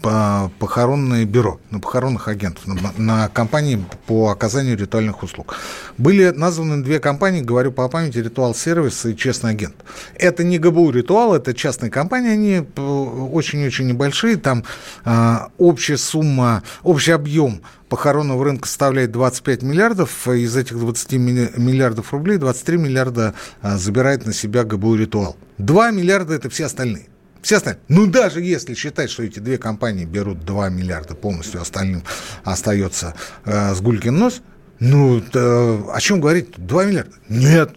похоронное 0.00 1.24
бюро, 1.24 1.60
на 1.70 1.78
похоронных 1.80 2.28
агентов, 2.28 2.66
на, 2.66 2.92
на 2.96 3.28
компании 3.28 3.84
по 4.06 4.30
оказанию 4.30 4.76
ритуальных 4.76 5.22
услуг. 5.22 5.56
Были 5.98 6.30
названы 6.30 6.82
две 6.82 7.00
компании, 7.00 7.40
говорю 7.40 7.72
по 7.72 7.88
памяти, 7.88 8.18
Ритуал 8.18 8.54
Сервис 8.54 9.04
и 9.06 9.16
Честный 9.16 9.50
агент. 9.50 9.74
Это 10.14 10.44
не 10.44 10.58
ГБУ 10.58 10.90
Ритуал, 10.90 11.34
это 11.34 11.54
частные 11.54 11.90
компании, 11.90 12.30
они 12.30 12.52
э, 12.54 12.80
очень-очень 12.80 13.86
небольшие, 13.86 14.36
там 14.36 14.64
а, 15.04 15.50
общая 15.58 15.96
сумма, 15.96 16.62
общий 16.82 17.12
объем 17.12 17.60
похоронного 17.90 18.44
рынка 18.44 18.68
составляет 18.68 19.10
25 19.10 19.62
миллиардов, 19.62 20.28
из 20.28 20.56
этих 20.56 20.78
20 20.78 21.12
миллиардов 21.12 22.12
рублей 22.12 22.38
23 22.38 22.78
миллиарда 22.78 23.34
а, 23.60 23.76
забирает 23.76 24.24
на 24.24 24.32
себя 24.32 24.64
ГБУ 24.64 24.94
Ритуал. 24.94 25.36
2 25.58 25.90
миллиарда 25.90 26.34
это 26.34 26.48
все 26.48 26.66
остальные. 26.66 27.09
Все 27.42 27.56
остальные. 27.56 27.82
Ну, 27.88 28.06
даже 28.06 28.40
если 28.40 28.74
считать, 28.74 29.10
что 29.10 29.22
эти 29.22 29.38
две 29.38 29.58
компании 29.58 30.04
берут 30.04 30.44
2 30.44 30.68
миллиарда 30.68 31.14
полностью, 31.14 31.60
остальным 31.60 32.02
остается 32.44 33.14
э, 33.44 33.74
с 33.74 33.80
Гулькин 33.80 34.16
нос, 34.16 34.42
ну, 34.78 35.18
э, 35.20 35.82
о 35.92 36.00
чем 36.00 36.20
говорить? 36.20 36.54
2 36.56 36.84
миллиарда? 36.84 37.12
Нет. 37.28 37.70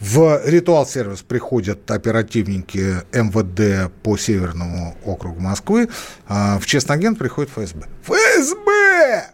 В 0.00 0.42
ритуал 0.44 0.86
сервис 0.86 1.22
приходят 1.22 1.90
оперативники 1.90 3.02
МВД 3.12 3.90
по 4.02 4.18
Северному 4.18 4.96
округу 5.04 5.40
Москвы, 5.40 5.88
а 6.26 6.58
в 6.58 6.66
честный 6.66 6.96
агент 6.96 7.18
приходит 7.18 7.50
ФСБ. 7.52 7.86
ФСБ! 8.02 9.30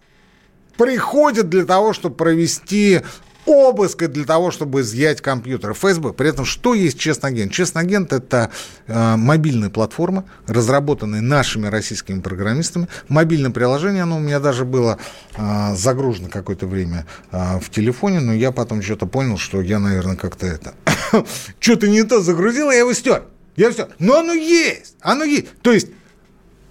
Приходят 0.77 1.49
для 1.49 1.65
того, 1.65 1.93
чтобы 1.93 2.15
провести 2.15 3.01
обыска 3.47 4.09
для 4.09 4.25
того, 4.25 4.51
чтобы 4.51 4.83
изъять 4.83 5.21
компьютер. 5.21 5.75
ФСБ. 5.75 6.13
При 6.13 6.29
этом 6.29 6.45
что 6.45 6.75
есть? 6.75 6.99
Честный 6.99 7.31
агент– 7.31 8.13
это 8.13 8.51
э, 8.87 9.17
мобильная 9.17 9.71
платформа, 9.71 10.25
разработанная 10.47 11.21
нашими 11.21 11.67
российскими 11.67 12.21
программистами. 12.21 12.89
Мобильное 13.09 13.51
приложение, 13.51 14.03
оно 14.03 14.17
у 14.17 14.21
меня 14.21 14.41
даже 14.41 14.65
было 14.65 14.99
э, 15.37 15.75
загружено 15.75 16.29
какое-то 16.29 16.67
время 16.67 17.07
э, 17.33 17.59
в 17.61 17.71
телефоне, 17.71 18.21
но 18.21 18.33
я 18.33 18.53
потом 18.53 18.83
что-то 18.83 19.07
понял, 19.07 19.39
что 19.39 19.61
я, 19.61 19.79
наверное, 19.79 20.17
как-то 20.17 20.47
это... 20.47 20.75
Что-то 21.59 21.89
не 21.89 22.03
то 22.05 22.21
загрузил, 22.21 22.71
я 22.71 22.79
его 22.79 22.93
стер. 22.93 23.25
Я 23.57 23.71
все. 23.71 23.89
Но 23.99 24.19
оно 24.19 24.33
есть, 24.33 24.95
оно 25.01 25.25
есть. 25.25 25.49
То 25.63 25.73
есть 25.73 25.89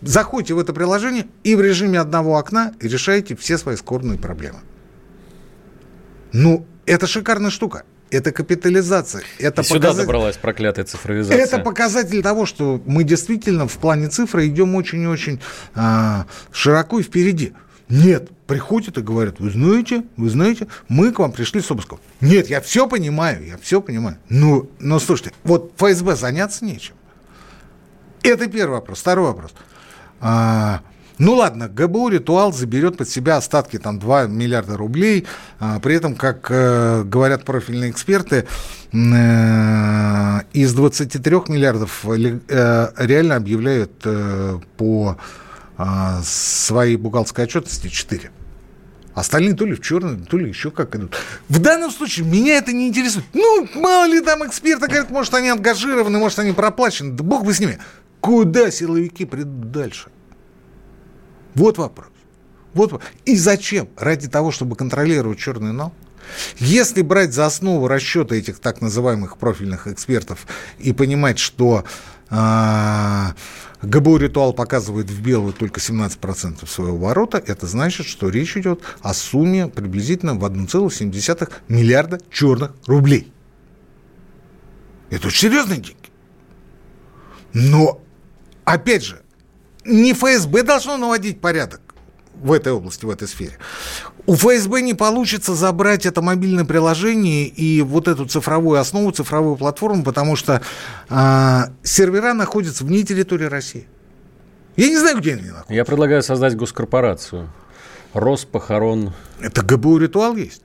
заходите 0.01 0.53
в 0.53 0.59
это 0.59 0.73
приложение 0.73 1.27
и 1.43 1.55
в 1.55 1.61
режиме 1.61 1.99
одного 1.99 2.37
окна 2.37 2.73
решаете 2.79 3.35
все 3.35 3.57
свои 3.57 3.75
скорбные 3.75 4.17
проблемы. 4.17 4.59
Ну, 6.31 6.65
это 6.85 7.07
шикарная 7.07 7.51
штука. 7.51 7.83
Это 8.11 8.31
капитализация. 8.31 9.23
Это 9.37 9.61
И 9.61 9.65
сюда 9.65 9.93
добралась 9.93 10.37
проклятая 10.37 10.85
цифровизация. 10.85 11.37
Это 11.37 11.59
показатель 11.59 12.23
того, 12.23 12.45
что 12.45 12.81
мы 12.85 13.03
действительно 13.03 13.67
в 13.67 13.77
плане 13.77 14.07
цифры 14.07 14.47
идем 14.47 14.73
очень-очень 14.75 15.39
а, 15.75 16.25
широко 16.51 16.99
и 16.99 17.03
впереди. 17.03 17.53
Нет, 17.87 18.29
приходят 18.47 18.97
и 18.97 19.01
говорят, 19.01 19.39
вы 19.39 19.51
знаете, 19.51 20.03
вы 20.17 20.29
знаете, 20.29 20.67
мы 20.87 21.11
к 21.11 21.19
вам 21.19 21.31
пришли 21.31 21.61
с 21.61 21.69
обыском. 21.69 21.99
Нет, 22.21 22.49
я 22.49 22.61
все 22.61 22.87
понимаю, 22.87 23.45
я 23.45 23.57
все 23.57 23.81
понимаю. 23.81 24.17
Ну, 24.29 24.69
но 24.79 24.99
слушайте, 24.99 25.33
вот 25.43 25.73
ФСБ 25.77 26.15
заняться 26.15 26.65
нечем. 26.65 26.95
Это 28.23 28.47
первый 28.47 28.73
вопрос. 28.73 28.99
Второй 28.99 29.27
вопрос. 29.27 29.53
А, 30.19 30.81
ну 31.19 31.35
ладно, 31.35 31.67
ГБУ 31.67 32.07
«Ритуал» 32.07 32.53
заберет 32.53 32.97
под 32.97 33.09
себя 33.09 33.35
остатки 33.35 33.77
там 33.77 33.99
2 33.99 34.27
миллиарда 34.27 34.77
рублей. 34.77 35.27
А, 35.59 35.79
при 35.79 35.95
этом, 35.95 36.15
как 36.15 36.47
э, 36.49 37.03
говорят 37.03 37.43
профильные 37.43 37.91
эксперты, 37.91 38.47
э, 38.93 40.39
из 40.53 40.73
23 40.73 41.35
миллиардов 41.49 42.05
э, 42.05 42.89
реально 42.97 43.35
объявляют 43.35 43.91
по 44.77 45.17
э, 45.77 45.83
своей 46.23 46.95
бухгалтерской 46.95 47.43
отчетности 47.43 47.89
4. 47.89 48.31
Остальные 49.13 49.55
то 49.55 49.65
ли 49.65 49.73
в 49.73 49.81
черный, 49.81 50.25
то 50.25 50.37
ли 50.37 50.47
еще 50.47 50.71
как 50.71 50.95
идут. 50.95 51.17
В 51.49 51.59
данном 51.59 51.91
случае 51.91 52.25
меня 52.27 52.55
это 52.57 52.71
не 52.71 52.87
интересует. 52.87 53.25
Ну, 53.33 53.67
мало 53.75 54.05
ли 54.05 54.21
там 54.21 54.47
эксперты 54.47 54.87
говорят, 54.87 55.09
может, 55.09 55.33
они 55.33 55.49
ангажированы, 55.49 56.17
может, 56.17 56.39
они 56.39 56.53
проплачены. 56.53 57.11
Да 57.11 57.25
бог 57.25 57.43
бы 57.43 57.53
с 57.53 57.59
ними. 57.59 57.77
Куда 58.21 58.71
силовики 58.71 59.25
придут 59.25 59.71
дальше? 59.71 60.09
Вот 61.55 61.77
вопрос. 61.77 62.07
Вот. 62.73 63.01
И 63.25 63.35
зачем? 63.35 63.89
Ради 63.97 64.27
того, 64.27 64.51
чтобы 64.51 64.75
контролировать 64.75 65.39
черный 65.39 65.73
нал? 65.73 65.93
Если 66.57 67.01
брать 67.01 67.33
за 67.33 67.45
основу 67.45 67.87
расчета 67.87 68.35
этих 68.35 68.59
так 68.59 68.81
называемых 68.81 69.37
профильных 69.37 69.87
экспертов 69.87 70.45
и 70.77 70.93
понимать, 70.93 71.39
что 71.39 71.85
э, 72.29 73.25
ГБУ 73.81 74.17
«Ритуал» 74.17 74.53
показывает 74.53 75.09
в 75.09 75.21
белую 75.21 75.53
только 75.53 75.79
17% 75.79 76.67
своего 76.67 76.97
оборота, 76.97 77.41
это 77.45 77.65
значит, 77.65 78.05
что 78.05 78.29
речь 78.29 78.57
идет 78.57 78.81
о 79.01 79.13
сумме 79.13 79.67
приблизительно 79.67 80.35
в 80.35 80.45
1,7 80.45 81.51
миллиарда 81.67 82.19
черных 82.31 82.73
рублей. 82.85 83.31
Это 85.09 85.27
очень 85.27 85.49
серьезные 85.49 85.79
деньги. 85.79 85.95
Но, 87.53 88.01
опять 88.63 89.03
же, 89.03 89.21
не 89.85 90.13
ФСБ 90.13 90.63
должно 90.63 90.97
наводить 90.97 91.41
порядок 91.41 91.81
в 92.41 92.51
этой 92.51 92.71
области, 92.71 93.05
в 93.05 93.09
этой 93.09 93.27
сфере. 93.27 93.57
У 94.25 94.35
ФСБ 94.35 94.81
не 94.81 94.93
получится 94.93 95.55
забрать 95.55 96.05
это 96.05 96.21
мобильное 96.21 96.65
приложение 96.65 97.47
и 97.47 97.81
вот 97.81 98.07
эту 98.07 98.25
цифровую 98.25 98.79
основу, 98.79 99.11
цифровую 99.11 99.55
платформу, 99.55 100.03
потому 100.03 100.35
что 100.35 100.61
э, 101.09 101.59
сервера 101.83 102.33
находятся 102.33 102.85
вне 102.85 103.03
территории 103.03 103.45
России. 103.45 103.87
Я 104.75 104.87
не 104.87 104.97
знаю, 104.97 105.17
где 105.17 105.33
они 105.33 105.47
находятся. 105.47 105.73
Я 105.73 105.83
предлагаю 105.83 106.23
создать 106.23 106.55
госкорпорацию. 106.55 107.49
Роспохорон. 108.13 109.13
Это 109.41 109.61
ГБУ 109.61 109.97
«Ритуал» 109.97 110.35
есть. 110.35 110.61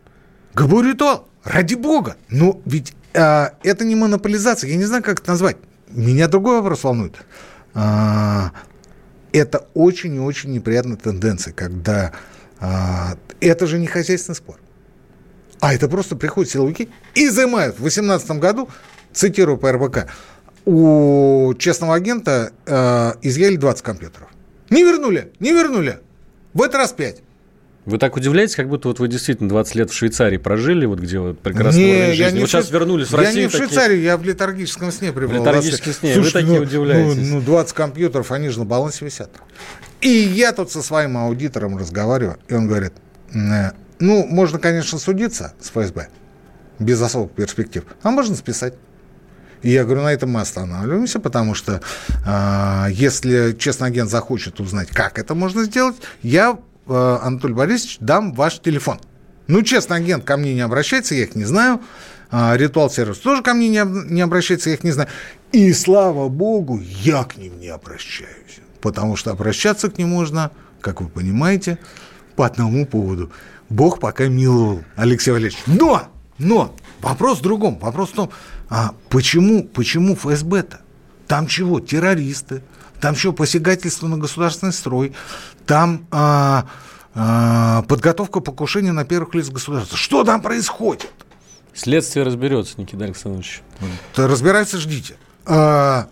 ГБУ 0.54 0.82
«Ритуал». 0.82 1.28
Ради 1.42 1.74
бога. 1.74 2.16
Но 2.28 2.60
ведь 2.64 2.94
э, 3.12 3.48
это 3.62 3.84
не 3.84 3.94
монополизация. 3.94 4.70
Я 4.70 4.76
не 4.76 4.84
знаю, 4.84 5.02
как 5.02 5.20
это 5.20 5.30
назвать. 5.30 5.56
Меня 5.88 6.28
другой 6.28 6.58
вопрос 6.58 6.84
волнует. 6.84 7.16
Э, 7.74 8.50
это 9.34 9.66
очень 9.74 10.14
и 10.14 10.20
очень 10.20 10.52
неприятная 10.52 10.96
тенденция, 10.96 11.52
когда 11.52 12.12
а, 12.60 13.16
это 13.40 13.66
же 13.66 13.78
не 13.80 13.88
хозяйственный 13.88 14.36
спор. 14.36 14.60
А 15.60 15.74
это 15.74 15.88
просто 15.88 16.14
приходят 16.14 16.50
силовики 16.50 16.88
изымают. 17.16 17.74
В 17.74 17.80
2018 17.80 18.30
году, 18.38 18.68
цитирую 19.12 19.58
по 19.58 19.72
РБК, 19.72 20.06
у 20.66 21.52
честного 21.58 21.96
агента 21.96 22.52
а, 22.66 23.16
изъяли 23.22 23.56
20 23.56 23.82
компьютеров. 23.82 24.28
Не 24.70 24.84
вернули, 24.84 25.32
не 25.40 25.50
вернули. 25.50 25.98
В 26.52 26.62
этот 26.62 26.76
раз 26.76 26.92
5. 26.92 27.23
Вы 27.86 27.98
так 27.98 28.16
удивляетесь, 28.16 28.56
как 28.56 28.68
будто 28.68 28.88
вот 28.88 28.98
вы 28.98 29.08
действительно 29.08 29.48
20 29.50 29.74
лет 29.74 29.90
в 29.90 29.94
Швейцарии 29.94 30.38
прожили, 30.38 30.86
вот 30.86 31.00
где 31.00 31.18
вот 31.18 31.38
прекрасно 31.38 31.78
не, 31.78 32.14
я 32.14 32.30
не 32.30 32.40
вот 32.40 32.48
сейчас 32.48 32.70
вернулись 32.70 33.10
в 33.10 33.14
Россию. 33.14 33.36
Я 33.36 33.42
не 33.42 33.48
в 33.48 33.52
Швейцарии, 33.52 33.96
такие... 33.96 34.04
я 34.04 34.16
в 34.16 34.24
летаргическом 34.24 34.90
сне 34.90 35.12
пребывал. 35.12 35.42
В 35.42 35.46
летаргическом 35.46 35.92
сне, 35.92 36.14
Слушайте, 36.14 36.38
вы 36.38 36.42
такие 36.44 36.60
ну, 36.60 36.66
удивляетесь. 36.66 37.28
Ну, 37.30 37.40
ну, 37.40 37.42
20 37.42 37.74
компьютеров, 37.74 38.32
они 38.32 38.48
же 38.48 38.60
на 38.60 38.64
балансе 38.64 39.04
висят. 39.04 39.30
И 40.00 40.08
я 40.08 40.52
тут 40.52 40.72
со 40.72 40.80
своим 40.80 41.18
аудитором 41.18 41.76
разговариваю, 41.76 42.38
и 42.48 42.54
он 42.54 42.68
говорит, 42.68 42.94
«Э, 43.34 43.72
ну, 43.98 44.26
можно, 44.26 44.58
конечно, 44.58 44.98
судиться 44.98 45.52
с 45.60 45.68
ФСБ, 45.68 46.08
без 46.78 47.02
особых 47.02 47.32
перспектив, 47.32 47.84
а 48.02 48.10
можно 48.10 48.34
списать. 48.34 48.74
И 49.62 49.70
я 49.70 49.84
говорю, 49.84 50.02
на 50.02 50.12
этом 50.12 50.30
мы 50.30 50.40
останавливаемся, 50.40 51.20
потому 51.20 51.54
что 51.54 51.82
э, 52.26 52.86
если 52.92 53.54
честный 53.58 53.88
агент 53.88 54.10
захочет 54.10 54.60
узнать, 54.60 54.88
как 54.88 55.18
это 55.18 55.34
можно 55.34 55.64
сделать, 55.64 55.96
я 56.22 56.58
Анатолий 56.86 57.54
Борисович, 57.54 57.98
дам 58.00 58.32
ваш 58.32 58.60
телефон. 58.60 58.98
Ну, 59.46 59.62
честно, 59.62 59.96
агент 59.96 60.24
ко 60.24 60.36
мне 60.36 60.54
не 60.54 60.60
обращается, 60.60 61.14
я 61.14 61.24
их 61.24 61.34
не 61.34 61.44
знаю. 61.44 61.80
А, 62.30 62.56
Ритуал 62.56 62.90
сервис 62.90 63.18
тоже 63.18 63.42
ко 63.42 63.54
мне 63.54 63.68
не, 63.68 63.82
не 64.10 64.20
обращается, 64.20 64.70
я 64.70 64.76
их 64.76 64.84
не 64.84 64.90
знаю. 64.90 65.08
И 65.52 65.72
слава 65.72 66.28
богу, 66.28 66.80
я 66.80 67.24
к 67.24 67.36
ним 67.36 67.60
не 67.60 67.68
обращаюсь. 67.68 68.58
Потому 68.80 69.16
что 69.16 69.30
обращаться 69.30 69.90
к 69.90 69.98
ним 69.98 70.10
можно, 70.10 70.50
как 70.80 71.00
вы 71.00 71.08
понимаете, 71.08 71.78
по 72.36 72.46
одному 72.46 72.86
поводу. 72.86 73.30
Бог 73.68 74.00
пока 74.00 74.28
миловал, 74.28 74.82
Алексей 74.96 75.30
Валерьевич. 75.30 75.62
Но, 75.66 76.08
но, 76.38 76.74
вопрос 77.00 77.38
в 77.38 77.42
другом. 77.42 77.78
Вопрос 77.78 78.10
в 78.10 78.14
том, 78.14 78.30
а 78.68 78.94
почему, 79.08 79.64
почему 79.64 80.16
ФСБ-то? 80.16 80.80
Там 81.26 81.46
чего? 81.46 81.80
Террористы, 81.80 82.62
там 83.04 83.16
что, 83.16 83.34
посягательство 83.34 84.06
на 84.06 84.16
государственный 84.16 84.72
строй, 84.72 85.12
там 85.66 86.06
а, 86.10 86.64
а, 87.14 87.82
подготовка 87.82 88.40
покушения 88.40 88.92
на 88.92 89.04
первых 89.04 89.34
лиц 89.34 89.50
государства. 89.50 89.98
Что 89.98 90.24
там 90.24 90.40
происходит? 90.40 91.06
Следствие 91.74 92.24
разберется, 92.24 92.76
Никита 92.78 93.04
Александрович. 93.04 93.60
Разбирается, 94.16 94.78
ждите. 94.78 95.16
А, 95.44 96.08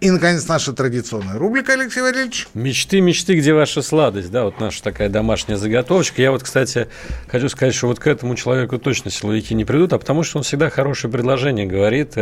и, 0.00 0.08
наконец, 0.12 0.46
наша 0.46 0.72
традиционная 0.72 1.36
рубрика, 1.36 1.72
Алексей 1.72 2.00
Валерьевич. 2.00 2.46
Мечты, 2.54 3.00
мечты, 3.00 3.36
где 3.36 3.52
ваша 3.52 3.82
сладость, 3.82 4.30
да, 4.30 4.44
вот 4.44 4.60
наша 4.60 4.80
такая 4.84 5.08
домашняя 5.08 5.56
заготовочка. 5.56 6.22
Я 6.22 6.30
вот, 6.30 6.44
кстати, 6.44 6.86
хочу 7.26 7.48
сказать, 7.48 7.74
что 7.74 7.88
вот 7.88 7.98
к 7.98 8.06
этому 8.06 8.36
человеку 8.36 8.78
точно 8.78 9.10
силовики 9.10 9.52
не 9.52 9.64
придут, 9.64 9.92
а 9.94 9.98
потому 9.98 10.22
что 10.22 10.38
он 10.38 10.44
всегда 10.44 10.70
хорошее 10.70 11.12
предложение 11.12 11.66
говорит. 11.66 12.14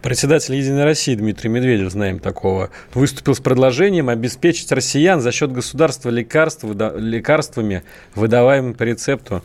Э, 0.00 0.02
Председатель 0.02 0.54
«Единой 0.54 0.84
России» 0.84 1.14
Дмитрий 1.14 1.50
Медведев, 1.50 1.90
знаем 1.90 2.18
такого, 2.18 2.70
выступил 2.94 3.34
с 3.34 3.40
предложением 3.40 4.08
обеспечить 4.08 4.72
россиян 4.72 5.20
за 5.20 5.32
счет 5.32 5.52
государства 5.52 6.10
лекарств, 6.10 6.64
выда- 6.64 6.96
лекарствами, 6.96 7.82
выдаваемыми 8.14 8.72
по 8.72 8.82
рецепту, 8.84 9.42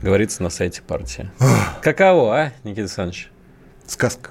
говорится 0.00 0.42
на 0.42 0.50
сайте 0.50 0.82
партии. 0.82 1.30
Каково, 1.82 2.36
а, 2.40 2.52
Никита 2.64 2.82
Александрович? 2.82 3.30
Сказка. 3.86 4.30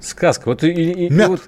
Сказка. 0.00 0.48
Вот, 0.48 0.64
и, 0.64 0.70
и, 0.70 1.10
вот 1.10 1.42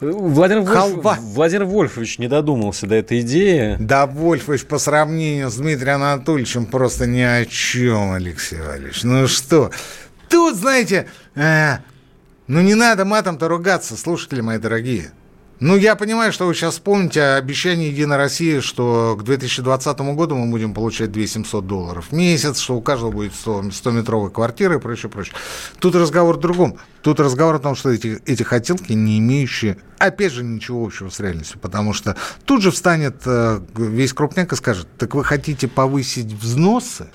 Владимир, 0.00 0.62
Вольф, 0.62 1.18
Владимир 1.20 1.64
Вольфович 1.64 2.18
не 2.18 2.28
додумался 2.28 2.86
до 2.86 2.96
этой 2.96 3.20
идеи. 3.20 3.76
Да, 3.80 4.06
Вольфович 4.06 4.66
по 4.66 4.78
сравнению 4.78 5.50
с 5.50 5.56
Дмитрием 5.56 6.02
Анатольевичем 6.02 6.66
просто 6.66 7.06
ни 7.06 7.20
о 7.20 7.44
чем, 7.46 8.12
Алексей 8.12 8.60
Валерьевич. 8.60 9.04
Ну 9.04 9.26
что, 9.26 9.70
тут, 10.28 10.56
знаете, 10.56 11.06
э, 11.34 11.76
ну 12.46 12.60
не 12.60 12.74
надо 12.74 13.04
матом-то 13.04 13.48
ругаться, 13.48 13.96
слушатели 13.96 14.40
мои 14.40 14.58
дорогие. 14.58 15.12
Ну, 15.58 15.74
я 15.74 15.96
понимаю, 15.96 16.32
что 16.32 16.46
вы 16.46 16.54
сейчас 16.54 16.74
вспомните 16.74 17.22
обещание 17.22 17.88
Единой 17.88 18.18
России, 18.18 18.60
что 18.60 19.16
к 19.18 19.24
2020 19.24 19.98
году 20.14 20.36
мы 20.36 20.50
будем 20.50 20.74
получать 20.74 21.10
2700 21.10 21.66
долларов 21.66 22.08
в 22.10 22.12
месяц, 22.12 22.58
что 22.58 22.76
у 22.76 22.82
каждого 22.82 23.10
будет 23.10 23.34
100, 23.34 23.62
100-метровая 23.62 24.28
квартира 24.28 24.76
и 24.76 24.78
прочее, 24.78 25.10
прочее. 25.10 25.34
Тут 25.78 25.94
разговор 25.94 26.36
в 26.36 26.40
другом. 26.40 26.76
Тут 27.00 27.20
разговор 27.20 27.54
о 27.54 27.58
том, 27.58 27.74
что 27.74 27.88
эти, 27.88 28.20
эти 28.26 28.42
хотелки, 28.42 28.92
не 28.92 29.18
имеющие, 29.18 29.78
опять 29.96 30.32
же, 30.32 30.44
ничего 30.44 30.84
общего 30.84 31.08
с 31.08 31.20
реальностью, 31.20 31.58
потому 31.58 31.94
что 31.94 32.16
тут 32.44 32.60
же 32.60 32.70
встанет 32.70 33.22
э, 33.24 33.60
весь 33.76 34.12
крупняк 34.12 34.52
и 34.52 34.56
скажет, 34.56 34.86
так 34.98 35.14
вы 35.14 35.24
хотите 35.24 35.68
повысить 35.68 36.34
взносы? 36.34 37.08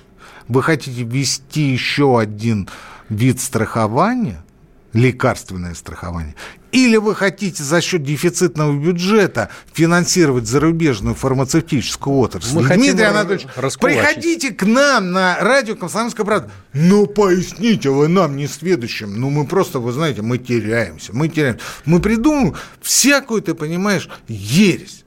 Вы 0.48 0.64
хотите 0.64 1.04
ввести 1.04 1.62
еще 1.62 2.20
один 2.20 2.68
вид 3.08 3.40
страхования– 3.40 4.44
лекарственное 4.94 5.74
страхование. 5.74 6.36
Или 6.72 6.96
вы 6.96 7.16
хотите 7.16 7.64
за 7.64 7.82
счет 7.82 8.04
дефицитного 8.04 8.78
бюджета 8.78 9.50
финансировать 9.74 10.48
зарубежную 10.48 11.16
фармацевтическую 11.16 12.16
отрасль? 12.18 12.56
Мы 12.56 12.64
Дмитрий 12.64 13.04
Анатольевич, 13.04 13.48
приходите 13.80 14.52
к 14.52 14.64
нам 14.64 15.12
на 15.12 15.38
радио 15.39 15.76
«Комсомольская 15.76 16.26
правда». 16.26 16.52
Ну, 16.74 17.08
поясните 17.08 17.89
вы 17.89 18.08
нам, 18.08 18.38
не 18.38 18.48
следующим. 18.48 19.20
Ну, 19.20 19.30
мы 19.30 19.46
просто, 19.46 19.80
вы 19.80 19.92
знаете, 19.92 20.22
мы 20.22 20.38
теряемся. 20.38 21.12
Мы 21.14 21.28
теряемся. 21.28 21.62
Мы 21.86 22.00
придумываем 22.00 22.56
всякую, 22.82 23.42
ты 23.42 23.54
понимаешь, 23.54 24.10
ересь, 24.30 25.04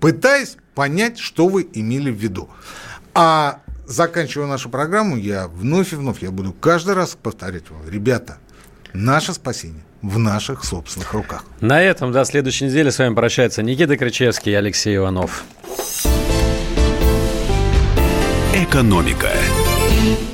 пытаясь 0.00 0.56
понять, 0.74 1.18
что 1.18 1.46
вы 1.46 1.68
имели 1.72 2.10
в 2.10 2.16
виду. 2.16 2.48
А 3.14 3.60
заканчивая 3.86 4.46
нашу 4.46 4.68
программу, 4.68 5.16
я 5.16 5.46
вновь 5.46 5.92
и 5.92 5.96
вновь, 5.96 6.22
я 6.22 6.32
буду 6.32 6.52
каждый 6.52 6.94
раз 6.94 7.16
повторять 7.20 7.70
вам, 7.70 7.88
ребята, 7.88 8.38
Наше 8.94 9.34
спасение 9.34 9.82
в 10.02 10.20
наших 10.20 10.64
собственных 10.64 11.14
руках. 11.14 11.44
На 11.60 11.82
этом 11.82 12.12
до 12.12 12.24
следующей 12.24 12.66
недели 12.66 12.90
с 12.90 12.98
вами 13.00 13.12
прощается 13.12 13.60
Никита 13.60 13.96
Кричевский 13.96 14.52
и 14.52 14.54
Алексей 14.54 14.94
Иванов. 14.94 15.42
Экономика. 18.54 19.30